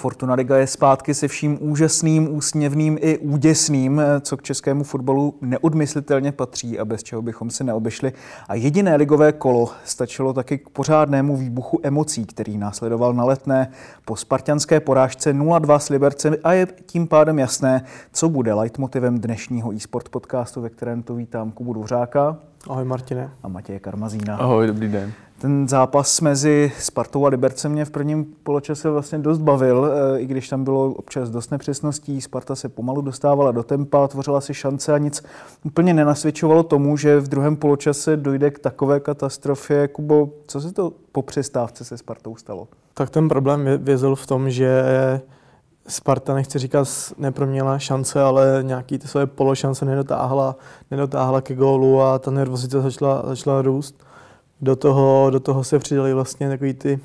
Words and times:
Fortuna 0.00 0.34
Liga 0.34 0.56
je 0.56 0.66
zpátky 0.66 1.14
se 1.14 1.28
vším 1.28 1.58
úžasným, 1.60 2.36
úsměvným 2.36 2.98
i 3.00 3.18
úděsným, 3.18 4.02
co 4.20 4.36
k 4.36 4.42
českému 4.42 4.84
fotbalu 4.84 5.34
neodmyslitelně 5.40 6.32
patří 6.32 6.78
a 6.78 6.84
bez 6.84 7.02
čeho 7.02 7.22
bychom 7.22 7.50
si 7.50 7.64
neobešli. 7.64 8.12
A 8.48 8.54
jediné 8.54 8.96
ligové 8.96 9.32
kolo 9.32 9.68
stačilo 9.84 10.32
taky 10.32 10.58
k 10.58 10.68
pořádnému 10.68 11.36
výbuchu 11.36 11.80
emocí, 11.82 12.26
který 12.26 12.58
následoval 12.58 13.14
na 13.14 13.24
letné 13.24 13.70
po 14.04 14.16
spartianské 14.16 14.80
porážce 14.80 15.34
0-2 15.34 15.78
s 15.78 15.88
Libercem 15.88 16.34
a 16.44 16.52
je 16.52 16.66
tím 16.86 17.08
pádem 17.08 17.38
jasné, 17.38 17.84
co 18.12 18.28
bude 18.28 18.54
leitmotivem 18.54 19.18
dnešního 19.18 19.72
e-sport 19.74 20.08
podcastu, 20.08 20.60
ve 20.60 20.70
kterém 20.70 21.02
to 21.02 21.14
vítám 21.14 21.52
Kubu 21.52 21.72
Dvořáka. 21.72 22.36
Ahoj 22.68 22.84
Martine. 22.84 23.30
A 23.42 23.48
Matěje 23.48 23.80
Karmazína. 23.80 24.36
Ahoj, 24.36 24.66
dobrý 24.66 24.88
den. 24.88 25.12
Ten 25.40 25.68
zápas 25.68 26.20
mezi 26.20 26.72
Spartou 26.78 27.26
a 27.26 27.28
Libercem 27.28 27.72
mě 27.72 27.84
v 27.84 27.90
prvním 27.90 28.24
poločase 28.42 28.90
vlastně 28.90 29.18
dost 29.18 29.38
bavil, 29.38 29.86
eh, 29.86 30.20
i 30.20 30.26
když 30.26 30.48
tam 30.48 30.64
bylo 30.64 30.86
občas 30.86 31.30
dost 31.30 31.50
nepřesností. 31.50 32.20
Sparta 32.20 32.54
se 32.54 32.68
pomalu 32.68 33.00
dostávala 33.00 33.52
do 33.52 33.62
tempa, 33.62 34.08
tvořila 34.08 34.40
si 34.40 34.54
šance 34.54 34.92
a 34.92 34.98
nic 34.98 35.22
úplně 35.64 35.94
nenasvědčovalo 35.94 36.62
tomu, 36.62 36.96
že 36.96 37.20
v 37.20 37.28
druhém 37.28 37.56
poločase 37.56 38.16
dojde 38.16 38.50
k 38.50 38.58
takové 38.58 39.00
katastrofě. 39.00 39.88
Kubo, 39.88 40.28
co 40.46 40.60
se 40.60 40.72
to 40.72 40.92
po 41.12 41.22
přestávce 41.22 41.84
se 41.84 41.98
Spartou 41.98 42.36
stalo? 42.36 42.68
Tak 42.94 43.10
ten 43.10 43.28
problém 43.28 43.68
vězil 43.78 44.14
v 44.14 44.26
tom, 44.26 44.50
že 44.50 44.82
Sparta, 45.88 46.34
nechci 46.34 46.58
říkat, 46.58 46.88
neproměla 47.18 47.78
šance, 47.78 48.22
ale 48.22 48.58
nějaký 48.62 48.98
ty 48.98 49.08
své 49.08 49.26
pološance 49.26 49.84
nedotáhla, 49.84 50.56
nedotáhla 50.90 51.40
ke 51.40 51.54
gólu 51.54 52.02
a 52.02 52.18
ta 52.18 52.30
nervozita 52.30 52.80
začala, 52.80 53.22
začala 53.26 53.62
růst 53.62 54.04
do 54.62 54.76
toho, 54.76 55.30
do 55.30 55.40
toho 55.40 55.64
se 55.64 55.78
přidali 55.78 56.14
vlastně 56.14 56.48
takový 56.48 56.74
ty 56.74 57.00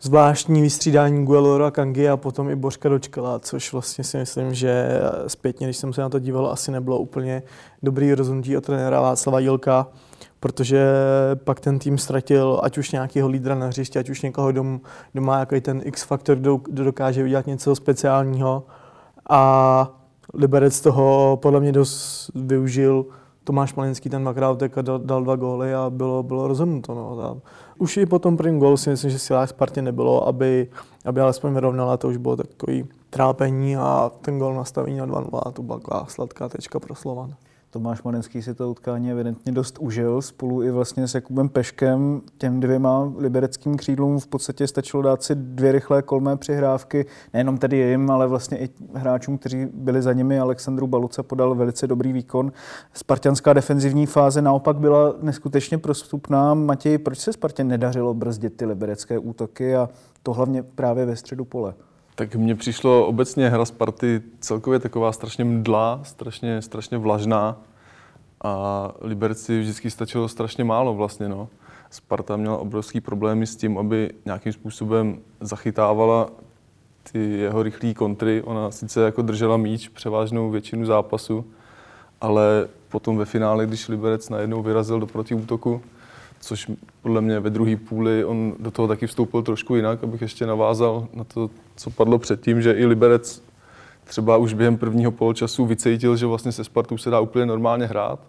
zvláštní 0.00 0.62
vystřídání 0.62 1.24
Guelora, 1.24 1.70
Kangi 1.70 2.08
a 2.08 2.16
potom 2.16 2.50
i 2.50 2.56
Božka 2.56 2.88
dočkala, 2.88 3.38
což 3.38 3.72
vlastně 3.72 4.04
si 4.04 4.16
myslím, 4.16 4.54
že 4.54 5.00
zpětně, 5.26 5.66
když 5.66 5.76
jsem 5.76 5.92
se 5.92 6.00
na 6.00 6.08
to 6.08 6.18
díval, 6.18 6.46
asi 6.46 6.70
nebylo 6.70 6.98
úplně 6.98 7.42
dobrý 7.82 8.14
rozhodnutí 8.14 8.56
od 8.56 8.64
trenéra 8.64 9.00
Václava 9.00 9.38
Jilka, 9.38 9.86
protože 10.40 10.86
pak 11.34 11.60
ten 11.60 11.78
tým 11.78 11.98
ztratil 11.98 12.60
ať 12.62 12.78
už 12.78 12.90
nějakého 12.90 13.28
lídra 13.28 13.54
na 13.54 13.66
hřišti, 13.66 13.98
ať 13.98 14.10
už 14.10 14.22
někoho, 14.22 14.52
kdo, 14.52 14.64
kdo 15.12 15.22
má 15.22 15.38
jako 15.38 15.60
ten 15.60 15.80
X-faktor, 15.84 16.36
kdo, 16.36 16.56
kdo 16.56 16.84
dokáže 16.84 17.24
udělat 17.24 17.46
něco 17.46 17.74
speciálního. 17.74 18.66
A 19.30 20.00
Liberec 20.34 20.80
toho 20.80 21.38
podle 21.42 21.60
mě 21.60 21.72
dost 21.72 22.30
využil 22.34 23.06
Tomáš 23.44 23.74
Malinský 23.74 24.10
ten 24.10 24.22
dvakrát 24.22 24.62
a 24.62 24.82
dal, 24.82 24.98
dal 24.98 25.24
dva 25.24 25.36
góly 25.36 25.74
a 25.74 25.90
bylo, 25.90 26.22
bylo 26.22 26.48
rozhodnuto. 26.48 26.94
No. 26.94 27.20
A 27.20 27.36
už 27.78 27.96
i 27.96 28.06
po 28.06 28.18
tom 28.18 28.36
prvním 28.36 28.58
gólu 28.58 28.76
si 28.76 28.90
myslím, 28.90 29.10
že 29.10 29.18
silách 29.18 29.48
Spartě 29.48 29.82
nebylo, 29.82 30.28
aby, 30.28 30.68
aby 31.04 31.20
alespoň 31.20 31.54
vyrovnala, 31.54 31.96
to 31.96 32.08
už 32.08 32.16
bylo 32.16 32.36
takový 32.36 32.88
trápení 33.10 33.76
a 33.76 34.10
ten 34.20 34.38
gól 34.38 34.54
nastavení 34.54 34.98
na 34.98 35.06
2-0 35.06 35.40
a 35.46 35.50
to 35.50 35.62
byla 35.62 35.80
sladká 36.08 36.48
tečka 36.48 36.80
pro 36.80 36.94
Slovan. 36.94 37.34
Tomáš 37.74 38.02
Marenský 38.02 38.42
si 38.42 38.54
to 38.54 38.70
utkání 38.70 39.10
evidentně 39.10 39.52
dost 39.52 39.78
užil 39.78 40.22
spolu 40.22 40.62
i 40.62 40.70
vlastně 40.70 41.08
s 41.08 41.14
Jakubem 41.14 41.48
Peškem. 41.48 42.20
Těm 42.38 42.60
dvěma 42.60 43.12
libereckým 43.16 43.76
křídlům 43.76 44.20
v 44.20 44.26
podstatě 44.26 44.66
stačilo 44.66 45.02
dát 45.02 45.22
si 45.22 45.34
dvě 45.34 45.72
rychlé 45.72 46.02
kolmé 46.02 46.36
přihrávky. 46.36 47.06
Nejenom 47.32 47.58
tedy 47.58 47.76
jim, 47.76 48.10
ale 48.10 48.26
vlastně 48.26 48.58
i 48.58 48.68
hráčům, 48.94 49.38
kteří 49.38 49.66
byli 49.74 50.02
za 50.02 50.12
nimi. 50.12 50.38
Alexandru 50.38 50.86
Baluce 50.86 51.22
podal 51.22 51.54
velice 51.54 51.86
dobrý 51.86 52.12
výkon. 52.12 52.52
Spartianská 52.92 53.52
defenzivní 53.52 54.06
fáze 54.06 54.42
naopak 54.42 54.76
byla 54.76 55.14
neskutečně 55.22 55.78
prostupná. 55.78 56.54
Matěj, 56.54 56.98
proč 56.98 57.18
se 57.18 57.32
Spartě 57.32 57.64
nedařilo 57.64 58.14
brzdit 58.14 58.56
ty 58.56 58.64
liberecké 58.64 59.18
útoky 59.18 59.76
a 59.76 59.88
to 60.22 60.32
hlavně 60.32 60.62
právě 60.62 61.06
ve 61.06 61.16
středu 61.16 61.44
pole? 61.44 61.74
Tak 62.14 62.34
mně 62.34 62.54
přišlo 62.54 63.06
obecně 63.06 63.48
hra 63.48 63.64
Sparty 63.64 64.22
celkově 64.40 64.78
taková 64.78 65.12
strašně 65.12 65.44
mdlá, 65.44 66.00
strašně, 66.02 66.62
strašně 66.62 66.98
vlažná 66.98 67.56
a 68.44 68.92
Liberci 69.00 69.60
vždycky 69.60 69.90
stačilo 69.90 70.28
strašně 70.28 70.64
málo 70.64 70.94
vlastně. 70.94 71.28
No. 71.28 71.48
Sparta 71.90 72.36
měla 72.36 72.56
obrovský 72.56 73.00
problémy 73.00 73.46
s 73.46 73.56
tím, 73.56 73.78
aby 73.78 74.10
nějakým 74.24 74.52
způsobem 74.52 75.18
zachytávala 75.40 76.30
ty 77.12 77.38
jeho 77.38 77.62
rychlé 77.62 77.94
kontry. 77.94 78.42
Ona 78.42 78.70
sice 78.70 79.02
jako 79.02 79.22
držela 79.22 79.56
míč 79.56 79.88
převážnou 79.88 80.50
většinu 80.50 80.86
zápasu, 80.86 81.44
ale 82.20 82.68
potom 82.88 83.16
ve 83.16 83.24
finále, 83.24 83.66
když 83.66 83.88
Liberec 83.88 84.28
najednou 84.28 84.62
vyrazil 84.62 85.00
do 85.00 85.06
protiútoku, 85.06 85.82
což 86.44 86.70
podle 87.02 87.20
mě 87.20 87.40
ve 87.40 87.50
druhé 87.50 87.76
půli 87.76 88.24
on 88.24 88.54
do 88.58 88.70
toho 88.70 88.88
taky 88.88 89.06
vstoupil 89.06 89.42
trošku 89.42 89.76
jinak, 89.76 90.04
abych 90.04 90.22
ještě 90.22 90.46
navázal 90.46 91.08
na 91.14 91.24
to, 91.24 91.50
co 91.76 91.90
padlo 91.90 92.18
předtím, 92.18 92.62
že 92.62 92.72
i 92.72 92.86
Liberec 92.86 93.42
třeba 94.04 94.36
už 94.36 94.52
během 94.52 94.76
prvního 94.76 95.12
poločasu 95.12 95.66
vycítil, 95.66 96.16
že 96.16 96.26
vlastně 96.26 96.52
se 96.52 96.64
Spartou 96.64 96.98
se 96.98 97.10
dá 97.10 97.20
úplně 97.20 97.46
normálně 97.46 97.86
hrát 97.86 98.20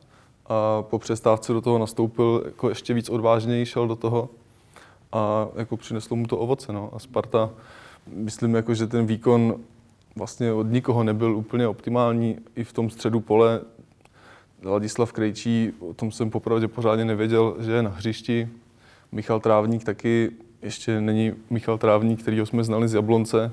a 0.45 0.81
po 0.81 0.99
přestávce 0.99 1.53
do 1.53 1.61
toho 1.61 1.77
nastoupil 1.77 2.43
jako 2.45 2.69
ještě 2.69 2.93
víc 2.93 3.09
odvážněji, 3.09 3.65
šel 3.65 3.87
do 3.87 3.95
toho 3.95 4.29
a 5.11 5.47
jako 5.55 5.77
přineslo 5.77 6.15
mu 6.15 6.27
to 6.27 6.37
ovoce. 6.37 6.73
No. 6.73 6.89
A 6.93 6.99
Sparta, 6.99 7.49
myslím, 8.07 8.55
jako, 8.55 8.73
že 8.73 8.87
ten 8.87 9.05
výkon 9.05 9.55
vlastně 10.15 10.53
od 10.53 10.67
nikoho 10.71 11.03
nebyl 11.03 11.35
úplně 11.35 11.67
optimální. 11.67 12.37
I 12.55 12.63
v 12.63 12.73
tom 12.73 12.89
středu 12.89 13.19
pole 13.19 13.61
Ladislav 14.65 15.11
Krejčí, 15.11 15.73
o 15.79 15.93
tom 15.93 16.11
jsem 16.11 16.29
popravdě 16.29 16.67
pořádně 16.67 17.05
nevěděl, 17.05 17.55
že 17.59 17.71
je 17.71 17.83
na 17.83 17.89
hřišti. 17.89 18.49
Michal 19.11 19.39
Trávník 19.39 19.83
taky 19.83 20.31
ještě 20.61 21.01
není 21.01 21.33
Michal 21.49 21.77
Trávník, 21.77 22.21
kterýho 22.21 22.45
jsme 22.45 22.63
znali 22.63 22.87
z 22.87 22.93
Jablonce. 22.93 23.51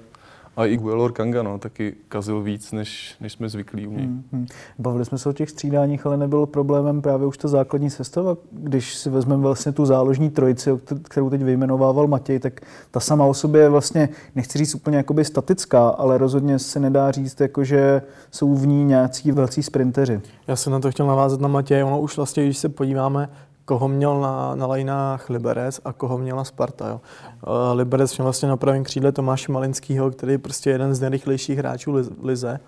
A 0.56 0.66
i 0.66 0.76
Guelor 0.76 1.12
Kanga 1.12 1.42
no, 1.42 1.58
taky 1.58 1.94
kazil 2.08 2.42
víc, 2.42 2.72
než, 2.72 3.16
než 3.20 3.32
jsme 3.32 3.48
zvyklí 3.48 3.86
u 3.86 3.92
něj. 3.92 4.06
Hmm, 4.06 4.46
Bavili 4.78 5.04
jsme 5.04 5.18
se 5.18 5.28
o 5.28 5.32
těch 5.32 5.50
střídáních, 5.50 6.06
ale 6.06 6.16
nebylo 6.16 6.46
problémem 6.46 7.02
právě 7.02 7.26
už 7.26 7.38
ta 7.38 7.48
základní 7.48 7.90
sestava. 7.90 8.36
Když 8.52 8.94
si 8.94 9.10
vezmeme 9.10 9.42
vlastně 9.42 9.72
tu 9.72 9.86
záložní 9.86 10.30
trojici, 10.30 10.70
kterou 11.02 11.30
teď 11.30 11.42
vyjmenovával 11.42 12.06
Matěj, 12.06 12.38
tak 12.38 12.60
ta 12.90 13.00
sama 13.00 13.24
o 13.24 13.34
sobě 13.34 13.60
je 13.60 13.68
vlastně, 13.68 14.08
nechci 14.34 14.58
říct 14.58 14.74
úplně 14.74 14.96
jakoby 14.96 15.24
statická, 15.24 15.88
ale 15.88 16.18
rozhodně 16.18 16.58
se 16.58 16.80
nedá 16.80 17.10
říct, 17.10 17.40
jako 17.40 17.64
že 17.64 18.02
jsou 18.30 18.54
v 18.54 18.66
ní 18.66 18.84
nějací 18.84 19.32
velcí 19.32 19.62
sprinteři. 19.62 20.20
Já 20.46 20.56
jsem 20.56 20.72
na 20.72 20.80
to 20.80 20.90
chtěl 20.90 21.06
navázat 21.06 21.40
na 21.40 21.48
Matěj. 21.48 21.84
Ono 21.84 22.00
už 22.00 22.16
vlastně, 22.16 22.44
když 22.44 22.58
se 22.58 22.68
podíváme 22.68 23.28
koho 23.64 23.88
měl 23.88 24.20
na, 24.20 24.54
na 24.54 24.66
lajnách 24.66 25.30
Liberec 25.30 25.80
a 25.84 25.92
koho 25.92 26.18
měla 26.18 26.44
Sparta. 26.44 26.88
Jo. 26.88 27.00
Uh, 27.46 27.78
Liberec 27.78 28.18
měl 28.18 28.24
vlastně 28.24 28.48
na 28.48 28.56
pravém 28.56 28.84
křídle 28.84 29.12
Tomáše 29.12 29.52
Malinského, 29.52 30.10
který 30.10 30.32
je 30.32 30.38
prostě 30.38 30.70
jeden 30.70 30.94
z 30.94 31.00
nejrychlejších 31.00 31.58
hráčů 31.58 31.94
Lize. 32.22 32.60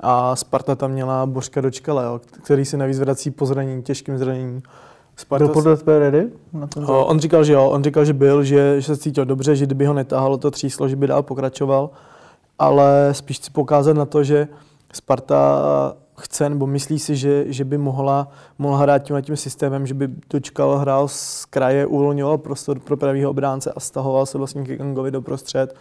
A 0.00 0.36
Sparta 0.36 0.74
tam 0.74 0.90
měla 0.90 1.26
Božka 1.26 1.60
Dočkala, 1.60 2.02
jo, 2.02 2.20
který 2.42 2.64
se 2.64 2.76
navíc 2.76 2.98
vrací 2.98 3.30
po 3.30 3.46
zranění, 3.46 3.82
těžkým 3.82 4.18
zraněním. 4.18 4.62
Sparta 5.16 5.44
Byl 5.44 5.54
podle 5.54 5.76
tebe 5.76 5.98
ready? 5.98 6.28
Na 6.52 6.68
uh, 6.76 6.90
on 6.90 7.20
říkal, 7.20 7.44
že 7.44 7.52
jo, 7.52 7.66
on 7.66 7.84
říkal, 7.84 8.04
že 8.04 8.12
byl, 8.12 8.44
že, 8.44 8.80
že 8.80 8.86
se 8.86 9.02
cítil 9.02 9.24
dobře, 9.24 9.56
že 9.56 9.66
kdyby 9.66 9.86
ho 9.86 9.94
netáhalo 9.94 10.38
to 10.38 10.50
tříslo, 10.50 10.88
že 10.88 10.96
by 10.96 11.06
dál 11.06 11.22
pokračoval, 11.22 11.90
ale 12.58 13.08
spíš 13.12 13.36
chci 13.36 13.50
pokázat 13.50 13.96
na 13.96 14.04
to, 14.04 14.24
že 14.24 14.48
Sparta 14.92 15.62
chce 16.20 16.48
nebo 16.48 16.66
myslí 16.66 16.98
si, 16.98 17.16
že, 17.16 17.44
že 17.52 17.64
by 17.64 17.78
mohla, 17.78 18.28
mohla 18.58 18.78
hrát 18.78 18.98
tím 18.98 19.22
tím 19.22 19.36
systémem, 19.36 19.86
že 19.86 19.94
by 19.94 20.08
dočkal, 20.30 20.78
hrál 20.78 21.08
z 21.08 21.44
kraje, 21.44 21.86
uvolňoval 21.86 22.38
prostor 22.38 22.78
pro 22.78 22.96
pravýho 22.96 23.30
obránce 23.30 23.72
a 23.72 23.80
stahoval 23.80 24.26
se 24.26 24.38
vlastně 24.38 24.64
ke 24.64 24.76
Gangovi 24.76 25.10
do 25.10 25.22
prostřed. 25.22 25.76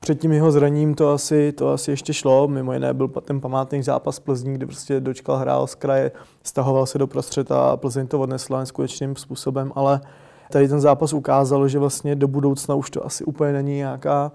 Před 0.00 0.20
tím 0.20 0.32
jeho 0.32 0.52
zraním 0.52 0.94
to 0.94 1.12
asi, 1.12 1.52
to 1.52 1.72
asi 1.72 1.90
ještě 1.90 2.12
šlo, 2.12 2.48
mimo 2.48 2.72
jiné 2.72 2.94
byl 2.94 3.08
ten 3.08 3.40
památný 3.40 3.82
zápas 3.82 4.18
Plzní, 4.18 4.54
kdy 4.54 4.66
prostě 4.66 5.00
dočkal, 5.00 5.36
hrál 5.36 5.66
z 5.66 5.74
kraje, 5.74 6.12
stahoval 6.42 6.86
se 6.86 6.98
do 6.98 7.06
prostřed 7.06 7.52
a 7.52 7.76
Plzeň 7.76 8.06
to 8.06 8.20
odnesla 8.20 8.60
neskutečným 8.60 9.16
způsobem, 9.16 9.72
ale 9.74 10.00
tady 10.50 10.68
ten 10.68 10.80
zápas 10.80 11.12
ukázal, 11.12 11.68
že 11.68 11.78
vlastně 11.78 12.16
do 12.16 12.28
budoucna 12.28 12.74
už 12.74 12.90
to 12.90 13.06
asi 13.06 13.24
úplně 13.24 13.52
není 13.52 13.76
nějaká 13.76 14.32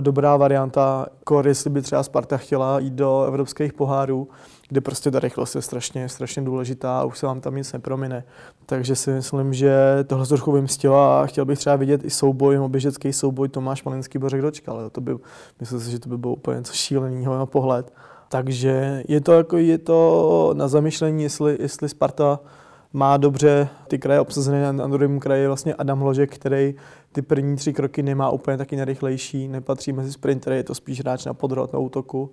dobrá 0.00 0.36
varianta, 0.36 1.06
kor, 1.24 1.48
jestli 1.48 1.70
by 1.70 1.82
třeba 1.82 2.02
Sparta 2.02 2.36
chtěla 2.36 2.78
jít 2.78 2.92
do 2.92 3.24
evropských 3.24 3.72
pohárů, 3.72 4.28
kde 4.68 4.80
prostě 4.80 5.10
ta 5.10 5.20
rychlost 5.20 5.54
je 5.54 5.62
strašně, 5.62 6.08
strašně 6.08 6.42
důležitá 6.42 7.00
a 7.00 7.04
už 7.04 7.18
se 7.18 7.26
vám 7.26 7.40
tam 7.40 7.56
nic 7.56 7.72
nepromine. 7.72 8.24
Takže 8.66 8.96
si 8.96 9.10
myslím, 9.10 9.54
že 9.54 9.74
tohle 10.06 10.26
trochu 10.26 10.52
vymstilo 10.52 11.10
a 11.10 11.26
chtěl 11.26 11.44
bych 11.44 11.58
třeba 11.58 11.76
vidět 11.76 12.04
i 12.04 12.10
souboj, 12.10 12.58
oběžecký 12.58 13.12
souboj 13.12 13.48
Tomáš 13.48 13.84
Malinský 13.84 14.18
Bořek 14.18 14.42
Dočkal. 14.42 14.90
To 14.90 15.00
by, 15.00 15.16
myslím 15.60 15.80
si, 15.80 15.90
že 15.90 15.98
to 15.98 16.08
by 16.08 16.18
bylo 16.18 16.32
úplně 16.32 16.58
něco 16.58 16.72
šíleného 16.72 17.38
na 17.38 17.46
pohled. 17.46 17.92
Takže 18.28 19.02
je 19.08 19.20
to, 19.20 19.32
jako, 19.32 19.56
je 19.56 19.78
to 19.78 20.50
na 20.56 20.68
zamyšlení, 20.68 21.22
jestli, 21.22 21.56
jestli 21.60 21.88
Sparta 21.88 22.40
má 22.92 23.16
dobře 23.16 23.68
ty 23.88 23.98
kraje 23.98 24.20
obsazené 24.20 24.72
na, 24.72 24.86
druhém 24.86 25.20
kraji 25.20 25.46
vlastně 25.46 25.74
Adam 25.74 26.00
Hložek, 26.00 26.34
který 26.34 26.74
ty 27.12 27.22
první 27.22 27.56
tři 27.56 27.72
kroky 27.72 28.02
nemá 28.02 28.30
úplně 28.30 28.56
taky 28.56 28.76
nejrychlejší, 28.76 29.48
nepatří 29.48 29.92
mezi 29.92 30.12
sprintery, 30.12 30.56
je 30.56 30.64
to 30.64 30.74
spíš 30.74 31.00
hráč 31.00 31.24
na 31.24 31.34
podrod, 31.34 31.72
na 31.72 31.78
útoku. 31.78 32.30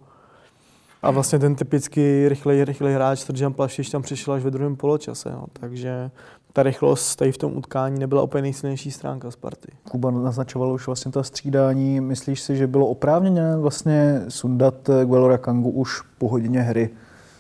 A 1.02 1.12
vlastně 1.12 1.40
ten 1.40 1.56
typický 1.56 2.30
rychlej, 2.30 2.66
rychlej 2.66 2.94
hráč 2.94 3.24
Tržan 3.24 3.54
Plavšič 3.54 3.90
tam 3.90 4.02
přišel 4.02 4.34
až 4.34 4.44
ve 4.44 4.52
druhém 4.52 4.76
poločase. 4.76 5.32
No. 5.32 5.46
Takže 5.54 6.12
ta 6.54 6.64
rychlost 6.64 7.16
tady 7.16 7.32
v 7.32 7.38
tom 7.38 7.58
utkání 7.58 8.00
nebyla 8.00 8.22
úplně 8.22 8.42
nejsilnější 8.42 8.92
stránka 8.92 9.32
Sparty. 9.32 9.72
Kuba 9.90 10.12
naznačoval 10.12 10.74
už 10.74 10.86
vlastně 10.88 11.12
ta 11.12 11.24
střídání. 11.24 12.02
Myslíš 12.02 12.42
si, 12.42 12.56
že 12.56 12.68
bylo 12.68 12.88
oprávněné 12.88 13.58
vlastně 13.58 14.22
sundat 14.28 14.90
Guelora 15.06 15.38
Kangu 15.38 15.70
už 15.70 16.02
po 16.18 16.28
hodině 16.28 16.62
hry? 16.62 16.90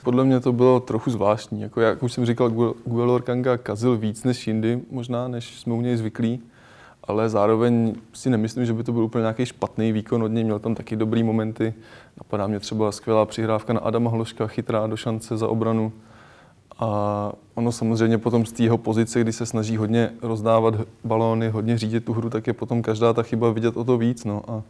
Podle 0.03 0.25
mě 0.25 0.39
to 0.39 0.53
bylo 0.53 0.79
trochu 0.79 1.11
zvláštní. 1.11 1.61
Jako 1.61 1.81
jak 1.81 2.03
už 2.03 2.13
jsem 2.13 2.25
říkal, 2.25 2.49
Guelor 2.85 3.21
Kanga 3.21 3.57
kazil 3.57 3.97
víc 3.97 4.23
než 4.23 4.47
jindy 4.47 4.81
možná, 4.91 5.27
než 5.27 5.59
jsme 5.59 5.73
u 5.73 5.81
něj 5.81 5.97
zvyklí. 5.97 6.41
Ale 7.07 7.30
zároveň 7.30 7.95
si 8.13 8.30
nemyslím, 8.30 8.65
že 8.65 8.74
by 8.74 8.83
to 8.83 8.92
byl 8.92 9.04
úplně 9.04 9.21
nějaký 9.21 9.45
špatný 9.45 9.92
výkon 9.92 10.24
od 10.24 10.27
něj. 10.27 10.44
Měl 10.44 10.59
tam 10.59 10.75
taky 10.75 10.95
dobrý 10.95 11.24
momenty. 11.24 11.74
Napadá 12.18 12.48
mě 12.48 12.59
třeba 12.59 12.92
skvělá 12.92 13.25
přihrávka 13.25 13.74
na 13.74 13.80
Adama 13.80 14.09
Hloška, 14.09 14.48
chytrá 14.48 14.88
do 14.88 14.98
šance 14.98 15.38
za 15.38 15.48
obranu. 15.48 15.92
A 16.80 17.31
ono 17.56 17.71
samozřejmě 17.71 18.18
potom 18.18 18.45
z 18.45 18.51
té 18.51 18.63
jeho 18.63 18.77
pozice, 18.77 19.21
kdy 19.21 19.33
se 19.33 19.45
snaží 19.45 19.77
hodně 19.77 20.12
rozdávat 20.21 20.74
balóny, 21.04 21.50
hodně 21.50 21.77
řídit 21.77 22.06
tu 22.06 22.13
hru, 22.13 22.30
tak 22.30 22.48
je 22.48 22.54
potom 22.54 22.81
každá 22.81 23.13
ta 23.13 23.24
chyba 23.24 23.51
vidět 23.51 23.77
o 23.77 23.83
to 23.83 23.98
víc. 23.98 24.25
No. 24.25 24.44
A 24.48 24.63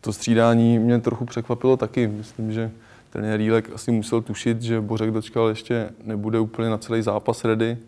to 0.00 0.12
střídání 0.12 0.78
mě 0.78 0.98
trochu 0.98 1.24
překvapilo 1.24 1.76
taky. 1.76 2.06
Myslím, 2.06 2.52
že 2.52 2.70
ten 3.10 3.34
Rýlek 3.36 3.70
asi 3.74 3.92
musel 3.92 4.22
tušit, 4.22 4.62
že 4.62 4.80
Bořek 4.80 5.10
dočkal 5.10 5.48
ještě 5.48 5.90
nebude 6.04 6.38
úplně 6.38 6.68
na 6.68 6.78
celý 6.78 7.02
zápas 7.02 7.44
ready. 7.44 7.78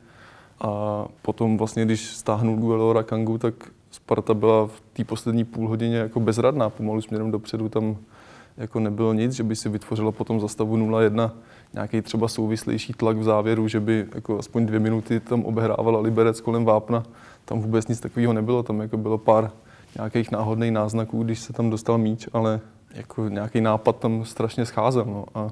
A 0.63 1.05
potom 1.23 1.59
vlastně, 1.59 1.85
když 1.85 2.07
stáhnul 2.07 2.57
Guelora 2.57 3.03
Kangu, 3.03 3.39
tak 3.39 3.55
Sparta 3.91 4.35
byla 4.35 4.67
v 4.67 4.83
té 4.93 5.05
poslední 5.05 5.45
půl 5.45 5.69
hodině 5.69 5.97
jako 5.97 6.21
bezradná, 6.21 6.71
pomalu 6.71 7.01
směrem 7.01 7.31
dopředu. 7.31 7.69
Tam 7.69 7.97
jako 8.57 8.81
nebylo 8.81 9.13
nic, 9.13 9.33
že 9.33 9.43
by 9.43 9.57
si 9.57 9.69
vytvořila 9.69 10.13
potom 10.13 10.41
za 10.41 10.49
stavu 10.49 10.77
0-1 10.77 11.31
nějaký 11.75 12.03
třeba 12.03 12.29
souvislejší 12.29 12.93
tlak 12.93 13.17
v 13.17 13.23
závěru, 13.23 13.69
že 13.69 13.81
by 13.81 14.07
jako 14.15 14.39
aspoň 14.39 14.67
dvě 14.67 14.81
minuty 14.81 15.21
tam 15.21 15.45
obehrávala 15.45 16.01
Liberec 16.01 16.41
kolem 16.41 16.65
Vápna. 16.65 17.03
Tam 17.45 17.61
vůbec 17.61 17.89
nic 17.89 18.01
takového 18.01 18.33
nebylo, 18.33 18.63
tam 18.63 18.81
jako 18.81 18.97
bylo 18.97 19.19
pár 19.19 19.51
nějakých 19.97 20.31
náhodných 20.31 20.73
náznaků, 20.73 21.23
když 21.23 21.39
se 21.39 21.53
tam 21.53 21.71
dostal 21.71 21.99
míč, 21.99 22.29
ale 22.33 22.61
jako 22.95 23.29
nějaký 23.29 23.61
nápad 23.61 23.97
tam 23.97 24.25
strašně 24.25 24.67
scházel. 24.67 25.05
No. 25.05 25.25
A 25.35 25.51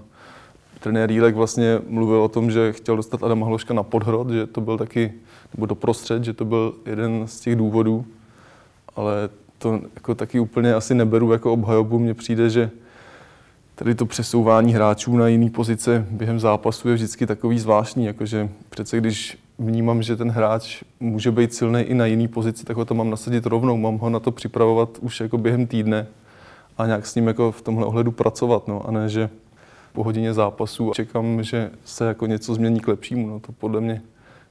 trenér 0.80 1.10
Jílek 1.10 1.34
vlastně 1.34 1.78
mluvil 1.88 2.22
o 2.22 2.28
tom, 2.28 2.50
že 2.50 2.72
chtěl 2.72 2.96
dostat 2.96 3.22
Adama 3.22 3.46
Hloška 3.46 3.74
na 3.74 3.82
podhrod, 3.82 4.30
že 4.30 4.46
to 4.46 4.60
byl 4.60 4.78
taky, 4.78 5.12
nebo 5.54 5.66
doprostřed, 5.66 6.24
že 6.24 6.32
to 6.32 6.44
byl 6.44 6.74
jeden 6.86 7.26
z 7.26 7.40
těch 7.40 7.56
důvodů, 7.56 8.04
ale 8.96 9.28
to 9.58 9.80
jako 9.94 10.14
taky 10.14 10.40
úplně 10.40 10.74
asi 10.74 10.94
neberu 10.94 11.32
jako 11.32 11.52
obhajobu. 11.52 11.98
Mně 11.98 12.14
přijde, 12.14 12.50
že 12.50 12.70
tady 13.74 13.94
to 13.94 14.06
přesouvání 14.06 14.74
hráčů 14.74 15.16
na 15.16 15.28
jiné 15.28 15.50
pozice 15.50 16.06
během 16.10 16.40
zápasu 16.40 16.88
je 16.88 16.94
vždycky 16.94 17.26
takový 17.26 17.58
zvláštní, 17.58 18.04
jakože 18.04 18.48
přece 18.70 18.96
když 18.96 19.38
vnímám, 19.58 20.02
že 20.02 20.16
ten 20.16 20.30
hráč 20.30 20.82
může 21.00 21.30
být 21.30 21.54
silný 21.54 21.80
i 21.80 21.94
na 21.94 22.06
jiné 22.06 22.28
pozici, 22.28 22.64
tak 22.64 22.76
ho 22.76 22.84
to 22.84 22.94
mám 22.94 23.10
nasadit 23.10 23.46
rovnou, 23.46 23.76
mám 23.76 23.98
ho 23.98 24.10
na 24.10 24.20
to 24.20 24.30
připravovat 24.30 24.98
už 25.00 25.20
jako 25.20 25.38
během 25.38 25.66
týdne 25.66 26.06
a 26.78 26.86
nějak 26.86 27.06
s 27.06 27.14
ním 27.14 27.26
jako 27.26 27.52
v 27.52 27.62
tomhle 27.62 27.86
ohledu 27.86 28.12
pracovat, 28.12 28.68
no, 28.68 28.88
a 28.88 28.90
ne, 28.90 29.08
že 29.08 29.30
po 29.92 30.04
hodině 30.04 30.34
zápasu 30.34 30.90
čekám, 30.94 31.42
že 31.42 31.70
se 31.84 32.04
jako 32.04 32.26
něco 32.26 32.54
změní 32.54 32.80
k 32.80 32.88
lepšímu, 32.88 33.28
no, 33.28 33.40
to 33.40 33.52
podle 33.52 33.80
mě 33.80 34.02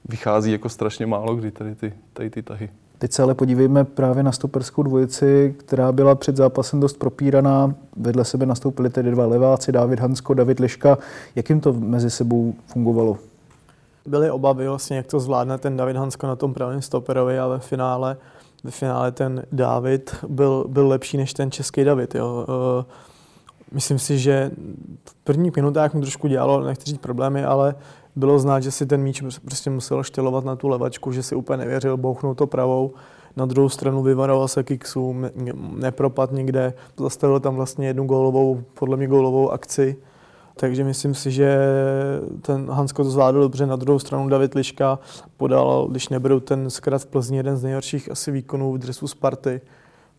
vychází 0.09 0.51
jako 0.51 0.69
strašně 0.69 1.06
málo 1.06 1.36
kdy 1.36 1.51
tady 1.51 1.75
ty, 1.75 1.94
tady 2.13 2.30
ty 2.30 2.41
tahy. 2.41 2.69
Teď 2.97 3.12
se 3.12 3.24
ale 3.24 3.33
podívejme 3.33 3.83
právě 3.83 4.24
na 4.24 4.31
stoperskou 4.31 4.83
dvojici, 4.83 5.56
která 5.57 5.91
byla 5.91 6.15
před 6.15 6.38
zápasem 6.38 6.80
dost 6.80 7.00
propíraná. 7.00 7.75
Vedle 7.95 8.25
sebe 8.25 8.45
nastoupili 8.45 8.89
tedy 8.89 9.12
dva 9.12 9.25
leváci, 9.25 9.71
David 9.71 10.00
Hansko, 10.00 10.33
David 10.33 10.59
Liška. 10.59 10.97
Jak 11.36 11.50
jim 11.50 11.59
to 11.59 11.74
mezi 11.74 12.09
sebou 12.09 12.53
fungovalo? 12.68 13.18
Byly 14.06 14.31
obavy 14.31 14.68
vlastně, 14.68 14.97
jak 14.97 15.07
to 15.07 15.19
zvládne 15.19 15.57
ten 15.57 15.77
David 15.77 15.95
Hansko 15.95 16.27
na 16.27 16.35
tom 16.35 16.53
pravém 16.53 16.81
stoperovi, 16.81 17.39
ale 17.39 17.56
ve 17.56 17.62
finále, 17.62 18.18
ve 18.63 18.71
finále 18.71 19.12
ten 19.12 19.44
David 19.51 20.15
byl, 20.27 20.65
byl 20.68 20.88
lepší 20.88 21.18
než 21.18 21.33
ten 21.33 21.51
český 21.51 21.83
David. 21.83 22.15
Jo. 22.15 22.45
Eh, 22.81 23.08
myslím 23.71 24.00
si, 24.00 24.19
že 24.19 24.51
v 25.06 25.16
prvních 25.24 25.56
minutách 25.56 25.94
mu 25.94 26.01
trošku 26.01 26.27
dělalo, 26.27 26.63
nechci 26.63 26.86
říct 26.86 27.01
problémy, 27.01 27.44
ale 27.45 27.75
bylo 28.16 28.39
znát, 28.39 28.60
že 28.60 28.71
si 28.71 28.86
ten 28.86 29.01
míč 29.01 29.24
prostě 29.42 29.69
musel 29.69 30.04
štělovat 30.04 30.45
na 30.45 30.56
tu 30.56 30.68
levačku, 30.68 31.12
že 31.12 31.24
si 31.24 31.36
úplně 31.36 31.57
nevěřil, 31.57 31.98
bouchnul 31.98 32.36
to 32.36 32.48
pravou. 32.48 32.94
Na 33.36 33.45
druhou 33.45 33.69
stranu 33.69 34.04
vyvaroval 34.04 34.48
se 34.48 34.63
kiksů, 34.63 35.16
nepropad 35.75 36.31
nikde, 36.31 36.74
zastavil 37.00 37.39
tam 37.39 37.56
vlastně 37.56 37.88
jednu 37.88 38.06
gólovou, 38.06 38.63
podle 38.74 38.98
mě 38.98 39.07
gólovou 39.07 39.50
akci. 39.50 39.98
Takže 40.56 40.83
myslím 40.83 41.16
si, 41.16 41.31
že 41.31 41.60
ten 42.42 42.69
Hansko 42.69 43.04
to 43.04 43.10
zvládl 43.10 43.39
dobře. 43.39 43.66
Na 43.66 43.75
druhou 43.75 44.00
stranu 44.00 44.30
David 44.30 44.56
Liška 44.56 45.00
podal, 45.38 45.88
když 45.92 46.10
neberu 46.10 46.39
ten 46.39 46.69
zkrat 46.69 47.01
v 47.01 47.06
Plzni, 47.06 47.38
jeden 47.38 47.57
z 47.57 47.63
nejhorších 47.63 48.12
asi 48.12 48.31
výkonů 48.31 48.74
v 48.74 48.77
dresu 48.77 49.07
Sparty. 49.07 49.62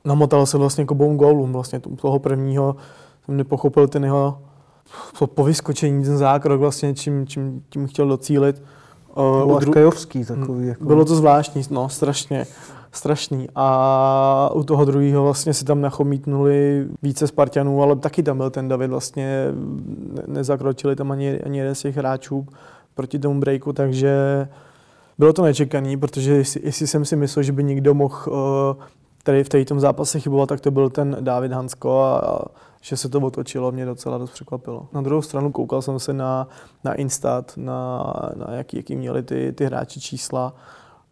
Namotal 0.05 0.47
se 0.47 0.58
vlastně 0.58 0.85
k 0.85 0.91
obou 0.91 1.14
gólům. 1.14 1.52
Vlastně 1.52 1.81
toho 1.81 2.19
prvního 2.19 2.76
nepochopil 3.30 3.88
ten 3.88 4.04
jeho 4.04 4.38
po, 5.18 5.26
po 5.26 5.44
vyskočení, 5.44 6.04
ten 6.04 6.18
zákrok 6.18 6.60
vlastně, 6.60 6.94
čím, 6.94 7.26
čím, 7.26 7.62
tím 7.68 7.86
chtěl 7.86 8.08
docílit. 8.08 8.62
Uh, 9.16 9.60
dru... 9.60 9.72
Kajovský 9.72 10.24
takový. 10.24 10.66
Jako... 10.66 10.84
Bylo 10.84 11.04
to 11.04 11.16
zvláštní, 11.16 11.62
no, 11.70 11.88
strašně, 11.88 12.46
strašný. 12.92 13.48
A 13.54 14.50
u 14.54 14.62
toho 14.62 14.84
druhého 14.84 15.24
vlastně 15.24 15.54
si 15.54 15.64
tam 15.64 15.80
nachomítnuli 15.80 16.86
více 17.02 17.26
Spartanů, 17.26 17.82
ale 17.82 17.96
taky 17.96 18.22
tam 18.22 18.36
byl 18.36 18.50
ten 18.50 18.68
David 18.68 18.90
vlastně, 18.90 19.46
ne, 20.12 20.22
nezakročili 20.26 20.96
tam 20.96 21.12
ani, 21.12 21.40
ani 21.40 21.58
jeden 21.58 21.74
z 21.74 21.80
těch 21.80 21.96
hráčů 21.96 22.46
proti 22.94 23.18
tomu 23.18 23.40
breaku, 23.40 23.72
takže 23.72 24.48
bylo 25.18 25.32
to 25.32 25.42
nečekaný, 25.42 25.96
protože 25.96 26.32
jestli, 26.32 26.60
jestli 26.64 26.86
jsem 26.86 27.04
si 27.04 27.16
myslel, 27.16 27.42
že 27.42 27.52
by 27.52 27.64
někdo 27.64 27.94
mohl 27.94 28.16
uh, 28.26 28.84
tady 29.22 29.44
v 29.44 29.64
tom 29.64 29.80
zápase 29.80 30.20
chybovat, 30.20 30.48
tak 30.48 30.60
to 30.60 30.70
byl 30.70 30.90
ten 30.90 31.16
David 31.20 31.52
Hansko 31.52 32.00
a, 32.00 32.18
a 32.18 32.38
že 32.80 32.96
se 32.96 33.08
to 33.08 33.20
otočilo, 33.20 33.72
mě 33.72 33.86
docela 33.86 34.18
dost 34.18 34.30
překvapilo. 34.30 34.88
Na 34.92 35.00
druhou 35.00 35.22
stranu 35.22 35.52
koukal 35.52 35.82
jsem 35.82 35.98
se 35.98 36.12
na, 36.12 36.48
na 36.84 36.94
Instat, 36.94 37.52
na, 37.56 38.12
na 38.34 38.54
jaký, 38.54 38.76
jaký 38.76 38.96
měli 38.96 39.22
ty, 39.22 39.52
ty 39.52 39.64
hráči 39.64 40.00
čísla. 40.00 40.54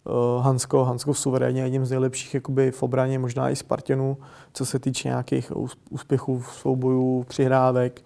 Uh, 0.04 0.44
Hansko, 0.44 0.84
Hansko 0.84 1.14
suverénně 1.14 1.62
jedním 1.62 1.87
z 1.87 1.90
nejlepších 1.90 2.34
jakoby 2.34 2.70
v 2.70 2.82
obraně, 2.82 3.18
možná 3.18 3.50
i 3.50 3.56
Spartanů, 3.56 4.16
co 4.52 4.66
se 4.66 4.78
týče 4.78 5.08
nějakých 5.08 5.52
úspěchů 5.90 6.38
v 6.38 6.52
soubojů, 6.52 7.25
přihrávek 7.28 8.04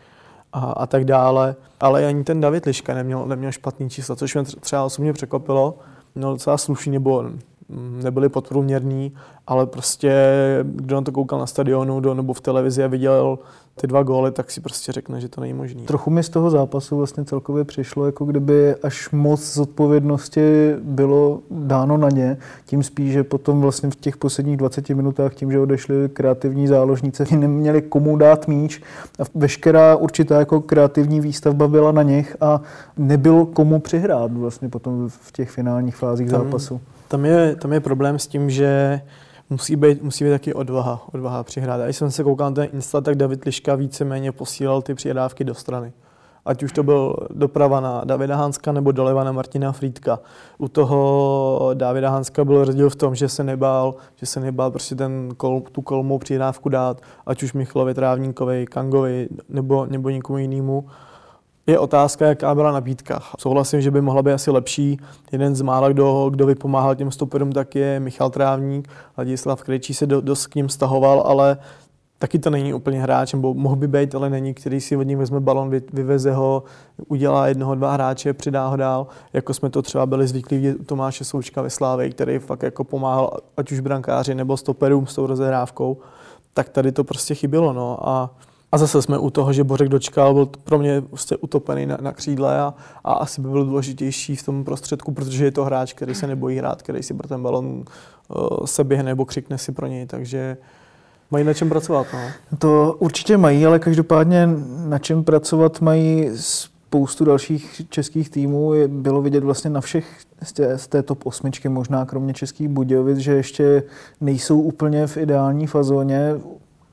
a, 0.52 0.60
a 0.60 0.86
tak 0.86 1.04
dále. 1.04 1.56
Ale 1.80 2.06
ani 2.06 2.24
ten 2.24 2.40
David 2.40 2.64
Liška 2.64 2.94
neměl, 2.94 3.26
neměl 3.26 3.52
špatný 3.52 3.90
čísla, 3.90 4.16
což 4.16 4.34
mě 4.34 4.44
třeba 4.44 4.84
osobně 4.84 5.12
překvapilo. 5.12 5.78
Měl 6.14 6.32
docela 6.32 6.58
slušný, 6.58 6.92
nebo 6.92 7.24
nebyli 8.02 8.28
podprůměrní, 8.28 9.12
ale 9.46 9.66
prostě 9.66 10.12
kdo 10.64 10.96
na 10.96 11.02
to 11.02 11.12
koukal 11.12 11.38
na 11.38 11.46
stadionu 11.46 12.00
do, 12.00 12.14
nebo 12.14 12.32
v 12.32 12.40
televizi 12.40 12.84
a 12.84 12.86
viděl 12.86 13.38
ty 13.74 13.86
dva 13.86 14.02
góly, 14.02 14.32
tak 14.32 14.50
si 14.50 14.60
prostě 14.60 14.92
řekne, 14.92 15.20
že 15.20 15.28
to 15.28 15.40
není 15.40 15.52
možné. 15.52 15.82
Trochu 15.82 16.10
mi 16.10 16.22
z 16.22 16.28
toho 16.28 16.50
zápasu 16.50 16.96
vlastně 16.96 17.24
celkově 17.24 17.64
přišlo, 17.64 18.06
jako 18.06 18.24
kdyby 18.24 18.74
až 18.74 19.10
moc 19.10 19.54
zodpovědnosti 19.54 20.40
bylo 20.82 21.40
dáno 21.50 21.96
na 21.96 22.08
ně, 22.08 22.36
tím 22.66 22.82
spíš, 22.82 23.12
že 23.12 23.24
potom 23.24 23.60
vlastně 23.60 23.90
v 23.90 23.96
těch 23.96 24.16
posledních 24.16 24.56
20 24.56 24.90
minutách 24.90 25.34
tím, 25.34 25.52
že 25.52 25.60
odešli 25.60 26.08
kreativní 26.08 26.66
záložníci, 26.66 27.36
neměli 27.36 27.82
komu 27.82 28.16
dát 28.16 28.48
míč 28.48 28.82
a 29.18 29.22
veškerá 29.34 29.96
určitá 29.96 30.38
jako 30.38 30.60
kreativní 30.60 31.20
výstavba 31.20 31.68
byla 31.68 31.92
na 31.92 32.02
nich 32.02 32.36
a 32.40 32.60
nebylo 32.96 33.46
komu 33.46 33.80
přihrát 33.80 34.32
vlastně 34.32 34.68
potom 34.68 35.08
v 35.08 35.32
těch 35.32 35.50
finálních 35.50 35.96
fázích 35.96 36.30
Tam, 36.30 36.44
zápasu. 36.44 36.80
Tam 37.12 37.24
je, 37.24 37.56
tam 37.56 37.72
je 37.72 37.80
problém 37.80 38.18
s 38.18 38.26
tím, 38.26 38.50
že 38.50 39.00
musí 39.50 39.76
být, 39.76 40.02
musí 40.02 40.24
být 40.24 40.30
taky 40.30 40.54
odvaha, 40.54 41.02
odvaha 41.12 41.42
přihrát. 41.42 41.80
A 41.80 41.84
když 41.84 41.96
jsem 41.96 42.10
se 42.10 42.24
koukal 42.24 42.50
na 42.50 42.54
ten 42.54 42.68
Insta, 42.72 43.00
tak 43.00 43.14
David 43.14 43.44
Liška 43.44 43.74
víceméně 43.74 44.32
posílal 44.32 44.82
ty 44.82 44.94
přihrávky 44.94 45.44
do 45.44 45.54
strany. 45.54 45.92
Ať 46.44 46.62
už 46.62 46.72
to 46.72 46.82
byl 46.82 47.16
doprava 47.30 47.80
na 47.80 48.04
Davida 48.04 48.36
Hanska 48.36 48.72
nebo 48.72 48.92
doleva 48.92 49.24
na 49.24 49.32
Martina 49.32 49.72
Frýdka. 49.72 50.18
U 50.58 50.68
toho 50.68 51.70
Davida 51.74 52.10
Hanska 52.10 52.44
byl 52.44 52.64
rozdíl 52.64 52.90
v 52.90 52.96
tom, 52.96 53.14
že 53.14 53.28
se 53.28 53.44
nebál, 53.44 53.94
že 54.16 54.26
se 54.26 54.40
nebál 54.40 54.70
prostě 54.70 54.94
ten 54.94 55.28
kol, 55.36 55.62
tu 55.72 55.82
kolmou 55.82 56.18
přihrávku 56.18 56.68
dát, 56.68 57.00
ať 57.26 57.42
už 57.42 57.52
Michalovi 57.52 57.94
Trávníkovi, 57.94 58.66
Kangovi 58.66 59.28
nebo, 59.48 59.86
nebo 59.86 60.10
někomu 60.10 60.38
jinému. 60.38 60.86
Je 61.66 61.78
otázka, 61.78 62.26
jaká 62.26 62.54
byla 62.54 62.72
nabídka. 62.72 63.22
Souhlasím, 63.38 63.80
že 63.80 63.90
by 63.90 64.00
mohla 64.00 64.22
být 64.22 64.32
asi 64.32 64.50
lepší. 64.50 64.98
Jeden 65.32 65.54
z 65.54 65.62
mála, 65.62 65.88
kdo, 65.88 66.30
kdo 66.30 66.46
vypomáhal 66.46 66.94
těm 66.94 67.10
stoperům, 67.10 67.52
tak 67.52 67.74
je 67.74 68.00
Michal 68.00 68.30
Trávník. 68.30 68.88
Ladislav 69.18 69.62
Krejčí 69.62 69.94
se 69.94 70.06
do, 70.06 70.20
dost 70.20 70.46
k 70.46 70.54
ním 70.54 70.68
stahoval, 70.68 71.22
ale 71.26 71.56
taky 72.18 72.38
to 72.38 72.50
není 72.50 72.74
úplně 72.74 73.02
hráč, 73.02 73.32
nebo 73.32 73.54
mohl 73.54 73.76
by 73.76 73.88
být, 73.88 74.14
ale 74.14 74.30
není, 74.30 74.54
který 74.54 74.80
si 74.80 74.96
od 74.96 75.02
ní 75.02 75.16
vezme 75.16 75.40
balon, 75.40 75.70
vyveze 75.92 76.32
ho, 76.32 76.62
udělá 77.08 77.48
jednoho, 77.48 77.74
dva 77.74 77.92
hráče, 77.92 78.32
přidá 78.32 78.68
ho 78.68 78.76
dál, 78.76 79.06
jako 79.32 79.54
jsme 79.54 79.70
to 79.70 79.82
třeba 79.82 80.06
byli 80.06 80.26
zvyklí 80.26 80.74
u 80.74 80.84
Tomáše 80.84 81.24
Součka 81.24 81.62
ve 81.62 81.70
Slávě, 81.70 82.10
který 82.10 82.38
fakt 82.38 82.62
jako 82.62 82.84
pomáhal 82.84 83.30
ať 83.56 83.72
už 83.72 83.80
brankáři 83.80 84.34
nebo 84.34 84.56
stoperům 84.56 85.06
s 85.06 85.14
tou 85.14 85.26
rozehrávkou, 85.26 85.96
tak 86.54 86.68
tady 86.68 86.92
to 86.92 87.04
prostě 87.04 87.34
chybělo. 87.34 87.72
No. 87.72 88.08
A, 88.08 88.30
a 88.72 88.78
zase 88.78 89.02
jsme 89.02 89.18
u 89.18 89.30
toho, 89.30 89.52
že 89.52 89.64
Bořek 89.64 89.88
dočkal, 89.88 90.34
byl 90.34 90.46
pro 90.46 90.78
mě 90.78 91.00
prostě 91.00 91.36
utopený 91.36 91.86
na, 91.86 91.98
na 92.00 92.12
křídle 92.12 92.60
a, 92.60 92.74
a 93.04 93.12
asi 93.12 93.40
by 93.40 93.48
byl 93.48 93.64
důležitější 93.64 94.36
v 94.36 94.42
tom 94.42 94.64
prostředku, 94.64 95.12
protože 95.12 95.44
je 95.44 95.50
to 95.50 95.64
hráč, 95.64 95.92
který 95.92 96.14
se 96.14 96.26
nebojí 96.26 96.58
hrát, 96.58 96.82
který 96.82 97.02
si 97.02 97.14
pro 97.14 97.28
ten 97.28 97.42
balon 97.42 97.66
uh, 97.66 98.66
se 98.66 98.84
běhne 98.84 99.10
nebo 99.10 99.24
křikne 99.24 99.58
si 99.58 99.72
pro 99.72 99.86
něj, 99.86 100.06
takže 100.06 100.56
mají 101.30 101.44
na 101.44 101.54
čem 101.54 101.68
pracovat. 101.68 102.06
No. 102.12 102.58
To 102.58 102.96
určitě 102.98 103.36
mají, 103.36 103.66
ale 103.66 103.78
každopádně 103.78 104.48
na 104.86 104.98
čem 104.98 105.24
pracovat 105.24 105.80
mají 105.80 106.30
spoustu 106.34 107.24
dalších 107.24 107.82
českých 107.88 108.30
týmů. 108.30 108.72
Bylo 108.86 109.22
vidět 109.22 109.44
vlastně 109.44 109.70
na 109.70 109.80
všech 109.80 110.06
z 110.42 110.52
té, 110.52 110.78
z 110.78 110.86
té 110.86 111.02
top 111.02 111.26
osmičky, 111.26 111.68
možná 111.68 112.04
kromě 112.04 112.34
českých 112.34 112.68
Budějovic, 112.68 113.18
že 113.18 113.32
ještě 113.32 113.82
nejsou 114.20 114.60
úplně 114.60 115.06
v 115.06 115.16
ideální 115.16 115.66
fazóně. 115.66 116.34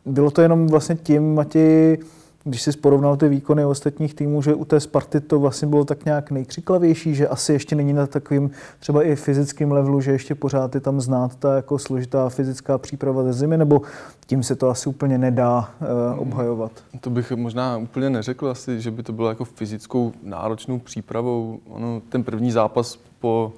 Bylo 0.09 0.31
to 0.31 0.41
jenom 0.41 0.67
vlastně 0.67 0.95
tím, 0.95 1.35
Mati, 1.35 1.99
když 2.43 2.61
si 2.61 2.71
porovnal 2.71 3.17
ty 3.17 3.29
výkony 3.29 3.65
ostatních 3.65 4.13
týmů, 4.13 4.41
že 4.41 4.53
u 4.53 4.65
té 4.65 4.79
Sparty 4.79 5.19
to 5.19 5.39
vlastně 5.39 5.67
bylo 5.67 5.85
tak 5.85 6.05
nějak 6.05 6.31
nejkřiklavější, 6.31 7.15
že 7.15 7.27
asi 7.27 7.53
ještě 7.53 7.75
není 7.75 7.93
na 7.93 8.07
takovým 8.07 8.51
třeba 8.79 9.03
i 9.03 9.15
fyzickým 9.15 9.71
levelu, 9.71 10.01
že 10.01 10.11
ještě 10.11 10.35
pořád 10.35 10.75
je 10.75 10.81
tam 10.81 11.01
znát 11.01 11.35
ta 11.35 11.55
jako 11.55 11.79
složitá 11.79 12.29
fyzická 12.29 12.77
příprava 12.77 13.23
ze 13.23 13.33
zimy, 13.33 13.57
nebo 13.57 13.81
tím 14.25 14.43
se 14.43 14.55
to 14.55 14.69
asi 14.69 14.89
úplně 14.89 15.17
nedá 15.17 15.71
uh, 16.13 16.21
obhajovat? 16.21 16.71
To 17.01 17.09
bych 17.09 17.31
možná 17.31 17.77
úplně 17.77 18.09
neřekl 18.09 18.47
asi, 18.47 18.81
že 18.81 18.91
by 18.91 19.03
to 19.03 19.13
bylo 19.13 19.29
jako 19.29 19.45
fyzickou 19.45 20.11
náročnou 20.23 20.79
přípravou. 20.79 21.59
Ono, 21.69 22.01
ten 22.09 22.23
první 22.23 22.51
zápas 22.51 22.99
po 23.19 23.53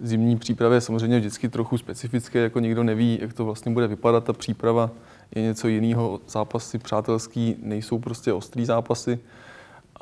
zimní 0.00 0.36
přípravě 0.36 0.76
je 0.76 0.80
samozřejmě 0.80 1.18
vždycky 1.18 1.48
trochu 1.48 1.78
specifické, 1.78 2.38
jako 2.38 2.60
nikdo 2.60 2.82
neví, 2.82 3.18
jak 3.22 3.32
to 3.32 3.44
vlastně 3.44 3.72
bude 3.72 3.86
vypadat 3.86 4.24
ta 4.24 4.32
příprava 4.32 4.90
je 5.34 5.42
něco 5.42 5.68
jiného. 5.68 6.20
Zápasy 6.28 6.78
přátelský 6.78 7.56
nejsou 7.62 7.98
prostě 7.98 8.32
ostrý 8.32 8.64
zápasy. 8.64 9.18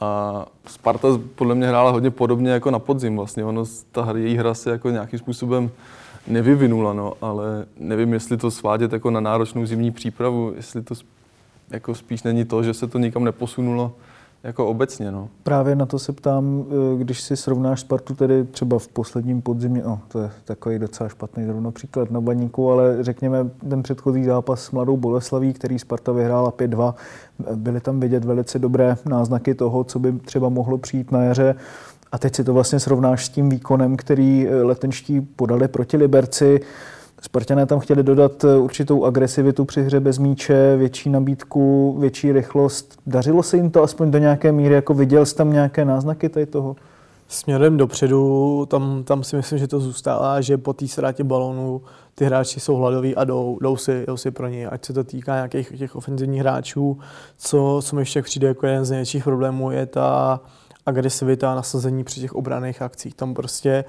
A 0.01 0.47
Sparta 0.67 1.09
podle 1.35 1.55
mě 1.55 1.69
hrála 1.69 1.91
hodně 1.91 2.11
podobně 2.11 2.51
jako 2.51 2.71
na 2.71 2.79
podzim 2.79 3.17
vlastně. 3.17 3.45
Ono, 3.45 3.65
ta 3.93 4.13
její 4.17 4.37
hra 4.37 4.55
se 4.55 4.71
jako 4.71 4.91
nějakým 4.91 5.19
způsobem 5.19 5.71
nevyvinula, 6.27 6.93
no, 6.93 7.15
ale 7.21 7.67
nevím, 7.77 8.13
jestli 8.13 8.37
to 8.37 8.51
svádět 8.51 8.93
jako 8.93 9.11
na 9.11 9.21
náročnou 9.21 9.67
zimní 9.67 9.91
přípravu, 9.91 10.53
jestli 10.57 10.83
to 10.83 10.95
jako 11.71 11.95
spíš 11.95 12.23
není 12.23 12.45
to, 12.45 12.63
že 12.63 12.75
se 12.75 12.87
to 12.87 12.99
nikam 12.99 13.25
neposunulo, 13.25 13.93
jako 14.43 14.67
obecně, 14.67 15.13
no. 15.13 15.29
Právě 15.43 15.77
na 15.77 15.87
to 15.87 15.99
se 15.99 16.13
ptám, 16.13 16.65
eh, 16.69 16.99
když 16.99 17.21
si 17.21 17.37
srovnáš 17.37 17.81
Spartu 17.81 18.15
tedy 18.15 18.45
třeba 18.45 18.79
v 18.79 18.89
posledním 18.89 19.43
podzimě, 19.43 19.83
no, 19.87 20.01
to 20.09 20.19
je 20.19 20.31
takový 20.45 20.79
docela 20.79 21.09
špatný 21.09 21.45
zrovna 21.45 21.71
příklad 21.71 22.11
na 22.11 22.21
baníku, 22.21 22.71
ale 22.71 22.97
řekněme 23.05 23.51
ten 23.69 23.83
předchozí 23.83 24.25
zápas 24.25 24.63
s 24.63 24.71
Mladou 24.71 24.97
Boleslaví, 24.97 25.53
který 25.53 25.79
Sparta 25.79 26.13
vyhrála 26.13 26.51
5-2, 26.51 26.95
byly 27.55 27.81
tam 27.81 28.01
vidět 28.01 28.25
velice 28.25 28.59
dobré 28.59 28.97
náznaky 29.05 29.55
toho, 29.55 29.85
co 29.85 29.99
by 29.99 30.13
třeba 30.13 30.49
mohlo 30.49 30.79
přijít 30.79 31.13
na 31.13 31.23
jaře. 31.23 31.55
A 32.13 32.19
teď 32.19 32.35
si 32.35 32.45
to 32.45 32.55
vlastně 32.55 32.81
srovnáš 32.81 33.27
s 33.27 33.29
tím 33.29 33.49
výkonem, 33.49 33.97
který 33.97 34.47
eh, 34.49 34.63
letenští 34.63 35.21
podali 35.21 35.69
proti 35.69 35.97
Liberci. 35.97 36.61
Spartané 37.21 37.67
tam 37.67 37.81
chtěli 37.81 38.03
dodat 38.03 38.45
eh, 38.45 38.57
určitou 38.57 39.05
agresivitu 39.05 39.65
při 39.65 39.83
hře 39.83 40.01
bez 40.01 40.19
míče, 40.19 40.77
větší 40.77 41.11
nabídku, 41.11 41.97
větší 42.01 42.33
rychlost. 42.33 42.99
Dařilo 43.07 43.43
se 43.43 43.57
jim 43.57 43.71
to 43.71 43.83
aspoň 43.83 44.11
do 44.11 44.19
nějaké 44.19 44.53
míry? 44.53 44.75
Jako 44.75 44.95
viděl 44.95 45.27
jsi 45.27 45.35
tam 45.35 45.53
nějaké 45.53 45.85
náznaky 45.85 46.29
tady 46.29 46.47
toho? 46.47 46.77
Směrem 47.29 47.77
dopředu, 47.77 48.67
tam, 48.67 49.03
tam 49.05 49.25
si 49.25 49.37
myslím, 49.37 49.59
že 49.59 49.69
to 49.69 49.81
zůstává, 49.81 50.41
že 50.41 50.59
po 50.59 50.73
té 50.73 50.89
ztrátě 50.89 51.25
balónu 51.25 51.83
ty 52.15 52.25
hráči 52.25 52.61
jsou 52.61 52.77
hladoví 52.77 53.17
a 53.17 53.25
jdou, 53.25 53.59
jdou, 53.61 53.77
si, 53.77 54.05
jdou 54.07 54.17
si 54.17 54.31
pro 54.31 54.49
ně. 54.49 54.69
Ať 54.69 54.85
se 54.85 54.93
to 54.93 55.05
týká 55.05 55.35
nějakých 55.35 55.79
těch 55.79 55.97
ofenzivních 55.97 56.41
hráčů, 56.41 56.99
co, 57.39 57.81
co 57.85 57.97
mi 57.97 58.03
ještě 58.03 58.23
přijde 58.23 58.49
jako 58.49 58.67
jeden 58.67 58.85
z 58.85 58.91
největších 58.91 59.25
problémů, 59.25 59.71
je 59.71 59.87
ta 59.87 60.41
agresivita 60.87 61.53
a 61.53 61.55
nasazení 61.55 62.05
při 62.05 62.21
těch 62.21 62.35
obraných 62.35 62.83
akcích. 62.83 63.15
Tam 63.15 63.35
prostě 63.35 63.85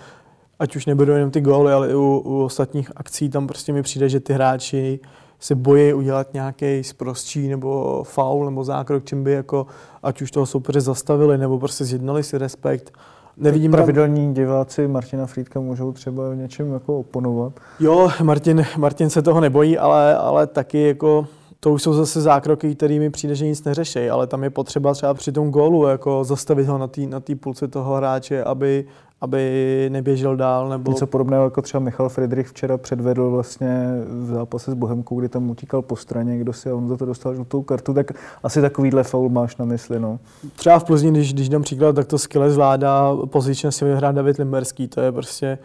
ať 0.62 0.76
už 0.76 0.86
nebudou 0.86 1.14
jenom 1.14 1.32
ty 1.32 1.42
góly, 1.42 1.74
ale 1.74 1.92
i 1.92 1.96
u, 1.96 2.22
u 2.26 2.44
ostatních 2.44 2.92
akcí, 2.96 3.30
tam 3.30 3.48
prostě 3.48 3.74
mi 3.74 3.82
přijde, 3.82 4.10
že 4.10 4.20
ty 4.20 4.34
hráči 4.34 5.00
se 5.40 5.56
bojí 5.56 5.94
udělat 5.94 6.34
nějaký 6.34 6.84
zprostší 6.84 7.48
nebo 7.48 8.04
faul 8.04 8.46
nebo 8.46 8.64
zákrok, 8.64 9.06
čím 9.06 9.24
by 9.24 9.32
jako, 9.32 9.68
ať 10.04 10.22
už 10.22 10.32
toho 10.32 10.46
soupeře 10.46 10.82
zastavili 10.82 11.38
nebo 11.38 11.60
prostě 11.60 11.86
zjednali 11.86 12.24
si 12.24 12.38
respekt. 12.38 12.94
Nevidím 13.38 13.72
pravidelní 13.72 14.26
tam... 14.26 14.34
diváci 14.34 14.88
Martina 14.88 15.26
Frýdka 15.26 15.60
můžou 15.60 15.92
třeba 15.92 16.30
v 16.30 16.36
něčem 16.36 16.74
jako 16.74 17.00
oponovat. 17.00 17.54
Jo, 17.80 18.10
Martin, 18.24 18.66
Martin 18.78 19.10
se 19.10 19.22
toho 19.22 19.42
nebojí, 19.42 19.78
ale, 19.78 20.16
ale 20.16 20.48
taky 20.48 20.88
jako 20.88 21.28
to 21.64 21.72
už 21.72 21.84
jsou 21.84 21.94
zase 21.94 22.22
zákroky, 22.22 22.76
kterými 22.76 23.10
přijde, 23.10 23.36
že 23.36 23.46
nic 23.46 23.64
neřeší, 23.64 24.10
ale 24.10 24.28
tam 24.28 24.44
je 24.44 24.50
potřeba 24.50 24.94
třeba 24.94 25.14
při 25.14 25.32
tom 25.32 25.52
gólu 25.52 25.88
jako 25.88 26.24
zastavit 26.24 26.68
ho 26.68 26.78
na 26.78 26.88
té 26.88 27.02
na 27.02 27.22
půlce 27.40 27.68
toho 27.68 27.96
hráče, 27.96 28.44
aby, 28.44 28.86
aby 29.22 29.90
neběžel 29.92 30.36
dál. 30.36 30.70
Nebo... 30.70 30.92
Něco 30.92 31.08
podobného 31.08 31.44
jako 31.44 31.62
třeba 31.62 31.84
Michal 31.84 32.10
Friedrich 32.10 32.48
včera 32.48 32.78
předvedl 32.78 33.32
vlastně 33.32 33.88
v 34.08 34.26
zápase 34.26 34.72
s 34.72 34.74
Bohemkou, 34.74 35.20
kdy 35.20 35.30
tam 35.30 35.50
utíkal 35.50 35.82
po 35.82 35.96
straně, 35.96 36.38
kdo 36.38 36.54
si 36.54 36.70
a 36.70 36.76
on 36.76 36.88
za 36.88 36.98
to 36.98 37.06
dostal 37.06 37.36
žlutou 37.36 37.62
kartu, 37.62 37.94
tak 37.94 38.12
asi 38.44 38.62
takovýhle 38.62 39.04
faul 39.04 39.30
máš 39.30 39.58
na 39.58 39.66
mysli. 39.66 40.00
No. 40.00 40.20
Třeba 40.56 40.80
v 40.80 40.84
Plzni, 40.84 41.12
když, 41.12 41.34
když 41.34 41.50
dám 41.50 41.62
příklad, 41.62 41.96
tak 41.96 42.08
to 42.08 42.18
skvěle 42.18 42.52
zvládá 42.52 43.16
pozičně 43.26 43.72
si 43.72 43.86
vyhrát 43.86 44.16
David 44.16 44.38
Limberský, 44.38 44.88
to 44.88 45.02
je 45.02 45.12
prostě 45.12 45.58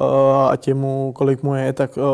uh, 0.00 0.06
a 0.50 0.56
těmu, 0.56 1.12
kolik 1.16 1.42
mu 1.42 1.54
je, 1.54 1.72
tak 1.72 1.96
uh, 1.96 2.04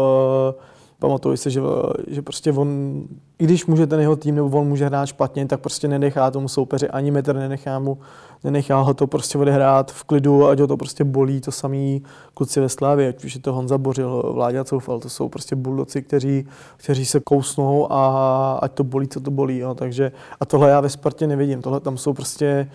pamatuju 1.04 1.37
si, 1.37 1.50
že, 1.50 1.61
že 2.06 2.23
prostě 2.23 2.52
on, 2.52 3.02
i 3.38 3.44
když 3.44 3.66
může 3.66 3.87
ten 3.87 4.00
jeho 4.00 4.16
tým 4.16 4.34
nebo 4.34 4.61
on 4.61 4.66
může 4.66 4.87
hrát 4.87 5.06
špatně, 5.06 5.46
tak 5.46 5.61
prostě 5.61 5.88
nenechá 5.88 6.30
tomu 6.30 6.49
soupeři 6.49 6.88
ani 6.88 7.11
metr, 7.11 7.37
nenechá, 7.37 7.78
mu, 7.78 7.99
nenechá 8.44 8.80
ho 8.80 8.94
to 8.94 9.06
prostě 9.06 9.38
odehrát 9.38 9.92
v 9.92 10.04
klidu, 10.04 10.46
ať 10.46 10.61
ho 10.61 10.66
to 10.66 10.76
prostě 10.76 11.04
bolí, 11.04 11.40
to 11.40 11.52
samý 11.52 12.02
kluci 12.34 12.61
ve 12.61 12.68
Slávě, 12.68 13.08
ať 13.08 13.25
už 13.25 13.34
je 13.34 13.40
to 13.40 13.52
Honza 13.52 13.78
Bořil, 13.78 14.32
Vláďa 14.34 14.64
Coufal, 14.64 15.00
to 15.00 15.08
jsou 15.08 15.28
prostě 15.28 15.56
buldoci, 15.56 16.02
kteří, 16.02 16.46
kteří 16.76 17.06
se 17.06 17.20
kousnou 17.20 17.92
a 17.92 18.58
ať 18.62 18.73
to 18.73 18.84
bolí, 18.84 19.08
co 19.08 19.20
to 19.20 19.30
bolí. 19.30 19.58
Jo. 19.58 19.75
Takže, 19.75 20.12
a 20.40 20.44
tohle 20.44 20.70
já 20.70 20.80
ve 20.80 20.88
Spartě 20.88 21.26
nevidím, 21.26 21.62
tohle 21.62 21.80
tam 21.80 21.99
jsou 21.99 22.12
prostě 22.12 22.70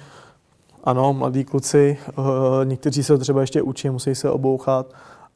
ano, 0.83 1.13
mladí 1.13 1.43
kluci, 1.43 1.97
uh, 2.17 2.25
někteří 2.63 3.03
se 3.03 3.17
třeba 3.17 3.41
ještě 3.41 3.61
učí, 3.61 3.89
musí 3.89 4.15
se 4.15 4.31
obouchat, 4.31 4.93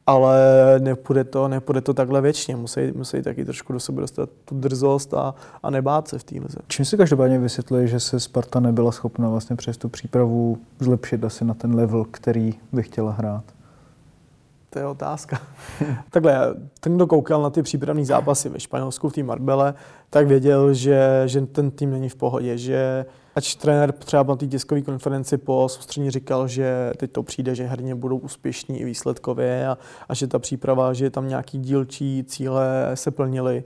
ale 0.08 0.40
nepůjde 0.80 1.24
to, 1.24 1.48
nepůjde 1.48 1.82
to 1.82 1.94
takhle 1.94 2.22
věčně. 2.22 2.56
Musí, 2.56 2.92
musí 2.96 3.22
taky 3.22 3.46
trošku 3.46 3.74
do 3.74 3.80
sebe 3.80 4.02
dostat 4.02 4.30
tu 4.46 4.60
drzost 4.60 5.14
a, 5.14 5.36
a 5.64 5.70
nebát 5.70 6.08
se 6.08 6.20
v 6.20 6.24
té 6.24 6.36
lize. 6.36 6.58
Čím 6.68 6.86
si 6.86 6.98
každopádně 6.98 7.40
vysvětluje, 7.40 7.88
že 7.88 8.00
se 8.00 8.20
Sparta 8.20 8.60
nebyla 8.60 8.92
schopna 8.92 9.30
vlastně 9.30 9.56
přes 9.56 9.78
tu 9.78 9.90
přípravu 9.90 10.58
zlepšit 10.80 11.24
asi 11.24 11.46
na 11.46 11.54
ten 11.54 11.76
level, 11.76 12.06
který 12.12 12.54
by 12.72 12.84
chtěla 12.84 13.12
hrát? 13.12 13.44
To 14.74 14.80
je 14.80 14.86
otázka. 14.86 15.42
Takhle, 16.10 16.56
ten, 16.80 16.96
kdo 16.96 17.08
koukal 17.08 17.42
na 17.42 17.50
ty 17.50 17.64
přípravné 17.64 18.06
zápasy 18.06 18.50
ve 18.50 18.60
Španělsku 18.60 19.10
v 19.10 19.14
té 19.14 19.24
Marbele, 19.24 19.74
tak 20.10 20.28
věděl, 20.28 20.74
že, 20.74 21.24
že 21.26 21.42
ten 21.42 21.72
tým 21.72 21.92
není 21.92 22.10
v 22.10 22.16
pohodě, 22.16 22.58
že 22.58 23.06
Ač 23.36 23.56
trenér 23.56 23.92
třeba 23.92 24.24
na 24.24 24.36
té 24.36 24.48
tiskové 24.48 24.82
konferenci 24.82 25.38
po 25.38 25.70
soustřední 25.70 26.12
říkal, 26.12 26.48
že 26.48 26.92
teď 26.98 27.12
to 27.12 27.24
přijde, 27.24 27.56
že 27.56 27.66
herně 27.66 27.96
budou 27.96 28.18
úspěšní 28.18 28.80
i 28.80 28.86
výsledkově 28.86 29.68
a, 29.68 29.78
a 30.10 30.14
že 30.14 30.28
ta 30.28 30.40
příprava, 30.40 30.94
že 30.94 31.10
tam 31.10 31.28
nějaký 31.28 31.60
dílčí 31.60 32.24
cíle 32.28 32.92
se 32.94 33.12
plnily, 33.12 33.64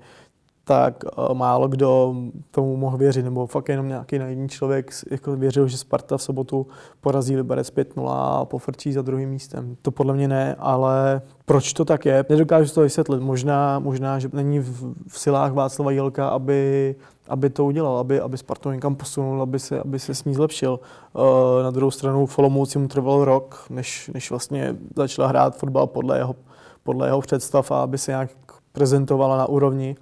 tak 0.67 1.03
uh, 1.03 1.33
málo 1.33 1.67
kdo 1.67 2.15
tomu 2.51 2.77
mohl 2.77 2.97
věřit, 2.97 3.23
nebo 3.23 3.47
fakt 3.47 3.69
jenom 3.69 3.87
nějaký 3.87 4.19
naivní 4.19 4.49
člověk 4.49 4.91
jako 5.11 5.35
věřil, 5.35 5.67
že 5.67 5.77
Sparta 5.77 6.17
v 6.17 6.21
sobotu 6.21 6.67
porazí 7.01 7.35
Liberec 7.35 7.73
5-0 7.73 8.09
a 8.09 8.45
pofrčí 8.45 8.93
za 8.93 9.01
druhým 9.01 9.29
místem. 9.29 9.77
To 9.81 9.91
podle 9.91 10.13
mě 10.13 10.27
ne, 10.27 10.55
ale 10.59 11.21
proč 11.45 11.73
to 11.73 11.85
tak 11.85 12.05
je, 12.05 12.25
nedokážu 12.29 12.73
to 12.73 12.81
vysvětlit. 12.81 13.21
Možná, 13.21 13.79
možná 13.79 14.19
že 14.19 14.29
není 14.33 14.59
v, 14.59 14.93
v 15.07 15.19
silách 15.19 15.53
Václava 15.53 15.91
Jelka, 15.91 16.27
aby 16.27 16.95
aby 17.29 17.49
to 17.49 17.65
udělal, 17.65 17.97
aby, 17.97 18.19
aby 18.19 18.37
Spartu 18.37 18.71
někam 18.71 18.95
posunul, 18.95 19.41
aby 19.41 19.59
se, 19.59 19.79
aby 19.79 19.99
se 19.99 20.15
s 20.15 20.23
ní 20.23 20.33
zlepšil. 20.33 20.79
Uh, 21.13 21.23
na 21.63 21.71
druhou 21.71 21.91
stranu 21.91 22.25
v 22.25 22.39
Olomouci 22.39 22.79
mu 22.79 22.87
trval 22.87 23.25
rok, 23.25 23.65
než, 23.69 24.11
než 24.13 24.29
vlastně 24.29 24.75
začala 24.95 25.27
hrát 25.27 25.57
fotbal 25.57 25.87
podle 25.87 26.17
jeho, 26.17 26.35
podle 26.83 27.07
jeho 27.07 27.21
představ 27.21 27.71
a 27.71 27.83
aby 27.83 27.97
se 27.97 28.11
nějak 28.11 28.29
prezentovala 28.71 29.37
na 29.37 29.45
úrovni. 29.45 29.95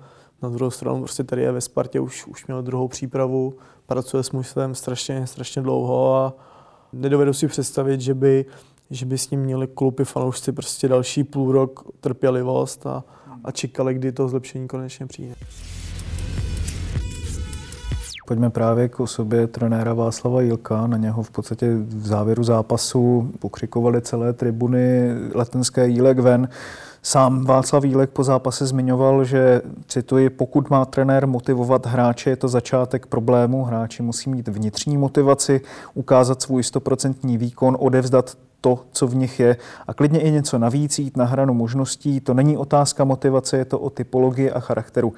Na 0.46 0.52
druhou 0.52 0.72
stranu 0.72 1.00
prostě 1.00 1.24
tady 1.24 1.42
je 1.42 1.52
ve 1.52 1.62
Spartě, 1.62 2.00
už, 2.00 2.28
už 2.28 2.48
měl 2.48 2.62
druhou 2.62 2.88
přípravu, 2.88 3.54
pracuje 3.86 4.24
s 4.24 4.32
mužstvem 4.32 4.76
strašně, 4.76 5.28
strašně 5.28 5.62
dlouho 5.62 6.16
a 6.16 6.34
nedovedu 6.94 7.34
si 7.34 7.48
představit, 7.48 8.02
že 8.02 8.14
by, 8.14 8.46
že 8.90 9.06
by 9.06 9.18
s 9.18 9.30
ním 9.30 9.40
měli 9.40 9.68
kluby 9.68 10.06
fanoušci 10.06 10.52
prostě 10.52 10.88
další 10.88 11.24
půl 11.24 11.52
rok 11.52 11.84
trpělivost 12.00 12.88
a, 12.88 13.04
a 13.44 13.52
čekali, 13.52 13.94
kdy 13.94 14.12
to 14.12 14.28
zlepšení 14.28 14.68
konečně 14.68 15.06
přijde. 15.06 15.36
Pojďme 18.28 18.50
právě 18.50 18.90
k 18.90 19.00
osobě 19.00 19.48
trenéra 19.48 19.94
Václava 19.94 20.42
Jilka. 20.42 20.88
Na 20.88 20.98
něho 20.98 21.24
v 21.24 21.32
podstatě 21.32 21.76
v 21.76 22.08
závěru 22.08 22.44
zápasu 22.44 23.32
pokřikovali 23.40 24.02
celé 24.02 24.34
tribuny 24.34 25.14
letenské 25.34 25.88
Jílek 25.88 26.20
ven. 26.20 26.50
Sám 27.08 27.46
Václav 27.46 27.84
Jílek 27.84 28.10
po 28.10 28.24
zápase 28.24 28.66
zmiňoval, 28.66 29.26
že, 29.26 29.62
cituji, 29.88 30.30
pokud 30.30 30.70
má 30.70 30.86
trenér 30.86 31.28
motivovat 31.28 31.86
hráče, 31.86 32.30
je 32.30 32.36
to 32.36 32.48
začátek 32.48 33.06
problému. 33.06 33.64
Hráči 33.64 34.04
musí 34.04 34.30
mít 34.30 34.48
vnitřní 34.48 34.98
motivaci, 34.98 35.62
ukázat 35.94 36.42
svůj 36.42 36.64
stoprocentní 36.64 37.38
výkon, 37.38 37.78
odevzdat 37.80 38.38
to, 38.62 38.80
co 38.92 39.08
v 39.08 39.16
nich 39.16 39.40
je 39.40 39.58
a 39.88 39.94
klidně 39.94 40.20
i 40.20 40.32
něco 40.32 40.58
navíc, 40.60 41.00
jít 41.00 41.18
na 41.18 41.26
hranu 41.26 41.54
možností. 41.54 42.20
To 42.20 42.34
není 42.34 42.58
otázka 42.58 43.04
motivace, 43.04 43.58
je 43.58 43.66
to 43.66 43.80
o 43.80 43.90
typologii 43.90 44.52
a 44.52 44.60
charakteru. 44.60 45.14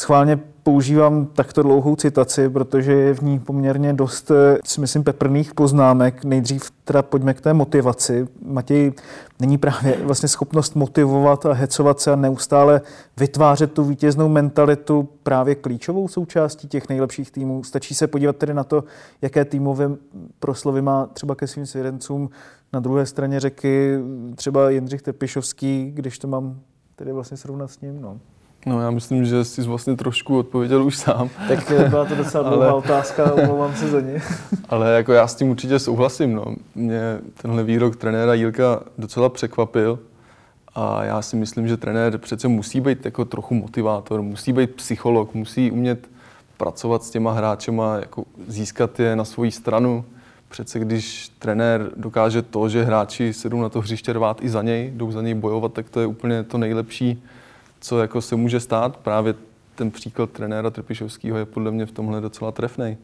Schválně 0.00 0.36
používám 0.62 1.26
takto 1.26 1.62
dlouhou 1.62 1.96
citaci, 1.96 2.48
protože 2.48 2.92
je 2.92 3.14
v 3.14 3.20
ní 3.20 3.38
poměrně 3.38 3.92
dost, 3.92 4.30
eh, 4.30 4.58
si 4.64 4.80
myslím, 4.80 5.04
peprných 5.04 5.54
poznámek. 5.54 6.24
Nejdřív 6.24 6.70
teda 6.84 7.02
pojďme 7.02 7.34
k 7.34 7.40
té 7.40 7.54
motivaci. 7.54 8.28
Matěj, 8.44 8.92
není 9.40 9.58
právě 9.58 9.96
vlastně 10.04 10.28
schopnost 10.28 10.76
motivovat 10.76 11.46
a 11.46 11.52
hecovat 11.52 12.00
se 12.00 12.12
a 12.12 12.16
neustále 12.16 12.80
vytvářet 13.16 13.72
tu 13.72 13.84
vítěznou 13.84 14.28
mentalitu 14.28 15.08
právě 15.22 15.54
klíčovou 15.54 16.08
součástí 16.08 16.68
těch 16.68 16.88
nejlepších 16.88 17.30
týmů. 17.30 17.64
Stačí 17.64 17.94
se 17.94 18.06
podívat 18.06 18.36
tedy 18.36 18.54
na 18.54 18.64
to, 18.64 18.84
jaké 19.22 19.44
týmové 19.44 19.90
proslovy 20.38 20.82
má 20.82 21.06
třeba 21.06 21.34
ke 21.34 21.46
svým 21.46 21.66
svědencům 21.66 22.30
na 22.72 22.80
druhé 22.80 23.06
straně 23.06 23.40
řeky 23.40 23.98
třeba 24.34 24.70
Jindřich 24.70 25.02
Tepišovský, 25.02 25.90
když 25.94 26.18
to 26.18 26.28
mám 26.28 26.60
tedy 26.96 27.12
vlastně 27.12 27.36
srovnat 27.36 27.70
s 27.70 27.80
ním. 27.80 28.00
No. 28.00 28.18
No 28.66 28.80
já 28.80 28.90
myslím, 28.90 29.24
že 29.24 29.44
jsi 29.44 29.62
vlastně 29.62 29.96
trošku 29.96 30.38
odpověděl 30.38 30.84
už 30.84 30.96
sám. 30.96 31.30
Tak 31.48 31.72
byla 31.88 32.04
to 32.04 32.14
docela 32.14 32.48
dlouhá 32.48 32.68
ale... 32.70 32.74
otázka, 32.74 33.32
omlouvám 33.32 33.76
se 33.76 33.88
za 33.88 34.00
ně. 34.00 34.22
ale 34.68 34.92
jako 34.92 35.12
já 35.12 35.26
s 35.26 35.34
tím 35.34 35.50
určitě 35.50 35.78
souhlasím. 35.78 36.34
No. 36.34 36.44
Mě 36.74 37.18
tenhle 37.42 37.64
výrok 37.64 37.96
trenéra 37.96 38.34
Jílka 38.34 38.80
docela 38.98 39.28
překvapil. 39.28 39.98
A 40.74 41.04
já 41.04 41.22
si 41.22 41.36
myslím, 41.36 41.68
že 41.68 41.76
trenér 41.76 42.18
přece 42.18 42.48
musí 42.48 42.80
být 42.80 43.04
jako 43.04 43.24
trochu 43.24 43.54
motivátor, 43.54 44.22
musí 44.22 44.52
být 44.52 44.74
psycholog, 44.74 45.34
musí 45.34 45.70
umět 45.70 46.08
pracovat 46.56 47.04
s 47.04 47.10
těma 47.10 47.32
hráčema, 47.32 47.96
jako 47.96 48.24
získat 48.48 49.00
je 49.00 49.16
na 49.16 49.24
svoji 49.24 49.50
stranu. 49.50 50.04
Přece 50.48 50.78
když 50.78 51.28
trenér 51.38 51.90
dokáže 51.96 52.42
to, 52.42 52.68
že 52.68 52.84
hráči 52.84 53.32
se 53.32 53.48
jdou 53.48 53.62
na 53.62 53.68
to 53.68 53.80
hřiště 53.80 54.12
rvát 54.12 54.44
i 54.44 54.48
za 54.48 54.62
něj, 54.62 54.90
jdou 54.94 55.12
za 55.12 55.22
něj 55.22 55.34
bojovat, 55.34 55.72
tak 55.72 55.90
to 55.90 56.00
je 56.00 56.06
úplně 56.06 56.42
to 56.42 56.58
nejlepší, 56.58 57.22
co 57.80 57.98
jako 57.98 58.20
se 58.20 58.36
může 58.36 58.60
stát. 58.60 58.96
Právě 58.96 59.34
ten 59.74 59.90
příklad 59.90 60.30
trenéra 60.30 60.70
Trpišovského 60.70 61.38
je 61.38 61.44
podle 61.44 61.70
mě 61.70 61.86
v 61.86 61.92
tomhle 61.92 62.20
docela 62.20 62.52
trefný. 62.52 62.96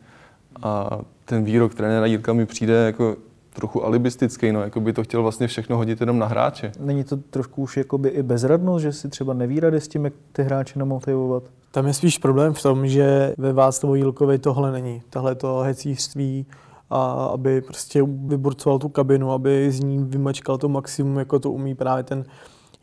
A 0.62 0.98
ten 1.24 1.44
výrok 1.44 1.74
trenéra 1.74 2.06
Jirka 2.06 2.32
mi 2.32 2.46
přijde 2.46 2.74
jako 2.74 3.16
trochu 3.52 3.84
alibistický, 3.84 4.52
no, 4.52 4.62
jako 4.62 4.80
by 4.80 4.92
to 4.92 5.02
chtěl 5.02 5.22
vlastně 5.22 5.46
všechno 5.46 5.76
hodit 5.76 6.00
jenom 6.00 6.18
na 6.18 6.26
hráče. 6.26 6.72
Není 6.80 7.04
to 7.04 7.16
trošku 7.16 7.62
už 7.62 7.76
jakoby 7.76 8.08
i 8.08 8.22
bezradnost, 8.22 8.82
že 8.82 8.92
si 8.92 9.08
třeba 9.08 9.34
neví 9.34 9.60
rady 9.60 9.80
s 9.80 9.88
tím, 9.88 10.04
jak 10.04 10.12
ty 10.32 10.42
hráče 10.42 10.78
namotivovat? 10.78 11.42
Tam 11.70 11.86
je 11.86 11.94
spíš 11.94 12.18
problém 12.18 12.54
v 12.54 12.62
tom, 12.62 12.88
že 12.88 13.34
ve 13.38 13.52
Václavu 13.52 13.94
Jílkovi 13.94 14.38
tohle 14.38 14.72
není. 14.72 15.02
Tohle 15.10 15.34
to 15.34 15.58
hecířství, 15.58 16.46
a 16.90 17.26
aby 17.26 17.60
prostě 17.60 18.02
vyburcoval 18.02 18.78
tu 18.78 18.88
kabinu, 18.88 19.32
aby 19.32 19.72
z 19.72 19.80
ní 19.80 20.04
vymačkal 20.04 20.58
to 20.58 20.68
maximum, 20.68 21.18
jako 21.18 21.38
to 21.38 21.50
umí 21.50 21.74
právě 21.74 22.04
ten 22.04 22.24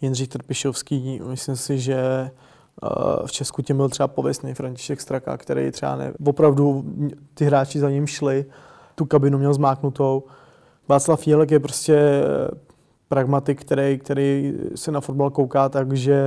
Jindřich 0.03 0.27
Trpišovský. 0.27 1.21
Myslím 1.27 1.55
si, 1.55 1.79
že 1.79 1.95
eh, 1.95 2.89
v 3.25 3.31
Česku 3.31 3.61
tím 3.61 3.77
byl 3.77 3.89
třeba 3.89 4.07
pověstný 4.07 4.53
František 4.53 5.01
Straka, 5.01 5.37
který 5.37 5.71
třeba 5.71 5.95
ne, 5.95 6.13
opravdu 6.25 6.85
ty 7.33 7.45
hráči 7.45 7.79
za 7.79 7.89
ním 7.89 8.07
šli, 8.07 8.45
tu 8.95 9.05
kabinu 9.05 9.37
měl 9.37 9.53
zmáknutou. 9.53 10.23
Václav 10.87 11.27
Jílek 11.27 11.51
je 11.51 11.59
prostě 11.59 11.95
eh, 11.95 12.23
pragmatik, 13.07 13.61
který, 13.61 13.97
který 13.97 14.53
se 14.75 14.91
na 14.91 15.01
fotbal 15.01 15.29
kouká, 15.29 15.69
takže 15.69 16.17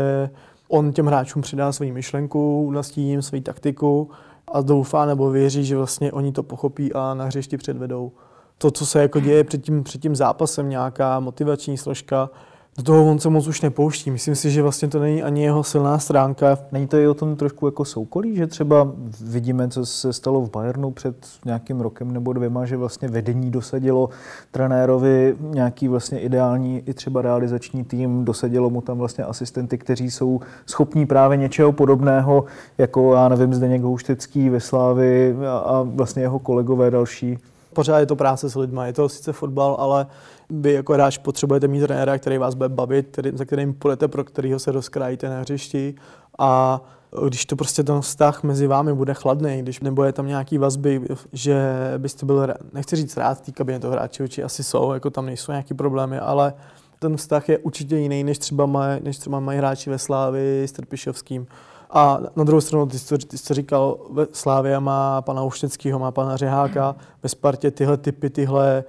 on 0.69 0.93
těm 0.93 1.07
hráčům 1.07 1.43
přidá 1.43 1.73
svoji 1.73 1.93
myšlenku, 1.93 2.71
nastíní 2.71 3.11
jim 3.11 3.23
svoji 3.23 3.43
taktiku 3.43 4.11
a 4.53 4.61
doufá 4.61 5.07
nebo 5.07 5.31
věří, 5.31 5.65
že 5.65 5.77
vlastně 5.77 6.13
oni 6.13 6.33
to 6.33 6.43
pochopí 6.43 6.93
a 6.93 7.15
na 7.15 7.25
hřišti 7.25 7.57
předvedou. 7.57 8.13
To, 8.59 8.71
co 8.71 8.87
se 8.87 9.03
jako 9.03 9.21
děje 9.21 9.45
před 9.45 9.63
tím, 9.63 9.85
před 9.85 10.03
tím 10.03 10.17
zápasem, 10.17 10.69
nějaká 10.69 11.21
motivační 11.21 11.79
složka, 11.79 12.31
do 12.79 12.83
toho 12.83 13.11
on 13.11 13.19
se 13.19 13.31
moc 13.31 13.47
už 13.47 13.61
nepouští. 13.61 14.11
Myslím 14.11 14.35
si, 14.35 14.51
že 14.51 14.63
vlastně 14.63 14.89
to 14.89 14.99
není 14.99 15.23
ani 15.23 15.43
jeho 15.43 15.65
silná 15.65 15.99
stránka. 15.99 16.59
Není 16.73 16.87
to 16.87 16.97
i 16.97 17.09
o 17.09 17.15
tom 17.15 17.37
trošku 17.37 17.67
jako 17.67 17.85
soukolí, 17.85 18.37
že 18.37 18.47
třeba 18.47 18.93
vidíme, 19.21 19.69
co 19.69 19.87
se 19.87 20.13
stalo 20.13 20.41
v 20.41 20.51
Bayernu 20.51 20.91
před 20.91 21.17
nějakým 21.45 21.81
rokem 21.81 22.13
nebo 22.13 22.33
dvěma, 22.33 22.65
že 22.65 22.77
vlastně 22.77 23.09
vedení 23.09 23.51
dosadilo 23.51 24.11
trenérovi 24.51 25.37
nějaký 25.41 25.89
vlastně 25.89 26.21
ideální 26.21 26.83
i 26.87 26.95
třeba 26.95 27.23
realizační 27.23 27.85
tým, 27.85 28.25
dosadilo 28.25 28.71
mu 28.71 28.81
tam 28.81 28.99
vlastně 28.99 29.25
asistenty, 29.25 29.79
kteří 29.79 30.11
jsou 30.11 30.41
schopní 30.67 31.07
právě 31.07 31.37
něčeho 31.37 31.73
podobného, 31.73 32.45
jako 32.79 33.15
já 33.15 33.29
nevím, 33.29 33.55
Zdeněk 33.55 33.83
Houštecký 33.83 34.49
ve 34.49 34.61
Slávi 34.61 35.37
a, 35.47 35.59
a 35.59 35.83
vlastně 35.83 36.23
jeho 36.23 36.39
kolegové 36.39 36.91
další. 36.91 37.39
Pořád 37.73 37.99
je 37.99 38.07
to 38.07 38.17
práce 38.17 38.51
s 38.51 38.57
lidmi, 38.57 38.81
je 38.85 38.93
to 38.93 39.09
sice 39.09 39.33
fotbal, 39.33 39.77
ale 39.79 40.07
vy 40.51 40.73
jako 40.73 40.93
hráč 40.93 41.19
potřebujete 41.19 41.69
mít 41.69 41.81
trenéra, 41.81 42.19
který 42.19 42.39
vás 42.39 42.55
bude 42.55 42.69
bavit, 42.69 43.07
který, 43.11 43.31
za 43.35 43.45
kterým 43.45 43.75
půjdete, 43.75 44.09
pro 44.09 44.25
kterého 44.25 44.59
se 44.59 44.73
rozkrájíte 44.73 45.29
na 45.29 45.41
hřišti 45.41 45.95
a 46.39 46.81
když 47.29 47.47
to 47.47 47.57
prostě 47.57 47.83
ten 47.83 48.01
vztah 48.01 48.43
mezi 48.43 48.67
vámi 48.67 48.95
bude 48.95 49.15
chladný, 49.15 49.63
když 49.63 49.81
nebo 49.81 50.05
je 50.05 50.13
tam 50.13 50.27
nějaký 50.27 50.59
vazby, 50.59 51.03
že 51.33 51.73
byste 51.99 52.27
byl, 52.27 52.55
nechci 52.73 52.97
říct 52.97 53.17
rád 53.17 53.39
v 53.39 53.41
té 53.41 53.53
kabině 53.53 53.81
toho 53.81 53.93
hráče, 53.93 54.29
či 54.29 54.43
asi 54.43 54.65
jsou, 54.65 54.93
jako 54.93 55.11
tam 55.11 55.27
nejsou 55.27 55.53
nějaký 55.53 55.75
problémy, 55.75 56.19
ale 56.19 56.55
ten 56.99 57.17
vztah 57.17 57.49
je 57.49 57.59
určitě 57.59 57.97
jiný, 57.97 58.25
než 58.25 58.39
třeba, 58.39 58.67
maj, 58.67 59.01
než 59.01 59.19
třeba 59.19 59.41
mají 59.41 59.59
hráči 59.59 59.91
ve 59.91 59.99
Slávi 59.99 60.63
s 60.65 60.73
Trpišovským. 60.73 61.47
A 61.91 62.19
na 62.37 62.45
druhou 62.45 62.61
stranu, 62.61 62.87
ty 62.87 62.99
jsi, 62.99 63.19
ty 63.19 63.39
jsi 63.39 63.55
říkal, 63.55 63.99
Slávě 64.33 64.81
má 64.81 65.23
pana 65.23 65.43
Ušteckého, 65.43 65.99
má 65.99 66.11
pana 66.11 66.37
Řeháka, 66.37 66.97
ve 67.23 67.29
Spartě 67.29 67.71
tyhle 67.71 67.97
typy, 67.97 68.31
tyhle 68.31 68.85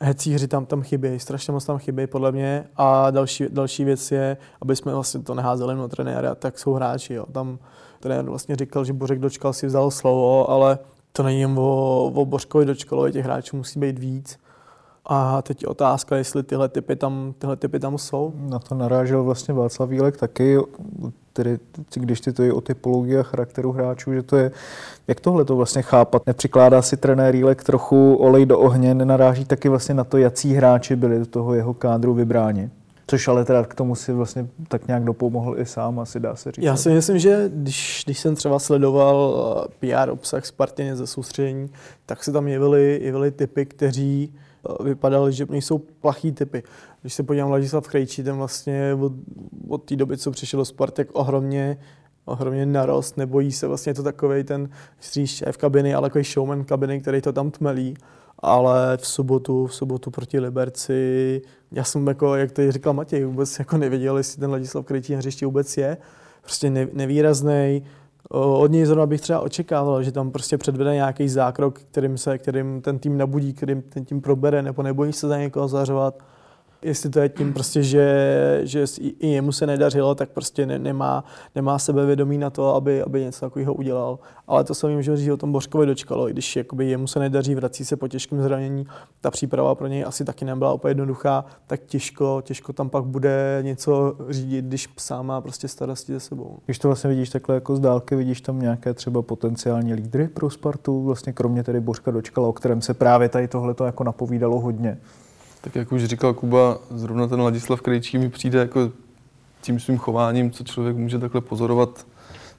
hecíři 0.00 0.48
tam, 0.48 0.66
tam 0.66 0.82
chybějí, 0.82 1.20
strašně 1.20 1.52
moc 1.52 1.64
tam 1.64 1.78
chybějí 1.78 2.06
podle 2.06 2.32
mě. 2.32 2.64
A 2.76 3.10
další, 3.10 3.44
další 3.50 3.84
věc 3.84 4.12
je, 4.12 4.36
aby 4.60 4.76
jsme 4.76 4.94
vlastně 4.94 5.22
to 5.22 5.34
neházeli 5.34 5.74
na 5.74 5.88
trenéra, 5.88 6.34
tak 6.34 6.58
jsou 6.58 6.72
hráči. 6.72 7.14
Jo. 7.14 7.26
Tam 7.32 7.58
trenér 8.00 8.24
vlastně 8.24 8.56
říkal, 8.56 8.84
že 8.84 8.92
Bořek 8.92 9.18
dočkal 9.18 9.52
si 9.52 9.66
vzal 9.66 9.90
slovo, 9.90 10.50
ale 10.50 10.78
to 11.12 11.22
není 11.22 11.40
jen 11.40 11.58
o, 11.58 12.04
o 12.14 12.24
Bořkovi 12.26 12.64
dočkalovi, 12.64 13.12
těch 13.12 13.24
hráčů 13.24 13.56
musí 13.56 13.80
být 13.80 13.98
víc. 13.98 14.38
A 15.08 15.42
teď 15.42 15.62
je 15.62 15.68
otázka, 15.68 16.16
jestli 16.16 16.42
tyhle 16.42 16.68
typy 16.68 16.96
tam, 16.96 17.34
tyhle 17.38 17.56
typy 17.56 17.80
tam 17.80 17.98
jsou. 17.98 18.32
Na 18.36 18.58
to 18.58 18.74
narážel 18.74 19.24
vlastně 19.24 19.54
Václav 19.54 19.88
Vílek 19.88 20.16
taky, 20.16 20.58
tedy, 21.32 21.58
když 21.94 22.20
ty 22.20 22.32
to 22.32 22.42
je 22.42 22.52
o 22.52 22.60
typologii 22.60 23.18
a 23.18 23.22
charakteru 23.22 23.72
hráčů, 23.72 24.14
že 24.14 24.22
to 24.22 24.36
je, 24.36 24.50
jak 25.08 25.20
tohle 25.20 25.44
to 25.44 25.56
vlastně 25.56 25.82
chápat? 25.82 26.26
Nepřikládá 26.26 26.82
si 26.82 26.96
trenér 26.96 27.34
Jílek 27.34 27.64
trochu 27.64 28.14
olej 28.14 28.46
do 28.46 28.58
ohně, 28.58 28.94
nenaráží 28.94 29.44
taky 29.44 29.68
vlastně 29.68 29.94
na 29.94 30.04
to, 30.04 30.18
jací 30.18 30.54
hráči 30.54 30.96
byli 30.96 31.18
do 31.18 31.26
toho 31.26 31.54
jeho 31.54 31.74
kádru 31.74 32.14
vybráni? 32.14 32.70
Což 33.06 33.28
ale 33.28 33.44
teda 33.44 33.64
k 33.64 33.74
tomu 33.74 33.94
si 33.94 34.12
vlastně 34.12 34.48
tak 34.68 34.86
nějak 34.86 35.04
dopomohl 35.04 35.58
i 35.58 35.66
sám, 35.66 36.00
asi 36.00 36.20
dá 36.20 36.36
se 36.36 36.52
říct. 36.52 36.64
Já 36.64 36.76
si 36.76 36.90
myslím, 36.90 37.18
že 37.18 37.50
když, 37.54 38.02
když 38.04 38.18
jsem 38.18 38.34
třeba 38.34 38.58
sledoval 38.58 39.34
eh, 39.82 39.92
PR 40.02 40.10
obsah 40.10 40.46
Spartěně 40.46 40.96
ze 40.96 41.06
soustředění, 41.06 41.70
tak 42.06 42.24
se 42.24 42.32
tam 42.32 42.48
jevily, 42.48 43.00
jevily 43.02 43.30
typy, 43.30 43.66
kteří 43.66 44.32
vypadali, 44.84 45.32
že 45.32 45.46
nejsou 45.50 45.78
plachý 45.78 46.32
typy. 46.32 46.62
Když 47.00 47.14
se 47.14 47.22
podívám 47.22 47.50
Ladislav 47.50 47.88
Krejčí, 47.88 48.22
ten 48.22 48.36
vlastně 48.36 48.94
od, 49.00 49.12
od 49.68 49.84
té 49.84 49.96
doby, 49.96 50.16
co 50.16 50.30
přišel 50.30 50.58
do 50.58 50.64
Spartek, 50.64 51.10
ohromně 51.12 51.78
ohromně 52.28 52.66
narost, 52.66 53.16
nebojí 53.16 53.52
se 53.52 53.66
vlastně 53.66 53.94
to 53.94 54.02
takový 54.02 54.44
ten 54.44 54.68
šéf 55.24 55.56
kabiny, 55.56 55.94
ale 55.94 56.08
takový 56.08 56.24
showman 56.24 56.64
kabiny, 56.64 57.00
který 57.00 57.20
to 57.20 57.32
tam 57.32 57.50
tmelí. 57.50 57.96
Ale 58.38 58.96
v 58.96 59.06
sobotu, 59.06 59.66
v 59.66 59.74
sobotu 59.74 60.10
proti 60.10 60.40
Liberci, 60.40 61.42
já 61.72 61.84
jsem 61.84 62.06
jako, 62.06 62.34
jak 62.34 62.52
to 62.52 62.72
říkal 62.72 62.92
Matěj, 62.92 63.24
vůbec 63.24 63.58
jako 63.58 63.78
nevěděl, 63.78 64.16
jestli 64.16 64.40
ten 64.40 64.50
Ladislav 64.50 64.84
Krytí 64.84 65.12
na 65.12 65.18
hřišti 65.18 65.44
vůbec 65.44 65.76
je. 65.76 65.96
Prostě 66.42 66.70
nevýrazný, 66.70 67.82
od 68.30 68.70
něj 68.70 68.86
zrovna 68.86 69.06
bych 69.06 69.20
třeba 69.20 69.40
očekával, 69.40 70.02
že 70.02 70.12
tam 70.12 70.30
prostě 70.30 70.58
předvede 70.58 70.94
nějaký 70.94 71.28
zákrok, 71.28 71.78
kterým 71.78 72.18
se, 72.18 72.38
kterým 72.38 72.80
ten 72.80 72.98
tým 72.98 73.18
nabudí, 73.18 73.52
kterým 73.52 73.82
ten 73.82 74.04
tým 74.04 74.20
probere, 74.20 74.62
nebo 74.62 74.82
nebojí 74.82 75.12
se 75.12 75.28
za 75.28 75.38
někoho 75.38 75.68
zařovat. 75.68 76.22
Jestli 76.82 77.10
to 77.10 77.20
je 77.20 77.28
tím 77.28 77.52
prostě, 77.52 77.82
že, 77.82 78.60
že 78.62 78.84
i 79.00 79.28
jemu 79.28 79.52
se 79.52 79.66
nedařilo, 79.66 80.14
tak 80.14 80.28
prostě 80.28 80.66
ne, 80.66 80.78
nemá, 80.78 81.24
nemá 81.54 81.78
sebevědomí 81.78 82.38
na 82.38 82.50
to, 82.50 82.74
aby, 82.74 83.02
aby 83.02 83.20
něco 83.20 83.40
takového 83.40 83.74
udělal. 83.74 84.18
Ale 84.46 84.64
to 84.64 84.74
se 84.74 84.88
vím, 84.88 85.02
že 85.02 85.16
říct 85.16 85.30
o 85.30 85.36
tom 85.36 85.52
Bořkovi 85.52 85.86
dočkalo, 85.86 86.28
i 86.28 86.32
když 86.32 86.56
jakoby 86.56 86.90
jemu 86.90 87.06
se 87.06 87.18
nedaří, 87.18 87.54
vrací 87.54 87.84
se 87.84 87.96
po 87.96 88.08
těžkém 88.08 88.42
zranění, 88.42 88.86
ta 89.20 89.30
příprava 89.30 89.74
pro 89.74 89.86
něj 89.86 90.04
asi 90.04 90.24
taky 90.24 90.44
nebyla 90.44 90.72
úplně 90.72 90.90
jednoduchá, 90.90 91.44
tak 91.66 91.80
těžko, 91.86 92.42
těžko 92.44 92.72
tam 92.72 92.90
pak 92.90 93.04
bude 93.04 93.58
něco 93.62 94.16
řídit, 94.28 94.64
když 94.64 94.88
sám 94.96 95.26
má 95.26 95.40
prostě 95.40 95.68
starosti 95.68 96.12
se 96.12 96.20
sebou. 96.20 96.58
Když 96.64 96.78
to 96.78 96.88
vlastně 96.88 97.10
vidíš 97.10 97.30
takhle 97.30 97.54
jako 97.54 97.76
z 97.76 97.80
dálky, 97.80 98.16
vidíš 98.16 98.40
tam 98.40 98.60
nějaké 98.60 98.94
třeba 98.94 99.22
potenciální 99.22 99.94
lídry 99.94 100.28
pro 100.28 100.50
Spartu, 100.50 101.02
vlastně 101.02 101.32
kromě 101.32 101.64
tedy 101.64 101.80
Bořka 101.80 102.10
dočkala, 102.10 102.48
o 102.48 102.52
kterém 102.52 102.82
se 102.82 102.94
právě 102.94 103.28
tady 103.28 103.48
tohle 103.48 103.74
to 103.74 103.84
jako 103.84 104.04
napovídalo 104.04 104.60
hodně. 104.60 104.98
Tak 105.68 105.76
jak 105.76 105.92
už 105.92 106.04
říkal 106.04 106.34
Kuba, 106.34 106.78
zrovna 106.90 107.26
ten 107.26 107.40
Ladislav 107.40 107.80
Krejčí 107.80 108.18
mi 108.18 108.28
přijde 108.28 108.58
jako 108.58 108.90
tím 109.60 109.80
svým 109.80 109.98
chováním, 109.98 110.50
co 110.50 110.64
člověk 110.64 110.96
může 110.96 111.18
takhle 111.18 111.40
pozorovat 111.40 112.06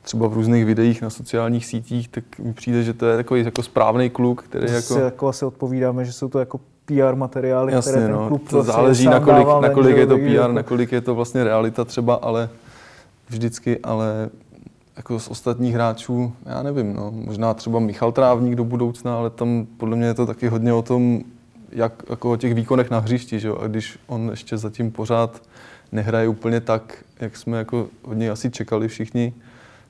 třeba 0.01 0.27
v 0.27 0.33
různých 0.33 0.65
videích 0.65 1.01
na 1.01 1.09
sociálních 1.09 1.65
sítích, 1.65 2.07
tak 2.07 2.23
mi 2.39 2.53
přijde, 2.53 2.83
že 2.83 2.93
to 2.93 3.05
je 3.05 3.17
takový 3.17 3.45
jako 3.45 3.63
správný 3.63 4.09
kluk, 4.09 4.43
který 4.43 4.67
To 4.67 4.73
jako... 4.73 4.93
si 4.93 4.99
jako 4.99 5.27
asi 5.27 5.45
odpovídáme, 5.45 6.05
že 6.05 6.13
jsou 6.13 6.29
to 6.29 6.39
jako 6.39 6.59
PR 6.85 7.15
materiály, 7.15 7.73
Jasně, 7.73 7.91
které 7.91 8.05
ten 8.05 8.15
no, 8.15 8.27
klub 8.27 8.49
to 8.49 8.55
vlastně 8.55 8.73
záleží, 8.73 9.03
sám 9.03 9.13
na 9.61 9.69
kolik, 9.69 9.97
je 9.97 10.07
to 10.07 10.17
PR, 10.17 10.23
jako- 10.23 10.53
na 10.53 10.63
kolik 10.63 10.91
je 10.91 11.01
to 11.01 11.15
vlastně 11.15 11.43
realita 11.43 11.85
třeba, 11.85 12.15
ale 12.15 12.49
vždycky, 13.29 13.79
ale 13.83 14.29
jako 14.97 15.19
z 15.19 15.27
ostatních 15.27 15.73
hráčů, 15.73 16.33
já 16.45 16.63
nevím, 16.63 16.93
no, 16.93 17.11
možná 17.11 17.53
třeba 17.53 17.79
Michal 17.79 18.11
Trávník 18.11 18.55
do 18.55 18.63
budoucna, 18.63 19.17
ale 19.17 19.29
tam 19.29 19.67
podle 19.77 19.95
mě 19.97 20.07
je 20.07 20.13
to 20.13 20.25
taky 20.25 20.47
hodně 20.47 20.73
o 20.73 20.81
tom, 20.81 21.23
jak 21.71 22.03
jako 22.09 22.31
o 22.31 22.37
těch 22.37 22.53
výkonech 22.53 22.89
na 22.89 22.99
hřišti, 22.99 23.39
že 23.39 23.47
jo? 23.47 23.57
a 23.57 23.67
když 23.67 23.99
on 24.07 24.29
ještě 24.29 24.57
zatím 24.57 24.91
pořád 24.91 25.41
nehraje 25.91 26.27
úplně 26.27 26.61
tak, 26.61 27.03
jak 27.19 27.37
jsme 27.37 27.57
jako 27.57 27.87
od 28.01 28.13
něj 28.13 28.29
asi 28.29 28.51
čekali 28.51 28.87
všichni, 28.87 29.33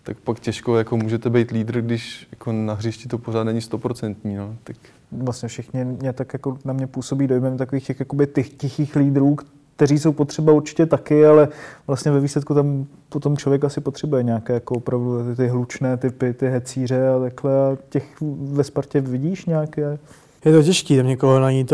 tak 0.04 0.18
pak 0.18 0.40
těžko 0.40 0.78
jako 0.78 0.98
můžete 0.98 1.30
být 1.30 1.52
lídr, 1.52 1.82
když 1.82 2.28
jako 2.32 2.52
na 2.52 2.74
hřišti 2.74 3.08
to 3.08 3.18
pořád 3.18 3.44
není 3.44 3.62
stoprocentní. 3.62 4.36
No. 4.36 4.56
Tak 4.64 4.76
vlastně 5.12 5.50
všichni 5.50 5.86
mě 5.86 6.14
tak 6.14 6.34
jako 6.34 6.58
na 6.66 6.74
mě 6.74 6.88
působí 6.88 7.28
dojmem 7.28 7.58
takových 7.58 7.88
těch 7.88 8.00
jakoby 8.00 8.28
těch 8.28 8.50
tichých 8.50 8.96
lídrů, 8.96 9.38
kteří 9.76 10.00
jsou 10.00 10.12
potřeba 10.12 10.54
určitě 10.54 10.86
taky, 10.86 11.26
ale 11.26 11.48
vlastně 11.88 12.12
ve 12.12 12.20
výsledku 12.20 12.54
tam 12.54 12.86
potom 13.10 13.38
člověk 13.38 13.64
asi 13.64 13.82
potřebuje 13.82 14.24
nějaké 14.24 14.54
jako 14.54 14.76
opravdu 14.76 15.30
ty, 15.30 15.36
ty 15.36 15.48
hlučné 15.48 15.98
typy, 15.98 16.34
ty 16.34 16.48
hecíře 16.50 17.10
a 17.10 17.20
takhle. 17.20 17.52
A 17.52 17.78
těch 17.90 18.16
ve 18.42 18.64
Spartě 18.64 19.02
vidíš 19.02 19.46
nějaké? 19.46 20.00
Je 20.46 20.54
to 20.54 20.64
těžké 20.64 20.98
tam 20.98 21.08
někoho 21.08 21.40
najít. 21.40 21.74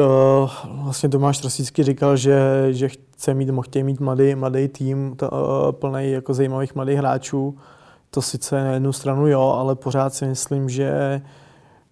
Vlastně 0.84 1.10
Tomáš 1.10 1.38
Trosícky 1.38 1.84
říkal, 1.84 2.18
že, 2.18 2.68
že 2.70 2.90
chce 2.90 3.34
mít, 3.34 3.50
chtějí 3.62 3.84
mít 3.84 4.00
mladý, 4.00 4.36
mladý 4.36 4.68
tým, 4.68 5.16
to, 5.16 5.30
uh, 5.30 5.72
plný 5.72 6.12
jako 6.12 6.34
zajímavých 6.34 6.76
mladých 6.76 6.98
hráčů. 6.98 7.58
To 8.10 8.22
sice 8.22 8.64
na 8.64 8.72
jednu 8.74 8.94
stranu 8.94 9.28
jo, 9.28 9.42
ale 9.42 9.76
pořád 9.76 10.14
si 10.14 10.26
myslím, 10.26 10.70
že 10.70 11.22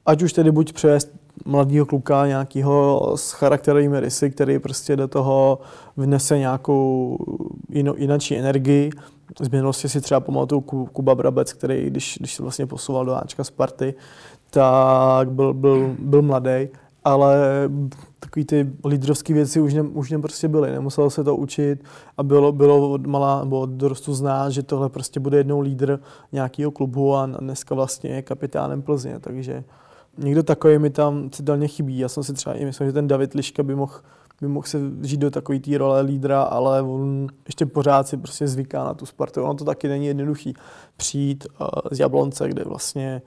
ať 0.05 0.21
už 0.21 0.33
tedy 0.33 0.51
buď 0.51 0.73
převést 0.73 1.12
mladého 1.45 1.86
kluka 1.86 2.27
nějakého 2.27 3.12
s 3.15 3.31
charakterovými 3.31 3.99
rysy, 3.99 4.31
který 4.31 4.59
prostě 4.59 4.95
do 4.95 5.07
toho 5.07 5.59
vnese 5.97 6.39
nějakou 6.39 7.17
jinou, 7.69 7.95
jinačí 7.97 8.38
energii. 8.38 8.91
Z 9.39 9.49
minulosti 9.49 9.89
si 9.89 10.01
třeba 10.01 10.19
pamatuju 10.19 10.62
Kuba 10.93 11.15
Brabec, 11.15 11.53
který 11.53 11.86
když, 11.89 12.17
když 12.19 12.36
se 12.36 12.43
vlastně 12.43 12.65
posouval 12.65 13.05
do 13.05 13.15
Ačka 13.15 13.43
Sparty, 13.43 13.93
tak 14.53 15.31
byl, 15.31 15.53
byl, 15.53 15.95
byl 15.99 16.21
mladý, 16.21 16.67
ale 17.03 17.37
takový 18.19 18.45
ty 18.45 18.71
lídrovské 18.87 19.33
věci 19.33 19.59
už, 19.59 19.73
ne, 19.73 19.81
už 19.81 20.11
ne 20.11 20.19
prostě 20.19 20.47
byly. 20.47 20.71
Nemuselo 20.71 21.09
se 21.09 21.23
to 21.23 21.35
učit 21.35 21.83
a 22.17 22.23
bylo, 22.23 22.51
bylo 22.51 22.91
od 22.91 23.07
malá 23.07 23.43
nebo 23.43 23.59
od 23.59 23.69
dorostu 23.69 24.13
znát, 24.13 24.49
že 24.49 24.63
tohle 24.63 24.89
prostě 24.89 25.19
bude 25.19 25.37
jednou 25.37 25.59
lídr 25.59 25.99
nějakého 26.31 26.71
klubu 26.71 27.15
a 27.15 27.25
dneska 27.25 27.75
vlastně 27.75 28.09
je 28.09 28.21
kapitánem 28.21 28.81
Plzně, 28.81 29.19
takže 29.19 29.63
někdo 30.17 30.43
takový 30.43 30.77
mi 30.77 30.89
tam 30.89 31.29
citelně 31.29 31.67
chybí. 31.67 31.99
Já 31.99 32.09
jsem 32.09 32.23
si 32.23 32.33
třeba 32.33 32.55
i 32.55 32.65
myslel, 32.65 32.89
že 32.89 32.93
ten 32.93 33.07
David 33.07 33.33
Liška 33.33 33.63
by 33.63 33.75
mohl 33.75 33.93
by 34.41 34.47
mohl 34.47 34.67
se 34.67 34.77
žít 35.01 35.17
do 35.17 35.31
takové 35.31 35.59
té 35.59 35.77
role 35.77 36.01
lídra, 36.01 36.43
ale 36.43 36.81
on 36.81 37.27
ještě 37.45 37.65
pořád 37.65 38.07
si 38.07 38.17
prostě 38.17 38.47
zvyká 38.47 38.83
na 38.83 38.93
tu 38.93 39.05
Spartu. 39.05 39.43
Ono 39.43 39.53
to 39.53 39.65
taky 39.65 39.87
není 39.87 40.05
jednoduchý 40.05 40.53
přijít 40.97 41.47
uh, 41.61 41.67
z 41.91 41.99
Jablonce, 41.99 42.49
kde 42.49 42.63
vlastně 42.63 43.21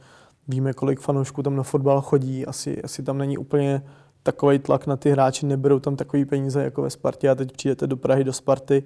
víme, 0.49 0.73
kolik 0.73 1.01
fanoušků 1.01 1.43
tam 1.43 1.57
na 1.57 1.63
fotbal 1.63 2.01
chodí. 2.01 2.47
Asi, 2.47 2.83
asi 2.83 3.03
tam 3.03 3.19
není 3.19 3.39
úplně 3.39 3.83
takový 4.23 4.59
tlak 4.59 4.87
na 4.87 4.97
ty 4.97 5.11
hráči, 5.11 5.47
neberou 5.47 5.79
tam 5.79 5.97
takový 5.97 6.25
peníze 6.25 6.63
jako 6.63 6.83
ve 6.83 6.91
Spartě 6.91 7.31
a 7.31 7.35
teď 7.35 7.53
přijdete 7.53 7.87
do 7.87 7.97
Prahy, 7.97 8.25
do 8.25 8.33
Sparty, 8.33 8.83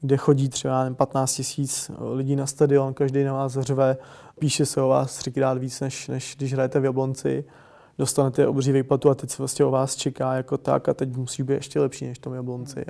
kde 0.00 0.16
chodí 0.16 0.48
třeba 0.48 0.90
15 0.94 1.34
tisíc 1.34 1.90
lidí 2.12 2.36
na 2.36 2.46
stadion, 2.46 2.94
každý 2.94 3.24
na 3.24 3.32
vás 3.32 3.58
řve, 3.58 3.96
píše 4.38 4.66
se 4.66 4.82
o 4.82 4.88
vás 4.88 5.16
třikrát 5.16 5.58
víc, 5.58 5.80
než, 5.80 6.08
než 6.08 6.34
když 6.38 6.52
hrajete 6.52 6.80
v 6.80 6.84
Jablonci 6.84 7.44
dostanete 7.98 8.46
obří 8.46 8.72
výplatu 8.72 9.10
a 9.10 9.14
teď 9.14 9.30
se 9.30 9.36
vlastně 9.38 9.64
o 9.64 9.70
vás 9.70 9.96
čeká 9.96 10.34
jako 10.34 10.58
tak 10.58 10.88
a 10.88 10.94
teď 10.94 11.16
musí 11.16 11.42
být 11.42 11.54
ještě 11.54 11.80
lepší 11.80 12.06
než 12.06 12.18
v 12.18 12.20
tom 12.20 12.34
Jablonci. 12.34 12.84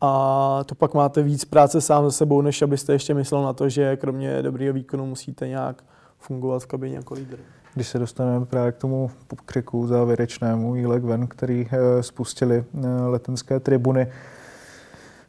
A 0.00 0.60
to 0.66 0.74
pak 0.74 0.94
máte 0.94 1.22
víc 1.22 1.44
práce 1.44 1.80
sám 1.80 2.10
se 2.10 2.16
sebou, 2.16 2.40
než 2.40 2.62
abyste 2.62 2.92
ještě 2.92 3.14
myslel 3.14 3.42
na 3.42 3.52
to, 3.52 3.68
že 3.68 3.96
kromě 3.96 4.42
dobrého 4.42 4.74
výkonu 4.74 5.06
musíte 5.06 5.48
nějak 5.48 5.84
fungovat 6.26 6.62
v 6.62 6.66
kabině 6.66 6.96
jako 6.96 7.14
lídr. 7.14 7.36
Když 7.74 7.88
se 7.88 7.98
dostaneme 7.98 8.46
právě 8.46 8.72
k 8.72 8.76
tomu 8.76 9.10
křiku 9.46 9.86
závěrečnému 9.86 10.74
Jílek 10.74 11.04
ven, 11.04 11.26
který 11.26 11.68
spustili 12.00 12.64
letenské 13.06 13.60
tribuny, 13.60 14.06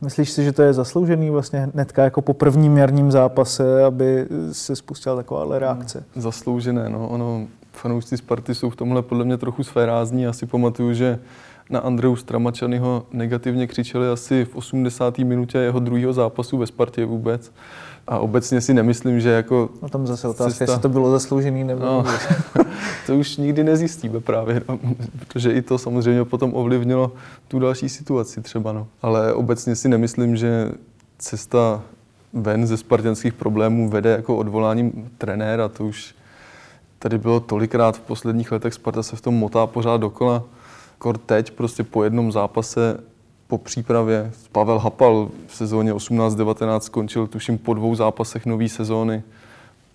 Myslíš 0.01 0.31
si, 0.31 0.43
že 0.43 0.51
to 0.51 0.61
je 0.61 0.73
zasloužený 0.73 1.29
vlastně 1.29 1.69
hnedka 1.73 2.03
jako 2.03 2.21
po 2.21 2.33
prvním 2.33 2.77
jarním 2.77 3.11
zápase, 3.11 3.83
aby 3.83 4.27
se 4.51 4.75
spustila 4.75 5.15
taková 5.15 5.59
reakce? 5.59 6.03
Zasloužené, 6.15 6.89
no. 6.89 7.09
Ono, 7.09 7.47
fanoušci 7.71 8.17
Sparty 8.17 8.55
jsou 8.55 8.69
v 8.69 8.75
tomhle 8.75 9.01
podle 9.01 9.25
mě 9.25 9.37
trochu 9.37 9.63
svérázní. 9.63 10.23
Já 10.23 10.33
si 10.33 10.45
pamatuju, 10.45 10.93
že 10.93 11.19
na 11.69 11.79
Andreu 11.79 12.15
Stramačanyho 12.15 13.05
negativně 13.11 13.67
křičeli 13.67 14.09
asi 14.09 14.45
v 14.45 14.55
80. 14.55 15.17
minutě 15.17 15.57
jeho 15.57 15.79
druhého 15.79 16.13
zápasu 16.13 16.57
ve 16.57 16.67
Spartě 16.67 17.05
vůbec. 17.05 17.51
A 18.07 18.19
obecně 18.19 18.61
si 18.61 18.73
nemyslím, 18.73 19.19
že 19.19 19.29
jako... 19.29 19.69
No 19.81 19.89
tam 19.89 20.07
zase 20.07 20.27
otázka, 20.27 20.49
cesta... 20.49 20.63
jestli 20.63 20.81
to 20.81 20.89
bylo 20.89 21.11
zasloužený 21.11 21.63
nebo 21.63 21.85
no, 21.85 22.05
To 23.07 23.15
už 23.15 23.37
nikdy 23.37 23.63
nezjistíme 23.63 24.19
právě, 24.19 24.61
no, 24.69 24.79
protože 25.19 25.51
i 25.51 25.61
to 25.61 25.77
samozřejmě 25.77 26.25
potom 26.25 26.53
ovlivnilo 26.53 27.11
tu 27.47 27.59
další 27.59 27.89
situaci 27.89 28.41
třeba. 28.41 28.71
No. 28.73 28.87
Ale 29.01 29.33
obecně 29.33 29.75
si 29.75 29.89
nemyslím, 29.89 30.37
že 30.37 30.71
cesta 31.17 31.81
ven 32.33 32.67
ze 32.67 32.77
spartianských 32.77 33.33
problémů 33.33 33.89
vede 33.89 34.09
jako 34.09 34.37
odvoláním 34.37 35.11
trenéra. 35.17 35.67
To 35.67 35.85
už 35.85 36.15
tady 36.99 37.17
bylo 37.17 37.39
tolikrát 37.39 37.97
v 37.97 37.99
posledních 37.99 38.51
letech, 38.51 38.73
Sparta 38.73 39.03
se 39.03 39.15
v 39.15 39.21
tom 39.21 39.33
motá 39.33 39.67
pořád 39.67 39.97
dokola. 39.97 40.43
Kor 40.97 41.17
teď 41.17 41.51
prostě 41.51 41.83
po 41.83 42.03
jednom 42.03 42.31
zápase 42.31 42.97
po 43.47 43.57
přípravě. 43.57 44.31
Pavel 44.51 44.79
Hapal 44.79 45.29
v 45.47 45.55
sezóně 45.55 45.93
18-19 45.93 46.79
skončil 46.79 47.27
tuším 47.27 47.57
po 47.57 47.73
dvou 47.73 47.95
zápasech 47.95 48.45
nové 48.45 48.69
sezóny. 48.69 49.23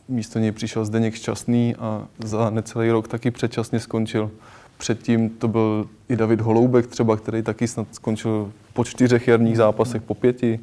Místo 0.08 0.38
něj 0.38 0.52
přišel 0.52 0.84
Zdeněk 0.84 1.14
Šťastný 1.14 1.76
a 1.76 2.06
za 2.18 2.50
necelý 2.50 2.90
rok 2.90 3.08
taky 3.08 3.30
předčasně 3.30 3.80
skončil. 3.80 4.30
Předtím 4.80 5.30
to 5.30 5.48
byl 5.48 5.86
i 6.08 6.16
David 6.16 6.40
Holoubek 6.40 6.86
třeba, 6.86 7.16
který 7.16 7.42
taky 7.42 7.68
snad 7.68 7.86
skončil 7.92 8.52
po 8.72 8.84
čtyřech 8.84 9.28
jarních 9.28 9.56
zápasech, 9.56 10.02
po 10.02 10.14
pěti. 10.14 10.60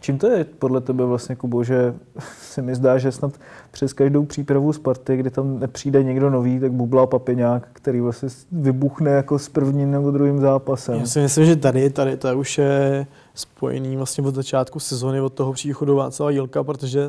Čím 0.00 0.18
to 0.18 0.26
je 0.26 0.44
podle 0.44 0.80
tebe 0.80 1.04
vlastně, 1.04 1.36
Kubo, 1.36 1.64
že 1.64 1.94
se 2.42 2.62
mi 2.62 2.74
zdá, 2.74 2.98
že 2.98 3.12
snad 3.12 3.32
přes 3.70 3.92
každou 3.92 4.24
přípravu 4.24 4.72
Sparty, 4.72 5.16
kdy 5.16 5.30
tam 5.30 5.60
nepřijde 5.60 6.02
někdo 6.02 6.30
nový, 6.30 6.60
tak 6.60 6.72
bublá 6.72 7.06
papiňák, 7.06 7.68
který 7.72 8.00
vlastně 8.00 8.28
vybuchne 8.52 9.10
jako 9.10 9.38
s 9.38 9.48
prvním 9.48 9.90
nebo 9.90 10.10
druhým 10.10 10.40
zápasem. 10.40 10.98
Já 10.98 11.06
si 11.06 11.20
myslím, 11.20 11.46
že 11.46 11.56
tady, 11.56 11.90
tady 11.90 12.16
to 12.16 12.38
už 12.38 12.58
je 12.58 13.06
spojený 13.34 13.96
vlastně 13.96 14.24
od 14.24 14.34
začátku 14.34 14.80
sezóny, 14.80 15.20
od 15.20 15.32
toho 15.32 15.52
příchodu 15.52 15.96
Václava 15.96 16.30
Jilka, 16.30 16.64
protože 16.64 17.08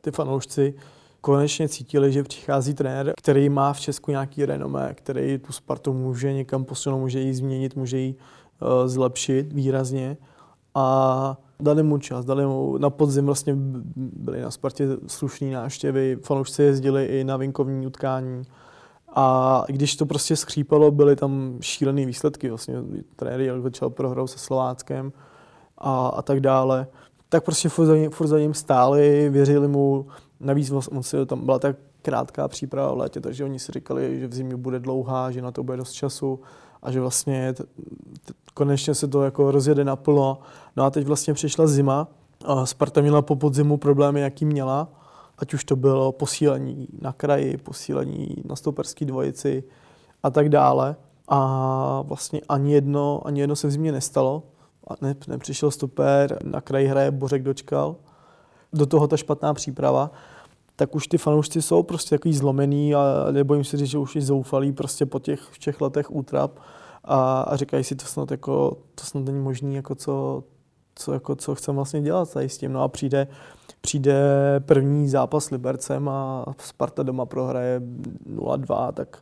ty 0.00 0.10
fanoušci 0.10 0.74
konečně 1.20 1.68
cítili, 1.68 2.12
že 2.12 2.22
přichází 2.22 2.74
trenér, 2.74 3.12
který 3.16 3.48
má 3.48 3.72
v 3.72 3.80
Česku 3.80 4.10
nějaký 4.10 4.46
renomé, 4.46 4.94
který 4.94 5.38
tu 5.38 5.52
Spartu 5.52 5.92
může 5.92 6.32
někam 6.32 6.64
posunout, 6.64 6.98
může 6.98 7.20
ji 7.20 7.34
změnit, 7.34 7.76
může 7.76 7.98
ji 7.98 8.14
uh, 8.14 8.88
zlepšit 8.88 9.52
výrazně. 9.52 10.16
A 10.74 11.36
dali 11.60 11.82
mu 11.82 11.98
čas, 11.98 12.24
dali 12.24 12.46
mu 12.46 12.78
na 12.78 12.90
podzim 12.90 13.26
vlastně 13.26 13.54
byly 13.96 14.40
na 14.40 14.50
Spartě 14.50 14.88
slušné 15.06 15.50
návštěvy, 15.50 16.18
fanoušci 16.22 16.62
jezdili 16.62 17.04
i 17.04 17.24
na 17.24 17.36
vinkovní 17.36 17.86
utkání. 17.86 18.42
A 19.14 19.64
když 19.68 19.96
to 19.96 20.06
prostě 20.06 20.36
skřípalo, 20.36 20.90
byly 20.90 21.16
tam 21.16 21.58
šílené 21.60 22.06
výsledky. 22.06 22.48
Vlastně 22.48 22.74
trenér 23.16 23.60
začal 23.60 23.90
prohrou 23.90 24.26
se 24.26 24.38
Slováckem 24.38 25.12
a, 25.78 26.08
a 26.08 26.22
tak 26.22 26.40
dále. 26.40 26.86
Tak 27.28 27.44
prostě 27.44 27.68
furt 27.68 27.86
za, 27.86 27.96
ním, 27.96 28.10
furt 28.10 28.26
za 28.26 28.38
ním 28.38 28.54
stáli, 28.54 29.28
věřili 29.30 29.68
mu. 29.68 30.06
Navíc 30.40 30.70
vlastně 30.70 31.26
tam 31.26 31.44
byla 31.44 31.58
tak 31.58 31.76
krátká 32.02 32.48
příprava 32.48 32.94
v 32.94 32.98
létě, 32.98 33.20
takže 33.20 33.44
oni 33.44 33.58
si 33.58 33.72
říkali, 33.72 34.20
že 34.20 34.26
v 34.28 34.34
zimě 34.34 34.56
bude 34.56 34.78
dlouhá, 34.78 35.30
že 35.30 35.42
na 35.42 35.50
to 35.50 35.62
bude 35.62 35.76
dost 35.76 35.92
času 35.92 36.40
a 36.82 36.90
že 36.90 37.00
vlastně 37.00 37.52
t- 37.52 37.64
t- 38.24 38.32
konečně 38.54 38.94
se 38.94 39.08
to 39.08 39.22
jako 39.22 39.50
rozjede 39.50 39.84
naplno. 39.84 40.38
No 40.76 40.84
a 40.84 40.90
teď 40.90 41.06
vlastně 41.06 41.34
přišla 41.34 41.66
zima 41.66 42.08
a 42.44 42.66
Sparta 42.66 43.00
měla 43.00 43.22
po 43.22 43.36
podzimu 43.36 43.76
problémy, 43.76 44.20
jaký 44.20 44.44
měla, 44.44 44.88
ať 45.38 45.54
už 45.54 45.64
to 45.64 45.76
bylo 45.76 46.12
posílení 46.12 46.88
na 47.00 47.12
kraji, 47.12 47.56
posílení 47.56 48.36
na 48.44 48.56
stoperský 48.56 49.04
dvojici 49.04 49.64
a 50.22 50.30
tak 50.30 50.48
dále. 50.48 50.96
A 51.28 52.02
vlastně 52.06 52.40
ani 52.48 52.72
jedno, 52.72 53.20
ani 53.24 53.40
jedno 53.40 53.56
se 53.56 53.68
v 53.68 53.70
zimě 53.70 53.92
nestalo. 53.92 54.42
A 54.88 54.94
ne, 55.00 55.14
nepřišel 55.28 55.70
stoper, 55.70 56.38
na 56.44 56.60
kraji 56.60 56.86
hraje 56.86 57.10
Bořek 57.10 57.42
dočkal. 57.42 57.96
Do 58.72 58.86
toho 58.86 59.08
ta 59.08 59.16
špatná 59.16 59.54
příprava 59.54 60.10
tak 60.80 60.94
už 60.94 61.06
ty 61.06 61.18
fanoušci 61.18 61.62
jsou 61.62 61.82
prostě 61.82 62.14
takový 62.14 62.34
zlomený 62.34 62.94
a 62.94 63.26
nebojím 63.30 63.64
si 63.64 63.76
říct, 63.76 63.88
že 63.88 63.98
už 63.98 64.16
i 64.16 64.20
zoufalí 64.20 64.72
prostě 64.72 65.06
po 65.06 65.18
těch 65.18 65.40
všech 65.40 65.80
letech 65.80 66.10
útrap 66.10 66.58
a, 67.04 67.40
a 67.40 67.56
říkají 67.56 67.84
si 67.84 67.96
to 67.96 68.04
snad 68.04 68.30
jako, 68.30 68.76
to 68.94 69.04
snad 69.04 69.24
není 69.24 69.40
možný, 69.40 69.74
jako 69.74 69.94
co, 69.94 70.44
co, 70.94 71.12
jako, 71.12 71.36
co 71.36 71.54
chcem 71.54 71.74
vlastně 71.74 72.02
dělat 72.02 72.32
tady 72.32 72.48
s 72.48 72.58
tím. 72.58 72.72
No 72.72 72.82
a 72.82 72.88
přijde, 72.88 73.26
přijde 73.80 74.14
první 74.60 75.08
zápas 75.08 75.44
s 75.44 75.50
Libercem 75.50 76.08
a 76.08 76.44
Sparta 76.58 77.02
doma 77.02 77.26
prohraje 77.26 77.80
0-2, 78.34 78.92
tak 78.92 79.18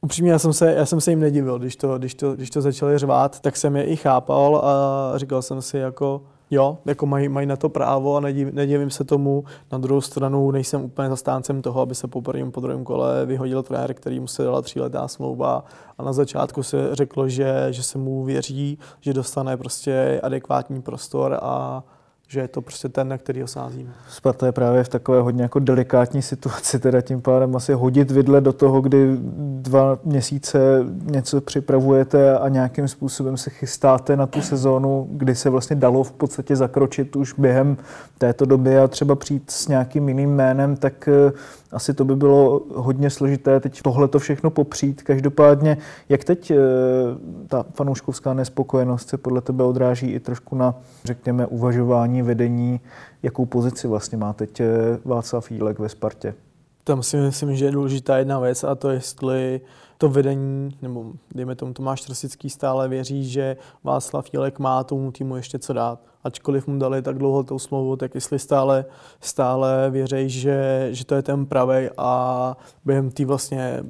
upřímně 0.00 0.32
já 0.32 0.38
jsem 0.38 0.52
se, 0.52 0.72
já 0.72 0.86
jsem 0.86 1.00
se 1.00 1.10
jim 1.10 1.20
nedivil, 1.20 1.58
když 1.58 1.76
to, 1.76 1.98
když, 1.98 2.14
to, 2.14 2.34
když 2.34 2.50
to 2.50 2.60
začali 2.60 2.98
řvát, 2.98 3.40
tak 3.40 3.56
jsem 3.56 3.76
je 3.76 3.84
i 3.84 3.96
chápal 3.96 4.56
a 4.64 5.12
říkal 5.18 5.42
jsem 5.42 5.62
si 5.62 5.78
jako, 5.78 6.22
jo, 6.50 6.78
jako 6.84 7.06
mají, 7.06 7.28
mají 7.28 7.46
na 7.46 7.56
to 7.56 7.68
právo 7.68 8.16
a 8.16 8.20
nedivím, 8.20 8.54
nedivím 8.54 8.90
se 8.90 9.04
tomu. 9.04 9.44
Na 9.72 9.78
druhou 9.78 10.00
stranu 10.00 10.50
nejsem 10.50 10.84
úplně 10.84 11.08
zastáncem 11.08 11.62
toho, 11.62 11.80
aby 11.80 11.94
se 11.94 12.08
po 12.08 12.22
prvním, 12.22 12.52
po 12.52 12.60
druhém 12.60 12.84
kole 12.84 13.26
vyhodil 13.26 13.62
trenér, 13.62 13.94
který 13.94 14.20
mu 14.20 14.26
se 14.26 14.44
dala 14.44 14.62
tříletá 14.62 15.08
smlouva 15.08 15.64
a 15.98 16.02
na 16.02 16.12
začátku 16.12 16.62
se 16.62 16.88
řeklo, 16.92 17.28
že, 17.28 17.66
že 17.70 17.82
se 17.82 17.98
mu 17.98 18.24
věří, 18.24 18.78
že 19.00 19.12
dostane 19.12 19.56
prostě 19.56 20.20
adekvátní 20.22 20.82
prostor 20.82 21.38
a 21.42 21.82
že 22.28 22.40
je 22.40 22.48
to 22.48 22.62
prostě 22.62 22.88
ten, 22.88 23.08
na 23.08 23.18
který 23.18 23.40
ho 23.40 23.46
sázíme. 23.46 23.90
Sparta 24.08 24.46
je 24.46 24.52
právě 24.52 24.84
v 24.84 24.88
takové 24.88 25.20
hodně 25.20 25.42
jako 25.42 25.58
delikátní 25.58 26.22
situaci, 26.22 26.78
teda 26.78 27.00
tím 27.00 27.22
pádem 27.22 27.56
asi 27.56 27.72
hodit 27.72 28.10
vidle 28.10 28.40
do 28.40 28.52
toho, 28.52 28.80
kdy 28.80 29.16
dva 29.60 29.98
měsíce 30.04 30.58
něco 31.02 31.40
připravujete 31.40 32.38
a 32.38 32.48
nějakým 32.48 32.88
způsobem 32.88 33.36
se 33.36 33.50
chystáte 33.50 34.16
na 34.16 34.26
tu 34.26 34.42
sezónu, 34.42 35.08
kdy 35.10 35.34
se 35.34 35.50
vlastně 35.50 35.76
dalo 35.76 36.04
v 36.04 36.12
podstatě 36.12 36.56
zakročit 36.56 37.16
už 37.16 37.34
během 37.38 37.76
této 38.18 38.44
doby 38.44 38.78
a 38.78 38.88
třeba 38.88 39.14
přijít 39.14 39.50
s 39.50 39.68
nějakým 39.68 40.08
jiným 40.08 40.34
jménem, 40.34 40.76
tak 40.76 41.08
asi 41.76 41.94
to 41.94 42.04
by 42.04 42.16
bylo 42.16 42.62
hodně 42.74 43.10
složité 43.10 43.60
teď 43.60 43.82
tohle 43.82 44.08
to 44.08 44.18
všechno 44.18 44.50
popřít. 44.50 45.02
Každopádně, 45.02 45.76
jak 46.08 46.24
teď 46.24 46.50
eh, 46.50 46.56
ta 47.48 47.64
fanouškovská 47.74 48.34
nespokojenost 48.34 49.08
se 49.08 49.16
podle 49.16 49.40
tebe 49.40 49.64
odráží 49.64 50.06
i 50.06 50.20
trošku 50.20 50.56
na, 50.56 50.74
řekněme, 51.04 51.46
uvažování 51.46 52.22
vedení, 52.22 52.80
jakou 53.22 53.46
pozici 53.46 53.88
vlastně 53.88 54.18
má 54.18 54.32
teď 54.32 54.60
eh, 54.60 54.66
Václav 55.04 55.50
Jílek 55.50 55.78
ve 55.78 55.88
Spartě? 55.88 56.34
Tam 56.84 57.02
si 57.02 57.16
myslím, 57.16 57.56
že 57.56 57.64
je 57.64 57.70
důležitá 57.70 58.18
jedna 58.18 58.40
věc 58.40 58.64
a 58.64 58.74
to 58.74 58.90
jestli 58.90 59.60
to 59.98 60.08
vedení, 60.08 60.76
nebo 60.82 61.12
dejme 61.34 61.54
tomu 61.54 61.72
Tomáš 61.72 62.00
Trosický 62.00 62.50
stále 62.50 62.88
věří, 62.88 63.30
že 63.30 63.56
Václav 63.84 64.32
Jílek 64.32 64.58
má 64.58 64.84
tomu 64.84 65.12
týmu 65.12 65.36
ještě 65.36 65.58
co 65.58 65.72
dát. 65.72 66.00
Ačkoliv 66.26 66.66
mu 66.66 66.78
dali 66.78 67.02
tak 67.02 67.18
dlouho 67.18 67.42
tou 67.42 67.58
smlouvu, 67.58 67.96
tak 67.96 68.14
jestli 68.14 68.38
stále, 68.38 68.84
stále 69.20 69.90
věří, 69.90 70.28
že, 70.28 70.88
že 70.90 71.04
to 71.04 71.14
je 71.14 71.22
ten 71.22 71.46
pravý 71.46 71.88
a 71.96 72.56
během 72.84 73.10
té 73.10 73.24
vlastně 73.24 73.82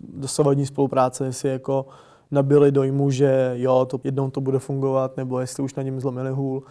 dosavadní 0.00 0.66
spolupráce 0.66 1.32
si 1.32 1.48
jako 1.48 1.86
nabili 2.30 2.72
dojmu, 2.72 3.10
že 3.10 3.52
jo, 3.54 3.86
to 3.90 4.00
jednou 4.04 4.30
to 4.30 4.40
bude 4.40 4.58
fungovat, 4.58 5.16
nebo 5.16 5.40
jestli 5.40 5.62
už 5.62 5.74
na 5.74 5.82
něm 5.82 6.00
zlomili 6.00 6.30
hůl. 6.30 6.62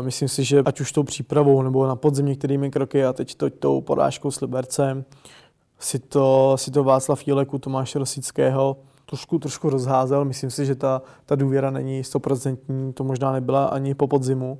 Myslím 0.00 0.28
si, 0.28 0.44
že 0.44 0.62
ať 0.64 0.80
už 0.80 0.92
tou 0.92 1.02
přípravou 1.02 1.62
nebo 1.62 1.86
na 1.86 1.96
podzim 1.96 2.26
některými 2.26 2.70
kroky 2.70 3.04
a 3.04 3.12
teď 3.12 3.34
to, 3.34 3.50
tou 3.50 3.80
porážkou 3.80 4.30
s 4.30 4.40
Libercem 4.40 5.04
si 5.78 5.98
to, 5.98 6.52
si 6.56 6.70
to 6.70 6.84
Václav 6.84 7.26
Jílek 7.26 7.54
u 7.54 7.58
Tomáše 7.58 7.98
Rosického 7.98 8.76
trošku, 9.10 9.38
trošku 9.38 9.70
rozházel. 9.70 10.24
Myslím 10.24 10.50
si, 10.50 10.66
že 10.66 10.74
ta, 10.74 11.02
ta 11.26 11.34
důvěra 11.34 11.70
není 11.70 12.04
stoprocentní, 12.04 12.92
to 12.92 13.04
možná 13.04 13.32
nebyla 13.32 13.64
ani 13.64 13.94
po 13.94 14.06
podzimu. 14.06 14.58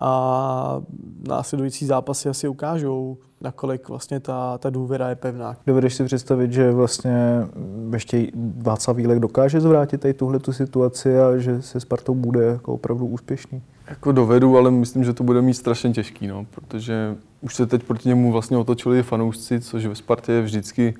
A 0.00 0.80
následující 1.28 1.86
zápasy 1.86 2.28
asi 2.28 2.48
ukážou, 2.48 3.16
nakolik 3.40 3.88
vlastně 3.88 4.20
ta, 4.20 4.58
ta 4.58 4.70
důvěra 4.70 5.08
je 5.08 5.14
pevná. 5.14 5.56
Dovedeš 5.66 5.94
si 5.94 6.04
představit, 6.04 6.52
že 6.52 6.72
vlastně 6.72 7.46
ještě 7.92 8.26
Václav 8.56 8.96
Vílek 8.96 9.18
dokáže 9.18 9.60
zvrátit 9.60 10.00
tady 10.00 10.14
tuhle 10.14 10.38
tu 10.38 10.52
situaci 10.52 11.20
a 11.20 11.36
že 11.36 11.62
se 11.62 11.80
Spartou 11.80 12.14
bude 12.14 12.44
jako 12.44 12.74
opravdu 12.74 13.06
úspěšný? 13.06 13.62
Jako 13.88 14.12
dovedu, 14.12 14.56
ale 14.56 14.70
myslím, 14.70 15.04
že 15.04 15.12
to 15.12 15.24
bude 15.24 15.42
mít 15.42 15.54
strašně 15.54 15.90
těžký, 15.90 16.26
no, 16.26 16.46
protože 16.50 17.16
už 17.40 17.54
se 17.54 17.66
teď 17.66 17.82
proti 17.82 18.08
němu 18.08 18.32
vlastně 18.32 18.56
otočili 18.56 19.02
fanoušci, 19.02 19.60
což 19.60 19.86
ve 19.86 19.94
Spartě 19.94 20.32
je 20.32 20.42
vždycky 20.42 20.94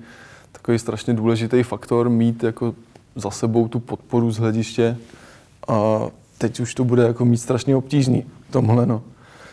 takový 0.51 0.79
strašně 0.79 1.13
důležitý 1.13 1.63
faktor, 1.63 2.09
mít 2.09 2.43
jako 2.43 2.73
za 3.19 3.31
sebou 3.31 3.67
tu 3.67 3.79
podporu 3.79 4.31
z 4.31 4.37
hlediště 4.37 4.97
a 5.67 6.07
teď 6.37 6.59
už 6.59 6.75
to 6.75 6.83
bude 6.83 7.03
jako 7.03 7.25
mít 7.25 7.37
strašně 7.37 7.75
obtížný 7.75 8.25
tomhle, 8.51 8.85
no. 8.85 9.01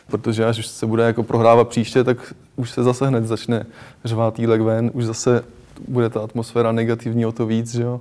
Protože 0.07 0.47
až 0.47 0.67
se 0.67 0.87
bude 0.87 1.03
jako 1.03 1.23
prohrávat 1.23 1.69
příště, 1.69 2.05
tak 2.05 2.35
už 2.57 2.71
se 2.71 2.83
zase 2.83 3.07
hned 3.07 3.27
začne 3.27 3.67
řvát 4.05 4.35
týlek 4.35 4.61
ven, 4.61 4.91
už 4.95 5.05
zase 5.05 5.45
bude 5.89 6.11
ta 6.11 6.21
atmosféra 6.21 6.73
negativní 6.73 7.27
o 7.27 7.33
to 7.33 7.47
víc, 7.47 7.73
že 7.73 7.83
jo. 7.83 8.01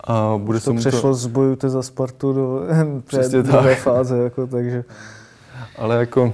A 0.00 0.34
bude 0.38 0.60
to 0.60 0.74
přešlo 0.74 1.10
to... 1.10 1.14
z 1.14 1.26
bojujte 1.26 1.68
za 1.68 1.82
Spartu 1.82 2.32
do 2.32 2.62
té 3.30 3.42
druhé 3.42 3.74
fáze, 3.74 4.18
jako, 4.18 4.46
takže... 4.46 4.84
Ale 5.78 5.96
jako 5.96 6.32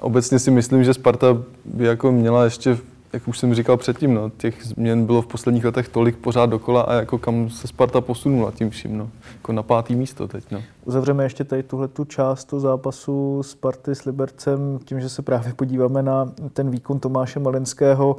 obecně 0.00 0.38
si 0.38 0.50
myslím, 0.50 0.84
že 0.84 0.94
Sparta 0.94 1.26
by 1.64 1.84
jako 1.84 2.12
měla 2.12 2.44
ještě 2.44 2.78
jak 3.14 3.28
už 3.28 3.38
jsem 3.38 3.54
říkal 3.54 3.76
předtím, 3.76 4.14
no, 4.14 4.30
těch 4.30 4.64
změn 4.66 5.06
bylo 5.06 5.22
v 5.22 5.26
posledních 5.26 5.64
letech 5.64 5.88
tolik 5.88 6.16
pořád 6.16 6.46
dokola 6.46 6.82
a 6.82 6.94
jako 6.94 7.18
kam 7.18 7.50
se 7.50 7.66
Sparta 7.66 8.00
posunula 8.00 8.50
tím 8.50 8.70
vším, 8.70 8.98
no. 8.98 9.10
Jako 9.34 9.52
na 9.52 9.62
pátý 9.62 9.94
místo 9.94 10.28
teď, 10.28 10.44
no. 10.50 10.62
Uzavřeme 10.84 11.24
ještě 11.24 11.44
tady 11.44 11.62
tuhle 11.62 11.88
tu 11.88 12.04
část 12.04 12.44
tu 12.44 12.60
zápasu 12.60 13.42
Sparty 13.42 13.94
s 13.94 14.04
Libercem 14.04 14.78
tím, 14.84 15.00
že 15.00 15.08
se 15.08 15.22
právě 15.22 15.54
podíváme 15.54 16.02
na 16.02 16.32
ten 16.52 16.70
výkon 16.70 16.98
Tomáše 16.98 17.40
Malinského 17.40 18.16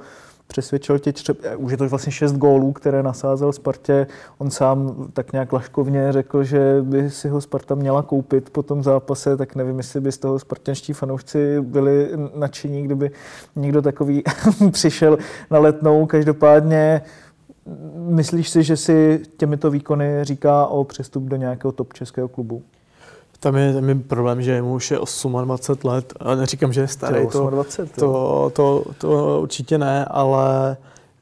přesvědčil 0.47 0.99
tě, 0.99 1.13
třeba, 1.13 1.39
už 1.57 1.71
je 1.71 1.77
to 1.77 1.89
vlastně 1.89 2.11
šest 2.11 2.33
gólů, 2.33 2.73
které 2.73 3.03
nasázel 3.03 3.53
Spartě. 3.53 4.07
On 4.37 4.51
sám 4.51 5.07
tak 5.13 5.33
nějak 5.33 5.53
laškovně 5.53 6.11
řekl, 6.11 6.43
že 6.43 6.77
by 6.81 7.09
si 7.09 7.29
ho 7.29 7.41
Sparta 7.41 7.75
měla 7.75 8.01
koupit 8.01 8.49
po 8.49 8.63
tom 8.63 8.83
zápase, 8.83 9.37
tak 9.37 9.55
nevím, 9.55 9.77
jestli 9.77 10.01
by 10.01 10.11
z 10.11 10.17
toho 10.17 10.39
spartanští 10.39 10.93
fanoušci 10.93 11.61
byli 11.61 12.09
nadšení, 12.35 12.83
kdyby 12.83 13.11
někdo 13.55 13.81
takový 13.81 14.23
přišel 14.71 15.17
na 15.51 15.59
letnou. 15.59 16.05
Každopádně 16.05 17.01
myslíš 17.95 18.49
si, 18.49 18.63
že 18.63 18.77
si 18.77 19.21
těmito 19.37 19.71
výkony 19.71 20.19
říká 20.23 20.65
o 20.67 20.83
přestup 20.83 21.23
do 21.23 21.35
nějakého 21.35 21.71
top 21.71 21.93
českého 21.93 22.27
klubu? 22.27 22.63
Tam 23.39 23.55
je, 23.55 23.73
tam 23.73 23.89
je 23.89 23.95
problém, 23.95 24.41
že 24.41 24.61
mu 24.61 24.73
už 24.73 24.91
je 24.91 24.97
28 24.97 25.35
let. 25.83 26.13
A 26.19 26.35
neříkám, 26.35 26.73
že 26.73 26.81
je 26.81 26.87
starý. 26.87 27.27
To, 27.27 27.49
28, 27.49 27.87
to, 27.87 28.01
to, 28.01 28.51
to, 28.53 28.93
to, 28.97 29.41
určitě 29.41 29.77
ne, 29.77 30.05
ale 30.05 30.77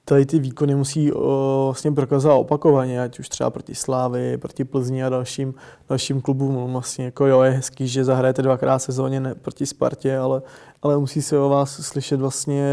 tady 0.06 0.26
ty 0.26 0.40
výkony 0.40 0.76
musí 0.76 1.14
o, 1.14 1.66
vlastně 1.66 1.92
prokazovat 1.92 2.38
opakovaně, 2.38 3.02
ať 3.02 3.20
už 3.20 3.30
třeba 3.30 3.50
proti 3.50 3.76
Slávy, 3.76 4.38
proti 4.38 4.64
Plzni 4.64 5.04
a 5.04 5.10
dalším, 5.10 5.54
dalším 5.90 6.22
klubům. 6.22 6.72
Vlastně 6.72 7.06
jako 7.06 7.26
jo, 7.26 7.42
je 7.42 7.52
hezký, 7.52 7.88
že 7.88 8.04
zahrajete 8.04 8.42
dvakrát 8.42 8.80
sezóně 8.80 9.20
ne, 9.20 9.36
proti 9.36 9.66
Spartě, 9.66 10.18
ale, 10.18 10.42
ale 10.82 10.98
musí 10.98 11.22
se 11.22 11.40
o 11.40 11.50
vás 11.50 11.82
slyšet 11.82 12.20
vlastně 12.20 12.66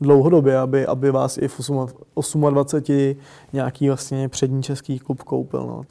dlouhodobě, 0.00 0.58
aby, 0.58 0.86
aby 0.86 1.10
vás 1.10 1.38
i 1.38 1.48
v 1.48 1.70
28 1.70 3.16
nějaký 3.52 3.88
vlastně 3.88 4.28
přední 4.28 4.62
český 4.62 4.98
klub 4.98 5.22
koupil. 5.22 5.60
No. 5.60 5.82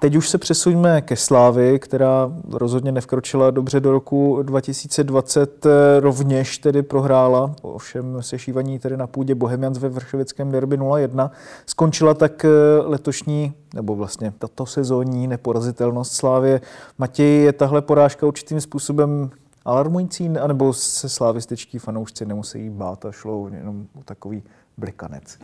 Teď 0.00 0.16
už 0.16 0.28
se 0.28 0.38
přesuňme 0.38 1.02
ke 1.02 1.16
Slávy, 1.16 1.78
která 1.78 2.32
rozhodně 2.50 2.92
nevkročila 2.92 3.50
dobře 3.50 3.80
do 3.80 3.92
roku 3.92 4.42
2020, 4.42 5.66
rovněž 6.00 6.58
tedy 6.58 6.82
prohrála, 6.82 7.54
ovšem 7.62 8.22
sešívaní 8.22 8.78
tedy 8.78 8.96
na 8.96 9.06
půdě 9.06 9.34
Bohemians 9.34 9.78
ve 9.78 9.88
Vršovickém 9.88 10.50
derby 10.50 10.78
0-1. 10.78 11.30
Skončila 11.66 12.14
tak 12.14 12.46
letošní, 12.84 13.52
nebo 13.74 13.96
vlastně 13.96 14.32
tato 14.38 14.66
sezónní 14.66 15.26
neporazitelnost 15.26 16.12
Slávě. 16.12 16.60
Matěj, 16.98 17.42
je 17.42 17.52
tahle 17.52 17.82
porážka 17.82 18.26
určitým 18.26 18.60
způsobem 18.60 19.30
alarmující, 19.64 20.28
anebo 20.28 20.72
se 20.72 21.08
slávističtí 21.08 21.78
fanoušci 21.78 22.26
nemusí 22.26 22.70
bát 22.70 23.04
a 23.04 23.12
šlo 23.12 23.48
jenom 23.52 23.86
o 24.00 24.02
takový 24.04 24.42
blikanec. 24.76 25.38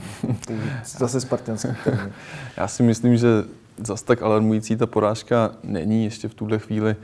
Zase 0.84 1.20
spartanský 1.20 1.68
termín. 1.84 2.12
Já 2.56 2.68
si 2.68 2.82
myslím, 2.82 3.16
že 3.16 3.44
zas 3.84 4.02
tak 4.02 4.22
alarmující 4.22 4.76
ta 4.76 4.86
porážka 4.86 5.50
není 5.64 6.04
ještě 6.04 6.28
v 6.28 6.34
tuhle 6.34 6.58
chvíli. 6.58 6.96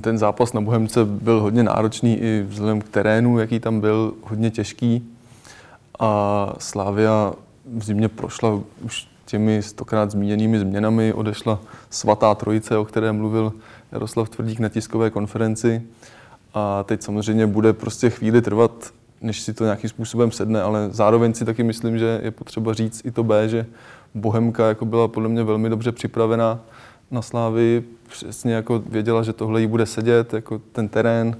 Ten 0.00 0.18
zápas 0.18 0.52
na 0.52 0.60
Bohemce 0.60 1.04
byl 1.04 1.40
hodně 1.40 1.62
náročný 1.62 2.18
i 2.18 2.46
vzhledem 2.48 2.80
k 2.80 2.88
terénu, 2.88 3.38
jaký 3.38 3.60
tam 3.60 3.80
byl, 3.80 4.14
hodně 4.22 4.50
těžký. 4.50 5.10
A 5.98 6.52
Slávia 6.58 7.32
v 7.76 7.84
zimě 7.84 8.08
prošla 8.08 8.60
už 8.84 9.08
těmi 9.26 9.62
stokrát 9.62 10.10
zmíněnými 10.10 10.58
změnami. 10.58 11.12
Odešla 11.12 11.60
svatá 11.90 12.34
trojice, 12.34 12.76
o 12.76 12.84
které 12.84 13.12
mluvil 13.12 13.52
Jaroslav 13.92 14.28
Tvrdík 14.28 14.60
na 14.60 14.68
tiskové 14.68 15.10
konferenci. 15.10 15.82
A 16.54 16.82
teď 16.82 17.02
samozřejmě 17.02 17.46
bude 17.46 17.72
prostě 17.72 18.10
chvíli 18.10 18.42
trvat, 18.42 18.72
než 19.20 19.40
si 19.40 19.54
to 19.54 19.64
nějakým 19.64 19.90
způsobem 19.90 20.30
sedne, 20.30 20.62
ale 20.62 20.88
zároveň 20.90 21.34
si 21.34 21.44
taky 21.44 21.62
myslím, 21.62 21.98
že 21.98 22.20
je 22.22 22.30
potřeba 22.30 22.74
říct 22.74 23.02
i 23.04 23.10
to 23.10 23.24
B, 23.24 23.48
že 23.48 23.66
Bohemka 24.14 24.68
jako 24.68 24.84
byla 24.84 25.08
podle 25.08 25.28
mě 25.28 25.42
velmi 25.42 25.68
dobře 25.68 25.92
připravená 25.92 26.60
na 27.10 27.22
Slávy, 27.22 27.82
přesně 28.08 28.54
jako 28.54 28.78
věděla, 28.78 29.22
že 29.22 29.32
tohle 29.32 29.60
jí 29.60 29.66
bude 29.66 29.86
sedět, 29.86 30.32
jako 30.32 30.60
ten 30.72 30.88
terén, 30.88 31.36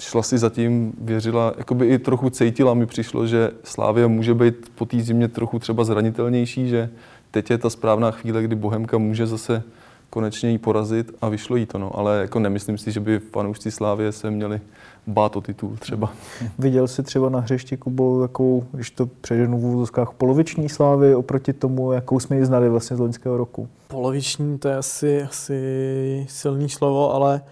šla 0.00 0.22
si 0.22 0.38
zatím, 0.38 0.92
věřila, 1.00 1.54
jakoby 1.58 1.86
i 1.86 1.98
trochu 1.98 2.30
cítila, 2.30 2.74
mi 2.74 2.86
přišlo, 2.86 3.26
že 3.26 3.50
Slávia 3.64 4.08
může 4.08 4.34
být 4.34 4.54
po 4.74 4.86
té 4.86 5.00
zimě 5.00 5.28
trochu 5.28 5.58
třeba 5.58 5.84
zranitelnější, 5.84 6.68
že 6.68 6.90
teď 7.30 7.50
je 7.50 7.58
ta 7.58 7.70
správná 7.70 8.10
chvíle, 8.10 8.42
kdy 8.42 8.56
Bohemka 8.56 8.98
může 8.98 9.26
zase 9.26 9.62
konečně 10.10 10.50
jí 10.50 10.58
porazit 10.58 11.12
a 11.20 11.28
vyšlo 11.28 11.56
jí 11.56 11.66
to, 11.66 11.78
no. 11.78 11.98
ale 11.98 12.20
jako 12.20 12.38
nemyslím 12.38 12.78
si, 12.78 12.92
že 12.92 13.00
by 13.00 13.18
fanoušci 13.18 13.70
Slávie 13.70 14.12
se 14.12 14.30
měli 14.30 14.60
bát 15.06 15.36
o 15.36 15.40
titul 15.40 15.76
třeba. 15.78 16.12
Viděl 16.58 16.88
jsi 16.88 17.02
třeba 17.02 17.28
na 17.28 17.40
hřišti 17.40 17.76
Kubo 17.76 18.20
takovou, 18.20 18.64
když 18.72 18.90
to 18.90 19.06
přeženu 19.06 19.58
v 19.58 19.64
úzovkách, 19.64 20.12
poloviční 20.12 20.68
slávy 20.68 21.14
oproti 21.14 21.52
tomu, 21.52 21.92
jakou 21.92 22.20
jsme 22.20 22.36
ji 22.36 22.44
znali 22.44 22.68
vlastně 22.68 22.96
z 22.96 23.00
loňského 23.00 23.36
roku? 23.36 23.68
Poloviční 23.88 24.58
to 24.58 24.68
je 24.68 24.76
asi, 24.76 25.22
asi 25.22 26.26
silný 26.28 26.68
slovo, 26.68 27.14
ale 27.14 27.42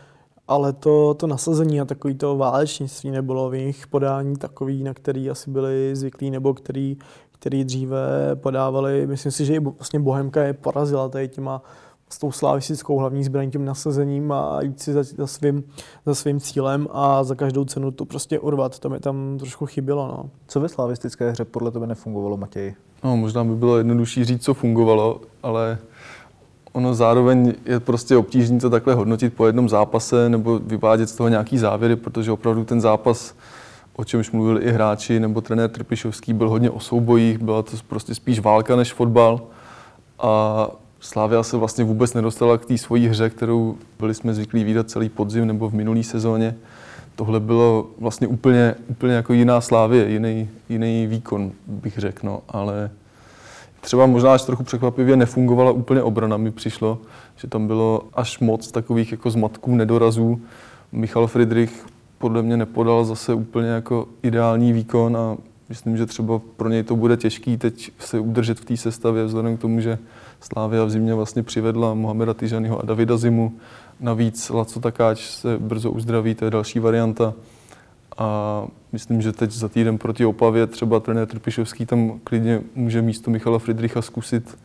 ale 0.50 0.72
to, 0.72 1.14
to 1.14 1.26
nasazení 1.26 1.80
a 1.80 1.84
takový 1.84 2.14
to 2.14 2.36
válečnictví 2.36 3.10
nebylo 3.10 3.50
v 3.50 3.54
jejich 3.54 3.86
podání 3.86 4.36
takový, 4.36 4.82
na 4.82 4.94
který 4.94 5.30
asi 5.30 5.50
byli 5.50 5.96
zvyklí 5.96 6.30
nebo 6.30 6.54
který, 6.54 6.96
který 7.32 7.64
dříve 7.64 8.00
podávali. 8.34 9.06
Myslím 9.06 9.32
si, 9.32 9.44
že 9.44 9.54
i 9.54 9.58
vlastně 9.58 10.00
Bohemka 10.00 10.42
je 10.42 10.52
porazila 10.52 11.08
tady 11.08 11.28
těma 11.28 11.62
s 12.12 12.18
tou 12.18 12.32
slavistickou 12.32 12.98
hlavní 12.98 13.24
zbraní, 13.24 13.50
tím 13.50 13.64
nasazením 13.64 14.32
a 14.32 14.62
jít 14.62 14.80
si 14.80 14.92
za, 14.92 15.02
za, 15.02 15.26
svým, 15.26 15.64
za 16.06 16.14
svým 16.14 16.40
cílem 16.40 16.88
a 16.90 17.24
za 17.24 17.34
každou 17.34 17.64
cenu 17.64 17.90
to 17.90 18.04
prostě 18.04 18.38
urvat. 18.38 18.78
To 18.78 18.88
mi 18.88 19.00
tam 19.00 19.38
trošku 19.38 19.66
chybělo. 19.66 20.08
No. 20.08 20.30
Co 20.46 20.60
ve 20.60 20.68
slavistické 20.68 21.30
hře 21.30 21.44
podle 21.44 21.70
tebe 21.70 21.86
nefungovalo, 21.86 22.36
Matěj? 22.36 22.74
No, 23.04 23.16
možná 23.16 23.44
by 23.44 23.54
bylo 23.54 23.78
jednodušší 23.78 24.24
říct, 24.24 24.44
co 24.44 24.54
fungovalo, 24.54 25.20
ale 25.42 25.78
ono 26.72 26.94
zároveň 26.94 27.54
je 27.66 27.80
prostě 27.80 28.16
obtížné 28.16 28.60
to 28.60 28.70
takhle 28.70 28.94
hodnotit 28.94 29.34
po 29.34 29.46
jednom 29.46 29.68
zápase 29.68 30.28
nebo 30.28 30.58
vyvádět 30.58 31.08
z 31.08 31.16
toho 31.16 31.28
nějaký 31.28 31.58
závěry, 31.58 31.96
protože 31.96 32.32
opravdu 32.32 32.64
ten 32.64 32.80
zápas, 32.80 33.34
o 33.96 34.04
čemž 34.04 34.30
mluvili 34.30 34.62
i 34.62 34.70
hráči 34.70 35.20
nebo 35.20 35.40
trenér 35.40 35.70
Trpišovský, 35.70 36.32
byl 36.32 36.48
hodně 36.48 36.70
o 36.70 36.80
soubojích, 36.80 37.38
byla 37.38 37.62
to 37.62 37.72
prostě 37.88 38.14
spíš 38.14 38.40
válka 38.40 38.76
než 38.76 38.92
fotbal. 38.92 39.40
A 40.18 40.70
Slávia 41.00 41.42
se 41.42 41.56
vlastně 41.56 41.84
vůbec 41.84 42.14
nedostala 42.14 42.58
k 42.58 42.66
té 42.66 42.78
svojí 42.78 43.08
hře, 43.08 43.30
kterou 43.30 43.76
byli 43.98 44.14
jsme 44.14 44.34
zvyklí 44.34 44.64
výdat 44.64 44.90
celý 44.90 45.08
podzim 45.08 45.46
nebo 45.46 45.68
v 45.68 45.74
minulé 45.74 46.02
sezóně. 46.02 46.56
Tohle 47.16 47.40
bylo 47.40 47.86
vlastně 47.98 48.26
úplně, 48.26 48.74
úplně 48.88 49.14
jako 49.14 49.32
jiná 49.32 49.60
Slávie, 49.60 50.08
jiný, 50.08 50.48
jiný 50.68 51.06
výkon, 51.06 51.52
bych 51.66 51.98
řekl, 51.98 52.26
no, 52.26 52.40
ale 52.48 52.90
třeba 53.80 54.06
možná 54.06 54.34
až 54.34 54.42
trochu 54.42 54.62
překvapivě 54.62 55.16
nefungovala 55.16 55.70
úplně 55.70 56.02
obrana, 56.02 56.36
mi 56.36 56.50
přišlo, 56.50 56.98
že 57.36 57.48
tam 57.48 57.66
bylo 57.66 58.02
až 58.14 58.38
moc 58.38 58.70
takových 58.70 59.12
jako 59.12 59.30
zmatků, 59.30 59.74
nedorazů. 59.74 60.40
Michal 60.92 61.26
Friedrich 61.26 61.86
podle 62.18 62.42
mě 62.42 62.56
nepodal 62.56 63.04
zase 63.04 63.34
úplně 63.34 63.68
jako 63.68 64.08
ideální 64.22 64.72
výkon 64.72 65.16
a 65.16 65.36
myslím, 65.68 65.96
že 65.96 66.06
třeba 66.06 66.40
pro 66.56 66.68
něj 66.68 66.82
to 66.82 66.96
bude 66.96 67.16
těžký 67.16 67.56
teď 67.56 67.92
se 67.98 68.18
udržet 68.18 68.60
v 68.60 68.64
té 68.64 68.76
sestavě, 68.76 69.24
vzhledem 69.24 69.56
k 69.56 69.60
tomu, 69.60 69.80
že 69.80 69.98
Slávia 70.40 70.84
v 70.84 70.90
zimě 70.90 71.14
vlastně 71.14 71.42
přivedla 71.42 71.94
Mohameda 71.94 72.34
Tyžanyho 72.34 72.78
a 72.78 72.86
Davida 72.86 73.16
Zimu. 73.16 73.52
Navíc 74.00 74.50
Laco 74.50 74.80
Takáč 74.80 75.20
se 75.20 75.58
brzo 75.58 75.90
uzdraví, 75.90 76.34
to 76.34 76.44
je 76.44 76.50
další 76.50 76.78
varianta. 76.78 77.34
A 78.18 78.64
myslím, 78.92 79.22
že 79.22 79.32
teď 79.32 79.50
za 79.50 79.68
týden 79.68 79.98
proti 79.98 80.24
Opavě 80.24 80.66
třeba 80.66 81.00
trenér 81.00 81.28
Trpišovský 81.28 81.86
tam 81.86 82.20
klidně 82.24 82.60
může 82.74 83.02
místo 83.02 83.30
Michala 83.30 83.58
Friedricha 83.58 84.02
zkusit 84.02 84.58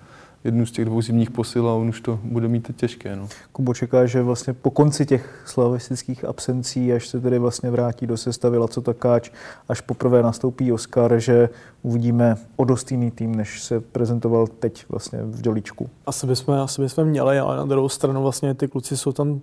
jednu 0.45 0.65
z 0.65 0.71
těch 0.71 0.85
dvou 0.85 1.01
zimních 1.01 1.31
posil 1.31 1.69
a 1.69 1.73
on 1.73 1.89
už 1.89 2.01
to 2.01 2.19
bude 2.23 2.47
mít 2.47 2.67
teď 2.67 2.75
těžké. 2.75 3.15
No. 3.15 3.27
Kubo 3.51 3.73
čeká, 3.73 4.05
že 4.05 4.21
vlastně 4.21 4.53
po 4.53 4.71
konci 4.71 5.05
těch 5.05 5.43
slavistických 5.45 6.25
absencí, 6.25 6.93
až 6.93 7.07
se 7.07 7.19
tedy 7.19 7.39
vlastně 7.39 7.71
vrátí 7.71 8.07
do 8.07 8.17
sestavy 8.17 8.57
Laco 8.57 8.81
Takáč, 8.81 9.29
až 9.69 9.81
poprvé 9.81 10.23
nastoupí 10.23 10.71
Oscar, 10.71 11.19
že 11.19 11.49
uvidíme 11.81 12.37
o 12.55 12.65
dost 12.65 12.91
jiný 12.91 13.11
tým, 13.11 13.35
než 13.35 13.63
se 13.63 13.79
prezentoval 13.79 14.47
teď 14.47 14.85
vlastně 14.89 15.19
v 15.23 15.41
Dělíčku. 15.41 15.89
Asi 16.05 16.27
bychom, 16.27 16.55
asi 16.55 16.81
bychom 16.81 17.05
měli, 17.05 17.39
ale 17.39 17.57
na 17.57 17.65
druhou 17.65 17.89
stranu 17.89 18.21
vlastně 18.21 18.53
ty 18.53 18.67
kluci 18.67 18.97
jsou 18.97 19.11
tam, 19.11 19.41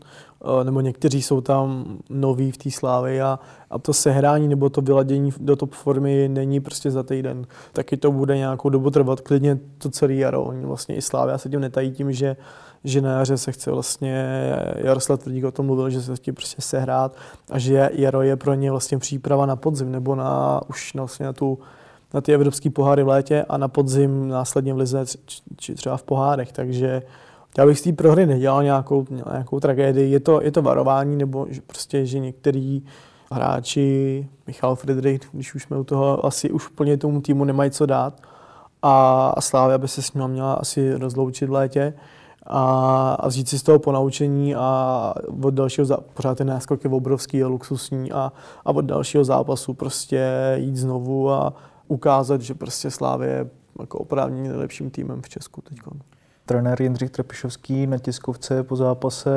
nebo 0.63 0.81
někteří 0.81 1.23
jsou 1.23 1.41
tam 1.41 1.85
noví 2.11 2.53
v 2.53 2.57
té 2.57 2.71
slávě 2.71 3.23
a, 3.23 3.39
a 3.71 3.79
to 3.79 3.93
sehrání 3.93 4.49
nebo 4.49 4.71
to 4.71 4.81
vyladění 4.81 5.33
do 5.41 5.57
top 5.57 5.73
formy 5.73 6.29
není 6.29 6.61
prostě 6.61 6.91
za 6.91 7.03
týden. 7.03 7.47
Taky 7.73 7.97
to 7.97 8.13
bude 8.13 8.37
nějakou 8.37 8.69
dobu 8.69 8.91
trvat, 8.91 9.21
klidně 9.21 9.59
to 9.79 9.91
celý 9.91 10.19
jaro. 10.19 10.43
Oni 10.43 10.67
vlastně 10.67 10.95
i 10.97 11.03
Slávia 11.03 11.39
se 11.39 11.49
tím 11.49 11.61
netají 11.61 11.93
tím, 11.93 12.13
že 12.13 12.37
že 12.85 13.01
na 13.01 13.19
jaře 13.19 13.39
se 13.39 13.53
chce 13.53 13.71
vlastně, 13.71 14.27
Jaroslav 14.77 15.21
Tvrdík 15.21 15.45
o 15.45 15.51
tom 15.51 15.67
mluvil, 15.67 15.91
že 15.91 16.03
se 16.03 16.17
chce 16.17 16.33
prostě 16.33 16.63
sehrát 16.63 17.17
a 17.51 17.59
že 17.59 17.91
jaro 17.93 18.23
je 18.23 18.37
pro 18.37 18.55
ně 18.55 18.71
vlastně 18.71 18.99
příprava 18.99 19.47
na 19.47 19.57
podzim 19.57 19.93
nebo 19.93 20.15
na 20.15 20.61
už 20.69 20.95
na, 20.95 21.03
vlastně 21.03 21.27
na 21.27 21.33
tu 21.33 21.59
na 22.15 22.21
ty 22.21 22.35
evropské 22.35 22.71
poháry 22.71 23.03
v 23.03 23.09
létě 23.09 23.45
a 23.49 23.57
na 23.57 23.69
podzim 23.69 24.29
následně 24.29 24.75
v 24.75 24.77
lize 24.77 25.05
či 25.57 25.75
třeba 25.75 25.97
v 25.97 26.03
pohárech, 26.03 26.53
takže 26.53 27.03
já 27.59 27.67
bych 27.67 27.79
z 27.79 27.83
té 27.83 27.93
prohry 27.93 28.27
nedělal 28.27 28.62
nějakou, 28.62 29.07
nějakou 29.11 29.61
tragédii. 29.61 30.11
Je 30.11 30.21
to, 30.21 30.43
je 30.43 30.53
to 30.53 30.62
varování, 30.62 31.17
nebo 31.17 31.47
že 31.51 31.61
prostě, 31.61 32.07
že 32.07 32.19
některý 32.19 32.83
hráči, 33.33 34.29
Michal 34.47 34.77
Friedrich, 34.77 35.21
když 35.33 35.55
už 35.55 35.62
jsme 35.62 35.79
u 35.79 35.85
toho, 35.85 36.27
asi 36.27 36.51
už 36.51 36.71
úplně 36.71 36.97
tomu 36.97 37.21
týmu 37.21 37.45
nemají 37.45 37.71
co 37.71 37.87
dát. 37.87 38.23
A, 38.83 39.29
a 39.37 39.41
Slávia 39.41 39.79
by 39.79 39.88
se 39.88 40.03
s 40.03 40.15
ním 40.15 40.29
měla 40.29 40.53
asi 40.53 40.95
rozloučit 40.95 41.49
v 41.49 41.53
létě 41.53 41.95
a, 42.47 43.17
a 43.21 43.29
vzít 43.29 43.49
si 43.49 43.59
z 43.59 43.62
toho 43.62 43.79
ponaučení 43.79 44.55
a 44.55 45.15
od 45.43 45.55
dalšího, 45.55 45.85
zá, 45.85 45.97
pořád 46.15 46.38
ten 46.38 46.47
náskok 46.47 46.85
je 46.85 46.91
obrovský 46.91 47.43
a 47.43 47.49
luxusní 47.49 48.12
a, 48.12 48.33
a 48.65 48.71
od 48.71 48.85
dalšího 48.85 49.25
zápasu 49.25 49.75
prostě 49.75 50.55
jít 50.57 50.77
znovu 50.77 51.31
a 51.31 51.53
ukázat, 51.88 52.41
že 52.41 52.55
prostě 52.55 52.91
Slávě 52.91 53.29
je 53.29 53.51
jako 53.81 53.99
oprávněně 53.99 54.49
nejlepším 54.49 54.91
týmem 54.91 55.23
v 55.23 55.29
Česku 55.29 55.61
teď. 55.61 55.79
Trenér 56.53 56.83
Jindřich 56.83 57.11
Trpišovský 57.11 57.87
na 57.87 57.99
tiskovce 57.99 58.62
po 58.62 58.77
zápase 58.77 59.31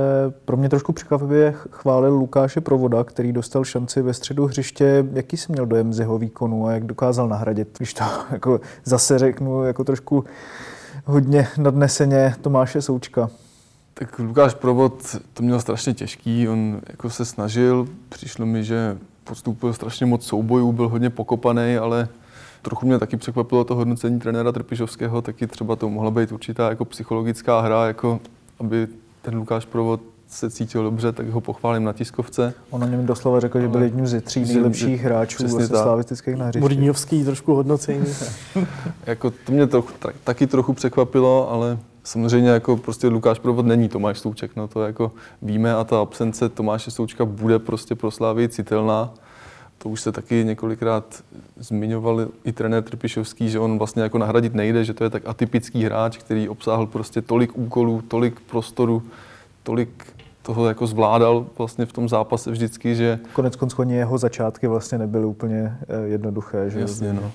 pro 0.45 0.57
mě 0.57 0.69
trošku 0.69 0.93
překvapivě 0.93 1.53
chválil 1.71 2.13
Lukáše 2.13 2.61
Provoda, 2.61 3.03
který 3.03 3.31
dostal 3.31 3.63
šanci 3.63 4.01
ve 4.01 4.13
středu 4.13 4.45
hřiště. 4.45 5.05
Jaký 5.13 5.37
jsi 5.37 5.51
měl 5.51 5.65
dojem 5.65 5.93
z 5.93 5.99
jeho 5.99 6.17
výkonu 6.17 6.67
a 6.67 6.71
jak 6.71 6.83
dokázal 6.83 7.27
nahradit, 7.27 7.77
když 7.77 7.93
to 7.93 8.03
jako 8.31 8.61
zase 8.83 9.19
řeknu 9.19 9.63
jako 9.63 9.83
trošku 9.83 10.23
hodně 11.05 11.47
nadneseně 11.57 12.35
Tomáše 12.41 12.81
Součka? 12.81 13.29
Tak 13.93 14.19
Lukáš 14.19 14.53
Provod 14.53 15.15
to 15.33 15.43
měl 15.43 15.59
strašně 15.59 15.93
těžký, 15.93 16.49
on 16.49 16.81
jako 16.89 17.09
se 17.09 17.25
snažil, 17.25 17.87
přišlo 18.09 18.45
mi, 18.45 18.63
že 18.63 18.97
podstoupil 19.23 19.73
strašně 19.73 20.05
moc 20.05 20.25
soubojů, 20.25 20.71
byl 20.71 20.89
hodně 20.89 21.09
pokopaný, 21.09 21.77
ale 21.77 22.07
trochu 22.65 22.85
mě 22.85 22.99
taky 22.99 23.17
překvapilo 23.17 23.63
to 23.63 23.75
hodnocení 23.75 24.19
trenéra 24.19 24.51
Trpišovského, 24.51 25.21
taky 25.21 25.47
třeba 25.47 25.75
to 25.75 25.89
mohla 25.89 26.11
být 26.11 26.31
určitá 26.31 26.69
jako 26.69 26.85
psychologická 26.85 27.61
hra, 27.61 27.87
jako 27.87 28.19
aby 28.59 28.87
ten 29.21 29.35
Lukáš 29.35 29.65
Provod 29.65 30.01
se 30.27 30.49
cítil 30.49 30.83
dobře, 30.83 31.11
tak 31.11 31.29
ho 31.29 31.41
pochválím 31.41 31.83
na 31.83 31.93
tiskovce. 31.93 32.53
On 32.69 32.83
o 32.83 32.87
něm 32.87 33.05
doslova 33.05 33.39
řekl, 33.39 33.61
že 33.61 33.67
byl 33.67 33.83
jedním 33.83 34.07
ze 34.07 34.21
tří 34.21 34.45
nejlepších 34.45 35.01
hráčů 35.01 35.43
vlastně 35.43 35.67
slavistických 35.67 36.35
na 36.35 36.45
hřišti. 36.45 36.59
Mourinhovský 36.59 37.23
trošku 37.23 37.53
hodnocení. 37.53 38.05
jako 39.05 39.31
to 39.31 39.51
mě 39.51 39.67
trochu, 39.67 39.91
taky 40.23 40.47
trochu 40.47 40.73
překvapilo, 40.73 41.51
ale 41.51 41.77
samozřejmě 42.03 42.49
jako 42.49 42.77
prostě 42.77 43.07
Lukáš 43.07 43.39
Provod 43.39 43.65
není 43.65 43.89
Tomáš 43.89 44.19
Souček, 44.19 44.55
no 44.55 44.67
to 44.67 44.83
jako 44.83 45.11
víme 45.41 45.73
a 45.73 45.83
ta 45.83 46.01
absence 46.01 46.49
Tomáše 46.49 46.91
Součka 46.91 47.25
bude 47.25 47.59
prostě 47.59 47.95
pro 47.95 48.11
Slávy 48.11 48.49
citelná 48.49 49.13
to 49.77 49.89
už 49.89 50.01
se 50.01 50.11
taky 50.11 50.43
několikrát 50.45 51.23
zmiňoval 51.57 52.27
i 52.43 52.51
trenér 52.51 52.83
Trpišovský, 52.83 53.49
že 53.49 53.59
on 53.59 53.77
vlastně 53.77 54.03
jako 54.03 54.17
nahradit 54.17 54.53
nejde, 54.53 54.83
že 54.83 54.93
to 54.93 55.03
je 55.03 55.09
tak 55.09 55.23
atypický 55.25 55.83
hráč, 55.83 56.17
který 56.17 56.49
obsáhl 56.49 56.85
prostě 56.85 57.21
tolik 57.21 57.57
úkolů, 57.57 58.01
tolik 58.07 58.39
prostoru, 58.39 59.03
tolik 59.63 60.05
toho 60.41 60.67
jako 60.67 60.87
zvládal 60.87 61.45
vlastně 61.57 61.85
v 61.85 61.93
tom 61.93 62.09
zápase 62.09 62.51
vždycky, 62.51 62.95
že... 62.95 63.19
Konec 63.33 63.55
konců 63.55 63.81
jeho 63.81 64.17
začátky 64.17 64.67
vlastně 64.67 64.97
nebyly 64.97 65.25
úplně 65.25 65.77
eh, 65.87 66.07
jednoduché, 66.07 66.69
že? 66.69 66.79
Jasně, 66.79 67.13
no. 67.13 67.31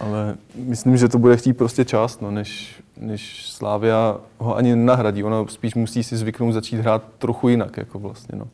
Ale 0.00 0.36
myslím, 0.54 0.96
že 0.96 1.08
to 1.08 1.18
bude 1.18 1.36
chtít 1.36 1.52
prostě 1.52 1.84
čas, 1.84 2.20
no, 2.20 2.30
než, 2.30 2.82
než 2.96 3.46
Slávia 3.46 4.16
ho 4.38 4.56
ani 4.56 4.76
nahradí. 4.76 5.24
Ona 5.24 5.46
spíš 5.48 5.74
musí 5.74 6.02
si 6.02 6.16
zvyknout 6.16 6.54
začít 6.54 6.76
hrát 6.76 7.02
trochu 7.18 7.48
jinak, 7.48 7.76
jako 7.76 7.98
vlastně, 7.98 8.38
no. 8.38 8.48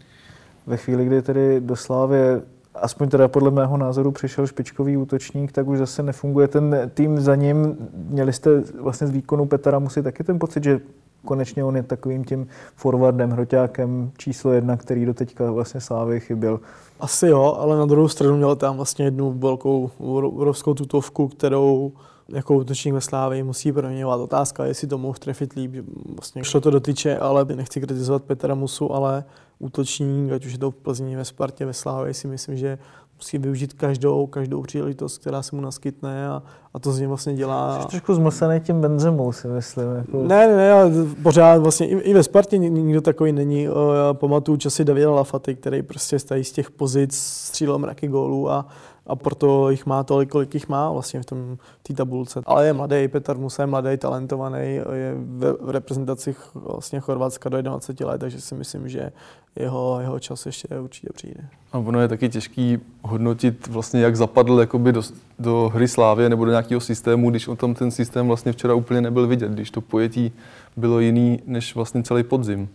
Ve 0.66 0.76
chvíli, 0.76 1.04
kdy 1.04 1.22
tedy 1.22 1.60
do 1.60 1.76
Slávě 1.76 2.42
aspoň 2.82 3.08
teda 3.08 3.28
podle 3.28 3.50
mého 3.50 3.76
názoru 3.76 4.12
přišel 4.12 4.46
špičkový 4.46 4.96
útočník, 4.96 5.52
tak 5.52 5.66
už 5.66 5.78
zase 5.78 6.02
nefunguje 6.02 6.48
ten 6.48 6.90
tým 6.94 7.20
za 7.20 7.34
ním. 7.34 7.76
Měli 7.94 8.32
jste 8.32 8.50
vlastně 8.80 9.06
z 9.06 9.10
výkonu 9.10 9.46
Petra 9.46 9.78
musí 9.78 10.02
taky 10.02 10.24
ten 10.24 10.38
pocit, 10.38 10.64
že 10.64 10.80
konečně 11.24 11.64
on 11.64 11.76
je 11.76 11.82
takovým 11.82 12.24
tím 12.24 12.46
forwardem, 12.76 13.30
hroťákem 13.30 14.10
číslo 14.16 14.52
jedna, 14.52 14.76
který 14.76 15.06
do 15.06 15.14
teďka 15.14 15.50
vlastně 15.50 15.80
Slávy 15.80 16.20
chyběl. 16.20 16.60
Asi 17.00 17.26
jo, 17.26 17.56
ale 17.58 17.78
na 17.78 17.86
druhou 17.86 18.08
stranu 18.08 18.36
měl 18.36 18.56
tam 18.56 18.76
vlastně 18.76 19.04
jednu 19.04 19.32
velkou 19.32 19.90
obrovskou 19.98 20.74
tutovku, 20.74 21.28
kterou 21.28 21.92
jako 22.28 22.54
útočník 22.54 22.94
ve 22.94 23.00
Slávě 23.00 23.44
musí 23.44 23.72
proměňovat. 23.72 24.20
Otázka, 24.20 24.64
jestli 24.64 24.88
to 24.88 24.98
mohl 24.98 25.18
trefit 25.18 25.52
líp. 25.52 25.72
Vlastně 26.16 26.44
šlo 26.44 26.60
to 26.60 26.70
do 26.70 26.80
tyče, 26.80 27.18
ale 27.18 27.44
nechci 27.44 27.80
kritizovat 27.80 28.22
Petra 28.22 28.54
Musu, 28.54 28.94
ale 28.94 29.24
útočník, 29.58 30.32
ať 30.32 30.46
už 30.46 30.52
je 30.52 30.58
to 30.58 30.70
v 30.70 30.74
Plzni, 30.74 31.16
ve 31.16 31.24
Spartě, 31.24 31.66
ve 31.66 31.72
Slávě, 31.72 32.14
si 32.14 32.28
myslím, 32.28 32.56
že 32.56 32.78
musí 33.16 33.38
využít 33.38 33.72
každou, 33.72 34.26
každou 34.26 34.62
příležitost, 34.62 35.18
která 35.18 35.42
se 35.42 35.56
mu 35.56 35.62
naskytne 35.62 36.28
a, 36.28 36.42
a 36.74 36.78
to 36.78 36.92
z 36.92 36.98
něj 36.98 37.08
vlastně 37.08 37.34
dělá. 37.34 37.82
Jsi 37.82 37.88
trošku 37.88 38.14
zmlsaný 38.14 38.60
tím 38.60 38.80
Benzemou, 38.80 39.32
si 39.32 39.48
myslím. 39.48 39.84
Jako... 39.96 40.22
Ne, 40.22 40.48
ne, 40.48 40.56
ne, 40.56 40.74
pořád 41.22 41.58
vlastně 41.58 41.88
i, 41.88 41.94
i 41.94 42.14
ve 42.14 42.22
Spartě 42.22 42.58
nikdo 42.58 43.00
takový 43.00 43.32
není. 43.32 43.62
Já 43.64 44.14
pamatuju 44.14 44.58
časy 44.58 44.84
Davida 44.84 45.10
Lafaty, 45.10 45.54
který 45.54 45.82
prostě 45.82 46.18
stají 46.18 46.44
z 46.44 46.52
těch 46.52 46.70
pozic, 46.70 47.16
střílel 47.16 47.78
mraky 47.78 48.08
gólů 48.08 48.50
a, 48.50 48.66
a 49.06 49.16
proto 49.16 49.70
jich 49.70 49.86
má 49.86 50.04
tolik, 50.04 50.28
kolik 50.28 50.54
jich 50.54 50.68
má 50.68 50.92
vlastně 50.92 51.22
v 51.22 51.26
tom 51.26 51.56
té 51.82 51.94
tabulce. 51.94 52.40
Ale 52.46 52.66
je 52.66 52.72
mladý, 52.72 53.08
Petr 53.08 53.36
Musa 53.36 53.62
je 53.62 53.66
mladý, 53.66 53.96
talentovaný, 53.96 54.80
je 54.92 55.14
v 55.60 55.70
reprezentaci 55.70 56.34
vlastně 56.54 57.00
Chorvatska 57.00 57.48
do 57.48 57.62
21 57.62 58.12
let, 58.12 58.18
takže 58.18 58.40
si 58.40 58.54
myslím, 58.54 58.88
že 58.88 59.12
jeho, 59.56 59.98
jeho 60.00 60.18
čas 60.18 60.46
ještě 60.46 60.68
určitě 60.82 61.08
přijde. 61.14 61.44
A 61.72 61.78
ono 61.78 62.00
je 62.00 62.08
taky 62.08 62.28
těžký 62.28 62.78
hodnotit 63.02 63.66
vlastně, 63.66 64.00
jak 64.00 64.16
zapadl 64.16 64.66
do, 64.66 65.02
do 65.38 65.70
hry 65.74 65.88
Slávě 65.88 66.28
nebo 66.28 66.44
do 66.44 66.50
nějakého 66.50 66.80
systému, 66.80 67.30
když 67.30 67.48
on 67.48 67.56
tam 67.56 67.74
ten 67.74 67.90
systém 67.90 68.26
vlastně 68.26 68.52
včera 68.52 68.74
úplně 68.74 69.00
nebyl 69.00 69.26
vidět, 69.26 69.52
když 69.52 69.70
to 69.70 69.80
pojetí 69.80 70.32
bylo 70.76 71.00
jiný 71.00 71.42
než 71.46 71.74
vlastně 71.74 72.02
celý 72.02 72.22
podzim. 72.22 72.68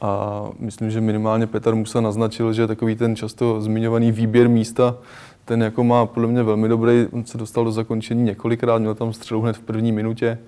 A 0.00 0.42
myslím, 0.58 0.90
že 0.90 1.00
minimálně 1.00 1.46
Petr 1.46 1.74
Musa 1.74 2.00
naznačil, 2.00 2.52
že 2.52 2.66
takový 2.66 2.96
ten 2.96 3.16
často 3.16 3.60
zmiňovaný 3.60 4.12
výběr 4.12 4.48
místa 4.48 4.96
ten 5.44 5.62
jako 5.62 5.84
má 5.84 6.06
podle 6.06 6.28
mě 6.28 6.42
velmi 6.42 6.68
dobrý, 6.68 7.06
on 7.12 7.24
se 7.24 7.38
dostal 7.38 7.64
do 7.64 7.72
zakončení 7.72 8.22
několikrát, 8.22 8.78
měl 8.78 8.94
tam 8.94 9.12
střelu 9.12 9.40
hned 9.40 9.56
v 9.56 9.60
první 9.60 9.92
minutě, 9.92 10.38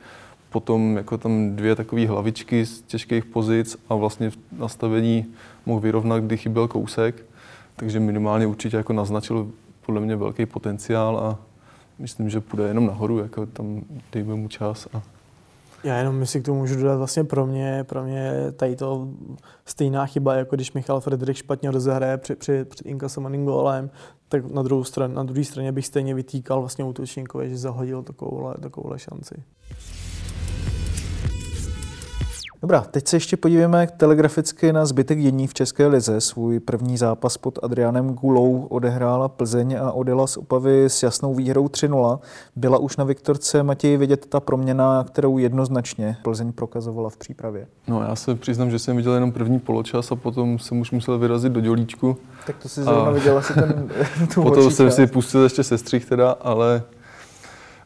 potom 0.54 0.96
jako 0.96 1.18
tam 1.18 1.56
dvě 1.56 1.76
takové 1.76 2.06
hlavičky 2.06 2.66
z 2.66 2.82
těžkých 2.82 3.24
pozic 3.24 3.76
a 3.88 3.94
vlastně 3.94 4.30
v 4.30 4.36
nastavení 4.58 5.26
mohl 5.66 5.80
vyrovnat, 5.80 6.22
kdy 6.22 6.36
chyběl 6.36 6.68
kousek, 6.68 7.24
takže 7.76 8.00
minimálně 8.00 8.46
určitě 8.46 8.76
jako 8.76 8.92
naznačil 8.92 9.50
podle 9.86 10.00
mě 10.00 10.16
velký 10.16 10.46
potenciál 10.46 11.18
a 11.18 11.38
myslím, 11.98 12.30
že 12.30 12.40
půjde 12.40 12.68
jenom 12.68 12.86
nahoru, 12.86 13.18
jako 13.18 13.46
tam 13.46 13.82
dejme 14.12 14.34
mu 14.34 14.48
čas 14.48 14.88
a 14.92 15.02
já 15.84 15.98
jenom 15.98 16.26
si 16.26 16.40
k 16.40 16.44
tomu 16.44 16.58
můžu 16.58 16.76
dodat, 16.76 16.96
vlastně 16.96 17.24
pro 17.24 17.46
mě, 17.46 17.84
pro 17.84 18.04
mě 18.04 18.32
tady 18.56 18.76
to 18.76 19.08
stejná 19.66 20.06
chyba, 20.06 20.34
jako 20.34 20.56
když 20.56 20.72
Michal 20.72 21.00
Frederik 21.00 21.36
špatně 21.36 21.70
rozehraje 21.70 22.16
před, 22.18 22.38
před, 22.38 22.68
před 22.68 22.86
inkasovaným 22.86 23.44
gólem, 23.44 23.90
tak 24.28 24.52
na, 24.52 24.62
druhou 24.62 24.84
stran, 24.84 25.14
na 25.14 25.22
druhé 25.22 25.44
straně 25.44 25.72
bych 25.72 25.86
stejně 25.86 26.14
vytýkal 26.14 26.60
vlastně 26.60 26.84
útočníkovi, 26.84 27.50
že 27.50 27.58
zahodil 27.58 28.02
takovouhle, 28.02 28.54
takovouhle 28.60 28.98
šanci. 28.98 29.34
Dobrá, 32.64 32.80
teď 32.80 33.08
se 33.08 33.16
ještě 33.16 33.36
podíváme 33.36 33.86
telegraficky 33.96 34.72
na 34.72 34.86
zbytek 34.86 35.18
dění 35.18 35.46
v 35.46 35.54
České 35.54 35.86
lize. 35.86 36.20
Svůj 36.20 36.60
první 36.60 36.96
zápas 36.96 37.36
pod 37.36 37.58
Adrianem 37.62 38.14
Gulou 38.14 38.66
odehrála 38.70 39.28
Plzeň 39.28 39.76
a 39.80 39.92
odjela 39.92 40.26
z 40.26 40.36
Opavy 40.36 40.84
s 40.84 41.02
jasnou 41.02 41.34
výhrou 41.34 41.66
3-0. 41.66 42.18
Byla 42.56 42.78
už 42.78 42.96
na 42.96 43.04
Viktorce 43.04 43.62
Matěji 43.62 43.96
vidět 43.96 44.26
ta 44.26 44.40
proměna, 44.40 45.04
kterou 45.04 45.38
jednoznačně 45.38 46.16
Plzeň 46.22 46.52
prokazovala 46.52 47.10
v 47.10 47.16
přípravě? 47.16 47.66
No 47.88 48.02
já 48.02 48.16
se 48.16 48.34
přiznám, 48.34 48.70
že 48.70 48.78
jsem 48.78 48.96
viděl 48.96 49.14
jenom 49.14 49.32
první 49.32 49.60
poločas 49.60 50.12
a 50.12 50.16
potom 50.16 50.58
jsem 50.58 50.80
už 50.80 50.90
musel 50.90 51.18
vyrazit 51.18 51.52
do 51.52 51.60
Dělíčku. 51.60 52.16
Tak 52.46 52.56
to 52.56 52.68
si 52.68 52.82
zrovna 52.82 53.10
a... 53.10 53.10
viděl 53.10 53.38
asi 53.38 53.54
ten 53.54 53.90
Potom 54.34 54.70
jsem 54.70 54.90
si 54.90 55.06
pustil 55.06 55.42
ještě 55.42 55.62
sestřih 55.62 56.04
teda, 56.04 56.30
ale 56.30 56.82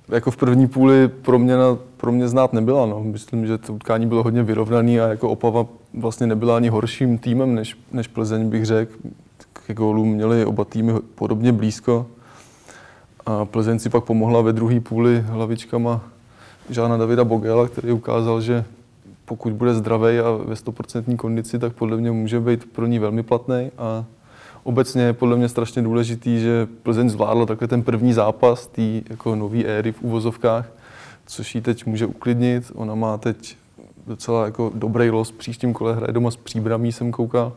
jako 0.08 0.30
v 0.30 0.36
první 0.36 0.68
půli 0.68 1.08
pro 1.08 1.38
mě, 1.38 1.56
pro 2.00 2.12
mě 2.12 2.28
znát 2.28 2.52
nebyla. 2.52 2.86
No. 2.86 3.04
Myslím, 3.04 3.46
že 3.46 3.58
to 3.58 3.74
utkání 3.74 4.06
bylo 4.06 4.22
hodně 4.22 4.42
vyrovnaný 4.42 5.00
a 5.00 5.08
jako 5.08 5.28
Opava 5.28 5.66
vlastně 5.94 6.26
nebyla 6.26 6.56
ani 6.56 6.68
horším 6.68 7.18
týmem 7.18 7.54
než, 7.54 7.78
než 7.92 8.08
Plzeň, 8.08 8.48
bych 8.48 8.66
řekl. 8.66 8.92
Ke 9.66 9.74
gólům 9.74 10.08
měli 10.08 10.44
oba 10.44 10.64
týmy 10.64 10.92
podobně 11.14 11.52
blízko. 11.52 12.06
A 13.26 13.44
Plzeň 13.44 13.78
si 13.78 13.88
pak 13.90 14.04
pomohla 14.04 14.40
ve 14.40 14.52
druhé 14.52 14.80
půli 14.80 15.20
hlavičkama 15.20 16.04
Žána 16.70 16.96
Davida 16.96 17.24
Bogela, 17.24 17.68
který 17.68 17.92
ukázal, 17.92 18.40
že 18.40 18.64
pokud 19.24 19.52
bude 19.52 19.74
zdravý 19.74 20.18
a 20.18 20.30
ve 20.30 20.54
100% 20.54 21.16
kondici, 21.16 21.58
tak 21.58 21.72
podle 21.72 21.96
mě 21.96 22.10
může 22.10 22.40
být 22.40 22.72
pro 22.72 22.86
ní 22.86 22.98
velmi 22.98 23.22
platný. 23.22 23.70
A 23.78 24.04
obecně 24.62 25.02
je 25.02 25.12
podle 25.12 25.36
mě 25.36 25.48
strašně 25.48 25.82
důležitý, 25.82 26.40
že 26.40 26.68
Plzeň 26.82 27.10
zvládla 27.10 27.46
takhle 27.46 27.68
ten 27.68 27.82
první 27.82 28.12
zápas 28.12 28.66
té 28.66 28.82
jako 29.10 29.36
nové 29.36 29.64
éry 29.64 29.92
v 29.92 30.02
uvozovkách, 30.02 30.70
což 31.28 31.54
ji 31.54 31.60
teď 31.60 31.86
může 31.86 32.06
uklidnit. 32.06 32.72
Ona 32.74 32.94
má 32.94 33.18
teď 33.18 33.56
docela 34.06 34.44
jako 34.44 34.72
dobrý 34.74 35.10
los, 35.10 35.32
příštím 35.32 35.72
kole 35.72 35.94
hraje 35.94 36.12
doma 36.12 36.30
s 36.30 36.36
příbramí, 36.36 36.92
jsem 36.92 37.12
koukal, 37.12 37.52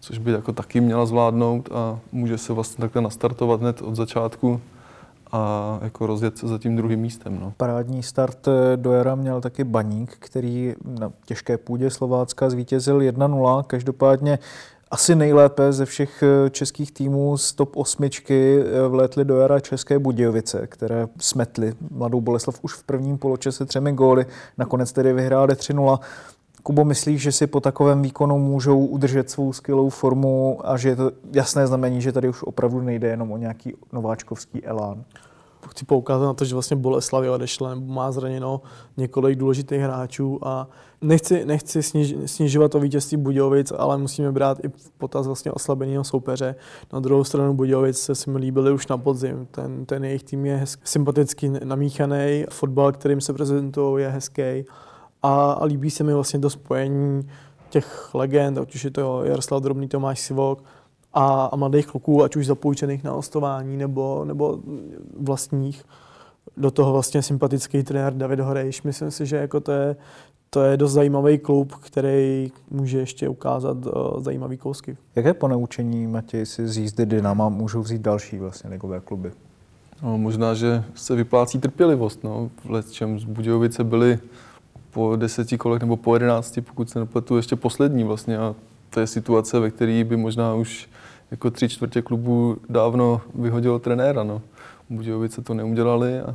což 0.00 0.18
by 0.18 0.32
jako 0.32 0.52
taky 0.52 0.80
měla 0.80 1.06
zvládnout 1.06 1.68
a 1.72 1.98
může 2.12 2.38
se 2.38 2.52
vlastně 2.52 2.82
takhle 2.82 3.02
nastartovat 3.02 3.60
hned 3.60 3.82
od 3.82 3.96
začátku 3.96 4.60
a 5.32 5.78
jako 5.82 6.06
rozjet 6.06 6.38
se 6.38 6.48
za 6.48 6.58
tím 6.58 6.76
druhým 6.76 7.00
místem. 7.00 7.38
No. 7.40 7.52
Parádní 7.56 8.02
start 8.02 8.48
eh, 8.48 8.76
do 8.76 8.92
jara 8.92 9.14
měl 9.14 9.40
taky 9.40 9.64
Baník, 9.64 10.16
který 10.18 10.74
na 10.98 11.12
těžké 11.24 11.58
půdě 11.58 11.90
Slovácka 11.90 12.50
zvítězil 12.50 12.98
1-0. 12.98 13.62
Každopádně 13.62 14.38
asi 14.90 15.14
nejlépe 15.14 15.72
ze 15.72 15.84
všech 15.84 16.22
eh, 16.22 16.50
českých 16.50 16.92
týmů 16.92 17.36
z 17.36 17.52
top 17.52 17.76
osmičky 17.76 18.60
eh, 18.60 18.88
vlétly 18.88 19.24
do 19.24 19.36
jara 19.36 19.60
České 19.60 19.98
Budějovice, 19.98 20.66
které 20.66 21.08
smetly 21.20 21.74
Mladou 21.90 22.20
Boleslav 22.20 22.58
už 22.62 22.74
v 22.74 22.82
prvním 22.82 23.18
poločase 23.18 23.64
třemi 23.64 23.92
góly, 23.92 24.26
nakonec 24.58 24.92
tedy 24.92 25.12
vyhráli 25.12 25.54
3-0. 25.54 25.98
Kubo, 26.62 26.84
myslíš, 26.84 27.22
že 27.22 27.32
si 27.32 27.46
po 27.46 27.60
takovém 27.60 28.02
výkonu 28.02 28.38
můžou 28.38 28.86
udržet 28.86 29.30
svou 29.30 29.52
skvělou 29.52 29.88
formu 29.88 30.60
a 30.64 30.76
že 30.76 30.88
je 30.88 30.96
to 30.96 31.10
jasné 31.32 31.66
znamení, 31.66 32.00
že 32.00 32.12
tady 32.12 32.28
už 32.28 32.42
opravdu 32.42 32.80
nejde 32.80 33.08
jenom 33.08 33.32
o 33.32 33.36
nějaký 33.36 33.74
nováčkovský 33.92 34.64
elán? 34.64 35.04
Chci 35.68 35.84
poukázat 35.84 36.26
na 36.26 36.34
to, 36.34 36.44
že 36.44 36.54
vlastně 36.54 36.76
Boleslavě 36.76 37.30
odešla 37.30 37.74
nebo 37.74 37.92
má 37.92 38.12
zraněno 38.12 38.60
několik 38.96 39.38
důležitých 39.38 39.80
hráčů 39.80 40.38
a 40.42 40.68
nechci, 41.00 41.44
nechci 41.44 41.82
sniž, 41.82 42.14
snižovat 42.26 42.72
to 42.72 42.80
vítězství 42.80 43.16
Budějovic, 43.16 43.72
ale 43.78 43.98
musíme 43.98 44.32
brát 44.32 44.64
i 44.64 44.68
v 44.68 44.90
potaz 44.98 45.26
vlastně 45.26 45.52
oslabeného 45.52 46.04
soupeře. 46.04 46.54
Na 46.92 47.00
druhou 47.00 47.24
stranu 47.24 47.54
Budějovic 47.54 47.98
se 47.98 48.14
si 48.14 48.30
mi 48.30 48.38
líbili 48.38 48.72
už 48.72 48.86
na 48.86 48.98
podzim. 48.98 49.46
Ten, 49.50 49.86
ten 49.86 50.04
jejich 50.04 50.24
tým 50.24 50.46
je 50.46 50.56
hezky, 50.56 50.82
sympaticky 50.84 51.50
namíchaný, 51.64 52.44
fotbal, 52.50 52.92
kterým 52.92 53.20
se 53.20 53.32
prezentují, 53.32 54.02
je 54.02 54.08
hezký 54.08 54.64
a, 55.22 55.52
a 55.52 55.64
líbí 55.64 55.90
se 55.90 56.04
mi 56.04 56.14
vlastně 56.14 56.40
to 56.40 56.50
spojení 56.50 57.28
těch 57.70 58.14
legend, 58.14 58.58
ať 58.58 58.74
už 58.74 58.84
je 58.84 58.90
to 58.90 59.24
Jaroslav 59.24 59.62
Drobný, 59.62 59.88
Tomáš 59.88 60.20
Sivok, 60.20 60.64
a, 61.16 61.44
a 61.52 61.56
mladých 61.56 61.86
kluků, 61.86 62.22
ať 62.22 62.36
už 62.36 62.46
zapůjčených 62.46 63.04
na 63.04 63.14
ostování 63.14 63.76
nebo, 63.76 64.24
nebo 64.24 64.58
vlastních. 65.20 65.84
Do 66.56 66.70
toho 66.70 66.92
vlastně 66.92 67.22
sympatický 67.22 67.82
trenér 67.82 68.12
David 68.12 68.40
Horejš. 68.40 68.82
Myslím 68.82 69.10
si, 69.10 69.26
že 69.26 69.36
jako 69.36 69.60
to 69.60 69.72
je, 69.72 69.96
to 70.50 70.62
je 70.62 70.76
dost 70.76 70.92
zajímavý 70.92 71.38
klub, 71.38 71.74
který 71.74 72.52
může 72.70 72.98
ještě 72.98 73.28
ukázat 73.28 73.86
uh, 73.86 74.22
zajímavý 74.22 74.56
kousky. 74.56 74.96
Jaké 75.16 75.34
ponaučení, 75.34 76.06
Matěj, 76.06 76.46
si 76.46 76.68
z 76.68 76.78
jízdy 76.78 77.06
Dynama 77.06 77.48
můžou 77.48 77.80
vzít 77.80 78.02
další 78.02 78.38
vlastně 78.38 78.70
ligové 78.70 79.00
kluby? 79.00 79.32
No, 80.02 80.18
možná, 80.18 80.54
že 80.54 80.84
se 80.94 81.14
vyplácí 81.14 81.58
trpělivost. 81.58 82.24
No. 82.24 82.50
V 82.64 82.92
čem 82.92 83.18
z 83.18 83.24
Budějovice 83.24 83.84
byli 83.84 84.18
po 84.90 85.16
deseti 85.16 85.58
kolech 85.58 85.80
nebo 85.80 85.96
po 85.96 86.14
jedenácti, 86.14 86.60
pokud 86.60 86.90
se 86.90 86.98
nepletu, 86.98 87.36
ještě 87.36 87.56
poslední 87.56 88.04
vlastně. 88.04 88.38
A 88.38 88.54
to 88.90 89.00
je 89.00 89.06
situace, 89.06 89.60
ve 89.60 89.70
které 89.70 90.04
by 90.04 90.16
možná 90.16 90.54
už 90.54 90.88
jako 91.30 91.50
tři 91.50 91.68
čtvrtě 91.68 92.02
klubu 92.02 92.56
dávno 92.68 93.20
vyhodilo 93.34 93.78
trenéra. 93.78 94.24
No. 94.24 94.42
Budějovice 94.90 95.42
to 95.42 95.54
neudělali 95.54 96.20
a 96.20 96.34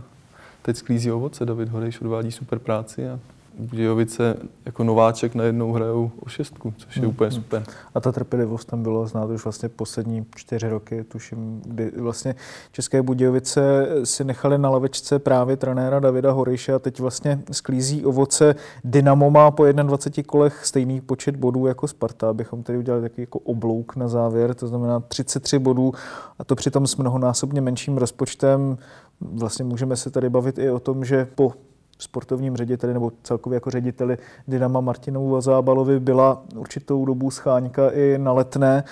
teď 0.61 0.77
sklízí 0.77 1.11
ovoce. 1.11 1.45
David 1.45 1.69
Horejš 1.69 2.01
odvádí 2.01 2.31
super 2.31 2.59
práci 2.59 3.09
a 3.09 3.19
Budějovice 3.59 4.37
jako 4.65 4.83
nováček 4.83 5.35
najednou 5.35 5.71
hrajou 5.71 6.11
o 6.19 6.29
šestku, 6.29 6.73
což 6.77 6.97
je 6.97 7.07
úplně 7.07 7.31
super. 7.31 7.63
A 7.95 7.99
ta 7.99 8.11
trpělivost 8.11 8.65
tam 8.65 8.83
bylo 8.83 9.07
znát 9.07 9.29
už 9.29 9.43
vlastně 9.43 9.69
poslední 9.69 10.25
čtyři 10.35 10.69
roky, 10.69 11.03
tuším, 11.03 11.61
kdy 11.65 11.91
vlastně 11.97 12.35
České 12.71 13.01
Budějovice 13.01 13.87
si 14.03 14.23
nechali 14.23 14.57
na 14.57 14.69
lavečce 14.69 15.19
právě 15.19 15.57
trenéra 15.57 15.99
Davida 15.99 16.31
Horejše 16.31 16.73
a 16.73 16.79
teď 16.79 16.99
vlastně 16.99 17.43
sklízí 17.51 18.05
ovoce. 18.05 18.55
Dynamo 18.83 19.31
má 19.31 19.51
po 19.51 19.71
21 19.71 20.27
kolech 20.27 20.65
stejný 20.65 21.01
počet 21.01 21.35
bodů 21.35 21.65
jako 21.65 21.87
Sparta, 21.87 22.29
abychom 22.29 22.63
tedy 22.63 22.77
udělali 22.77 23.01
takový 23.01 23.21
jako 23.21 23.39
oblouk 23.39 23.95
na 23.95 24.07
závěr, 24.07 24.53
to 24.53 24.67
znamená 24.67 24.99
33 24.99 25.59
bodů 25.59 25.93
a 26.39 26.43
to 26.43 26.55
přitom 26.55 26.87
s 26.87 26.97
mnohonásobně 26.97 27.61
menším 27.61 27.97
rozpočtem. 27.97 28.77
Vlastně 29.21 29.65
můžeme 29.65 29.95
se 29.95 30.11
tady 30.11 30.29
bavit 30.29 30.57
i 30.57 30.69
o 30.69 30.79
tom, 30.79 31.05
že 31.05 31.27
po 31.35 31.53
sportovním 32.01 32.57
řediteli 32.57 32.93
nebo 32.93 33.11
celkově 33.23 33.55
jako 33.55 33.69
řediteli 33.71 34.17
Dynama 34.47 34.81
Martinovu 34.81 35.41
Zábalovi 35.41 35.99
byla 35.99 36.43
určitou 36.55 37.05
dobu 37.05 37.31
scháňka 37.31 37.89
i 37.89 38.17
na 38.17 38.31
letné. 38.31 38.83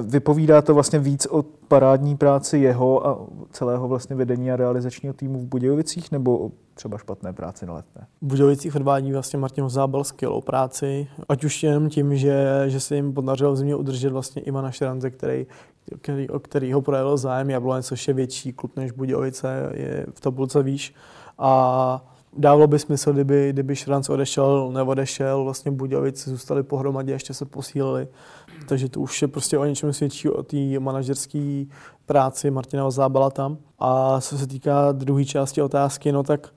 Vypovídá 0.00 0.62
to 0.62 0.74
vlastně 0.74 0.98
víc 0.98 1.26
o 1.30 1.42
parádní 1.42 2.16
práci 2.16 2.58
jeho 2.58 3.06
a 3.06 3.18
celého 3.50 3.88
vlastně 3.88 4.16
vedení 4.16 4.52
a 4.52 4.56
realizačního 4.56 5.14
týmu 5.14 5.38
v 5.38 5.46
Budějovicích 5.46 6.12
nebo 6.12 6.38
o 6.38 6.50
třeba 6.74 6.98
špatné 6.98 7.32
práci 7.32 7.66
na 7.66 7.74
letné? 7.74 8.06
V 8.22 8.26
Budějovicích 8.26 8.76
odvádí 8.76 9.12
vlastně 9.12 9.38
Martin 9.38 9.68
Zábal 9.68 10.04
skvělou 10.04 10.40
práci, 10.40 11.08
ať 11.28 11.44
už 11.44 11.62
jenom 11.62 11.88
tím, 11.88 12.16
že, 12.16 12.64
že 12.66 12.80
se 12.80 12.96
jim 12.96 13.12
podařilo 13.12 13.52
v 13.52 13.56
zimě 13.56 13.74
udržet 13.76 14.12
vlastně 14.12 14.42
Ivana 14.42 14.70
Šranze, 14.70 15.10
který, 15.10 15.46
který, 16.00 16.28
o 16.28 16.38
kterýho 16.38 16.82
projevil 16.82 17.16
zájem 17.16 17.50
Jablonec, 17.50 17.86
což 17.86 18.08
je 18.08 18.14
větší 18.14 18.52
klub 18.52 18.76
než 18.76 18.92
Budějovice, 18.92 19.70
je 19.74 20.06
v 20.14 20.20
tabulce 20.20 20.62
výš. 20.62 20.94
A 21.38 22.09
Dávalo 22.36 22.66
by 22.66 22.78
smysl, 22.78 23.12
kdyby, 23.12 23.52
kdyby 23.52 23.76
Šranc 23.76 24.08
odešel, 24.08 24.72
neodešel, 24.72 25.44
vlastně 25.44 25.70
Budějovice 25.70 26.30
zůstali 26.30 26.62
pohromadě, 26.62 27.12
ještě 27.12 27.34
se 27.34 27.44
posílili. 27.44 28.08
Takže 28.68 28.88
to 28.88 29.00
už 29.00 29.22
je 29.22 29.28
prostě 29.28 29.58
o 29.58 29.64
něčem 29.64 29.92
svědčí 29.92 30.28
o 30.28 30.42
té 30.42 30.56
manažerské 30.78 31.64
práci 32.06 32.50
Martina 32.50 32.90
Zábala 32.90 33.30
tam. 33.30 33.58
A 33.78 34.20
co 34.20 34.38
se 34.38 34.46
týká 34.46 34.92
druhé 34.92 35.24
části 35.24 35.62
otázky, 35.62 36.12
no 36.12 36.22
tak 36.22 36.48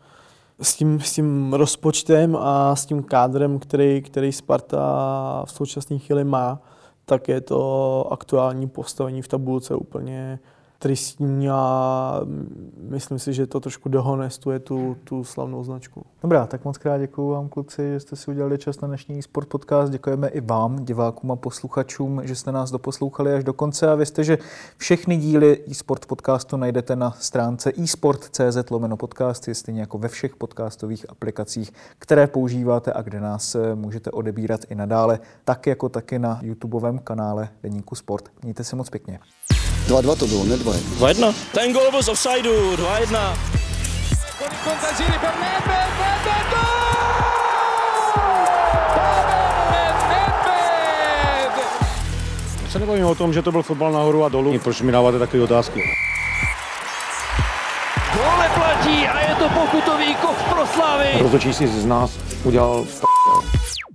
s 0.62 0.76
tím, 0.76 1.00
s 1.00 1.14
tím 1.14 1.54
rozpočtem 1.54 2.38
a 2.40 2.76
s 2.76 2.86
tím 2.86 3.04
kádrem, 3.04 3.60
který, 3.60 4.02
který 4.02 4.32
Sparta 4.32 5.44
v 5.46 5.52
současné 5.52 6.00
chvíli 6.00 6.24
má, 6.24 6.62
tak 7.06 7.28
je 7.28 7.42
to 7.42 8.08
aktuální 8.12 8.70
postavení 8.70 9.22
v 9.22 9.28
tabulce 9.28 9.76
úplně 9.76 10.40
tristní 10.84 11.50
a 11.50 12.22
myslím 12.90 13.20
si, 13.20 13.34
že 13.34 13.48
to 13.48 13.60
trošku 13.60 13.90
dehonestuje 13.90 14.60
tu, 14.60 14.98
tu 15.04 15.24
slavnou 15.24 15.64
značku. 15.64 16.06
Dobrá, 16.22 16.48
tak 16.48 16.66
moc 16.66 16.78
krát 16.78 16.98
děkuji 16.98 17.32
vám 17.32 17.50
kluci, 17.50 17.92
že 17.94 18.00
jste 18.00 18.16
si 18.16 18.32
udělali 18.32 18.58
čas 18.58 18.82
na 18.82 18.88
dnešní 18.88 19.22
Sport 19.22 19.48
Podcast. 19.48 19.92
Děkujeme 19.92 20.28
i 20.28 20.42
vám, 20.42 20.86
divákům 20.86 21.32
a 21.32 21.36
posluchačům, 21.36 22.22
že 22.24 22.36
jste 22.36 22.52
nás 22.52 22.72
doposlouchali 22.72 23.34
až 23.34 23.44
do 23.44 23.54
konce 23.54 23.92
a 23.92 23.96
vězte, 23.96 24.24
že 24.24 24.38
všechny 24.78 25.18
díly 25.18 25.64
eSport 25.72 26.06
Podcastu 26.06 26.58
najdete 26.58 26.96
na 26.96 27.12
stránce 27.12 27.72
eSport.cz 27.84 28.70
lomeno 28.70 28.98
podcasty, 28.98 29.56
stejně 29.56 29.82
jako 29.82 29.98
ve 29.98 30.08
všech 30.08 30.36
podcastových 30.36 31.06
aplikacích, 31.10 31.74
které 32.00 32.28
používáte 32.28 32.94
a 32.94 33.02
kde 33.02 33.20
nás 33.20 33.56
eh, 33.56 33.76
můžete 33.76 34.12
odebírat 34.12 34.62
i 34.70 34.76
nadále, 34.76 35.20
tak 35.46 35.68
jako 35.68 35.90
taky 35.90 36.20
na 36.20 36.40
YouTubeovém 36.42 37.00
kanále 37.00 37.50
Deníku 37.64 37.96
Sport. 37.96 38.30
Mějte 38.42 38.64
se 38.64 38.76
moc 38.76 38.90
pěkně. 38.90 39.20
2-2 40.02 40.16
to 40.16 40.28
bylo, 40.28 40.44
ne 40.44 40.58
2 40.58 40.74
2-1. 40.74 41.34
Ten 41.52 41.74
gol 41.74 41.92
byl 41.92 42.04
z 42.04 42.08
offsideu, 42.08 42.76
2-1. 42.76 43.38
Con 44.38 44.48
il 44.52 44.58
contagiri 44.64 45.20
per 45.20 45.34
Nedved, 45.40 45.90
Nedved, 46.00 46.50
gol! 46.50 46.60
Pavel 48.96 49.54
Nedved! 49.72 50.32
Se 52.72 52.80
nebavíme 52.80 53.06
o 53.06 53.16
tom, 53.16 53.34
že 53.34 53.42
to 53.42 53.52
byl 53.52 53.64
fotbal 53.64 53.92
nahoru 53.92 54.24
a 54.24 54.30
dolů. 54.30 54.60
Proč 54.60 54.82
mi 54.82 54.92
dáváte 54.92 55.20
takové 55.20 55.44
otázky? 55.44 55.82
Gole 58.14 58.50
platí 58.54 59.08
a 59.08 59.20
je 59.30 59.36
to 59.36 59.50
pokutový 59.50 60.16
kov 60.16 60.44
pro 60.50 60.68
Slavy. 60.68 61.10
Rozhodčí 61.20 61.54
si 61.54 61.68
z 61.68 61.86
nás 61.86 62.12
udělal 62.44 62.86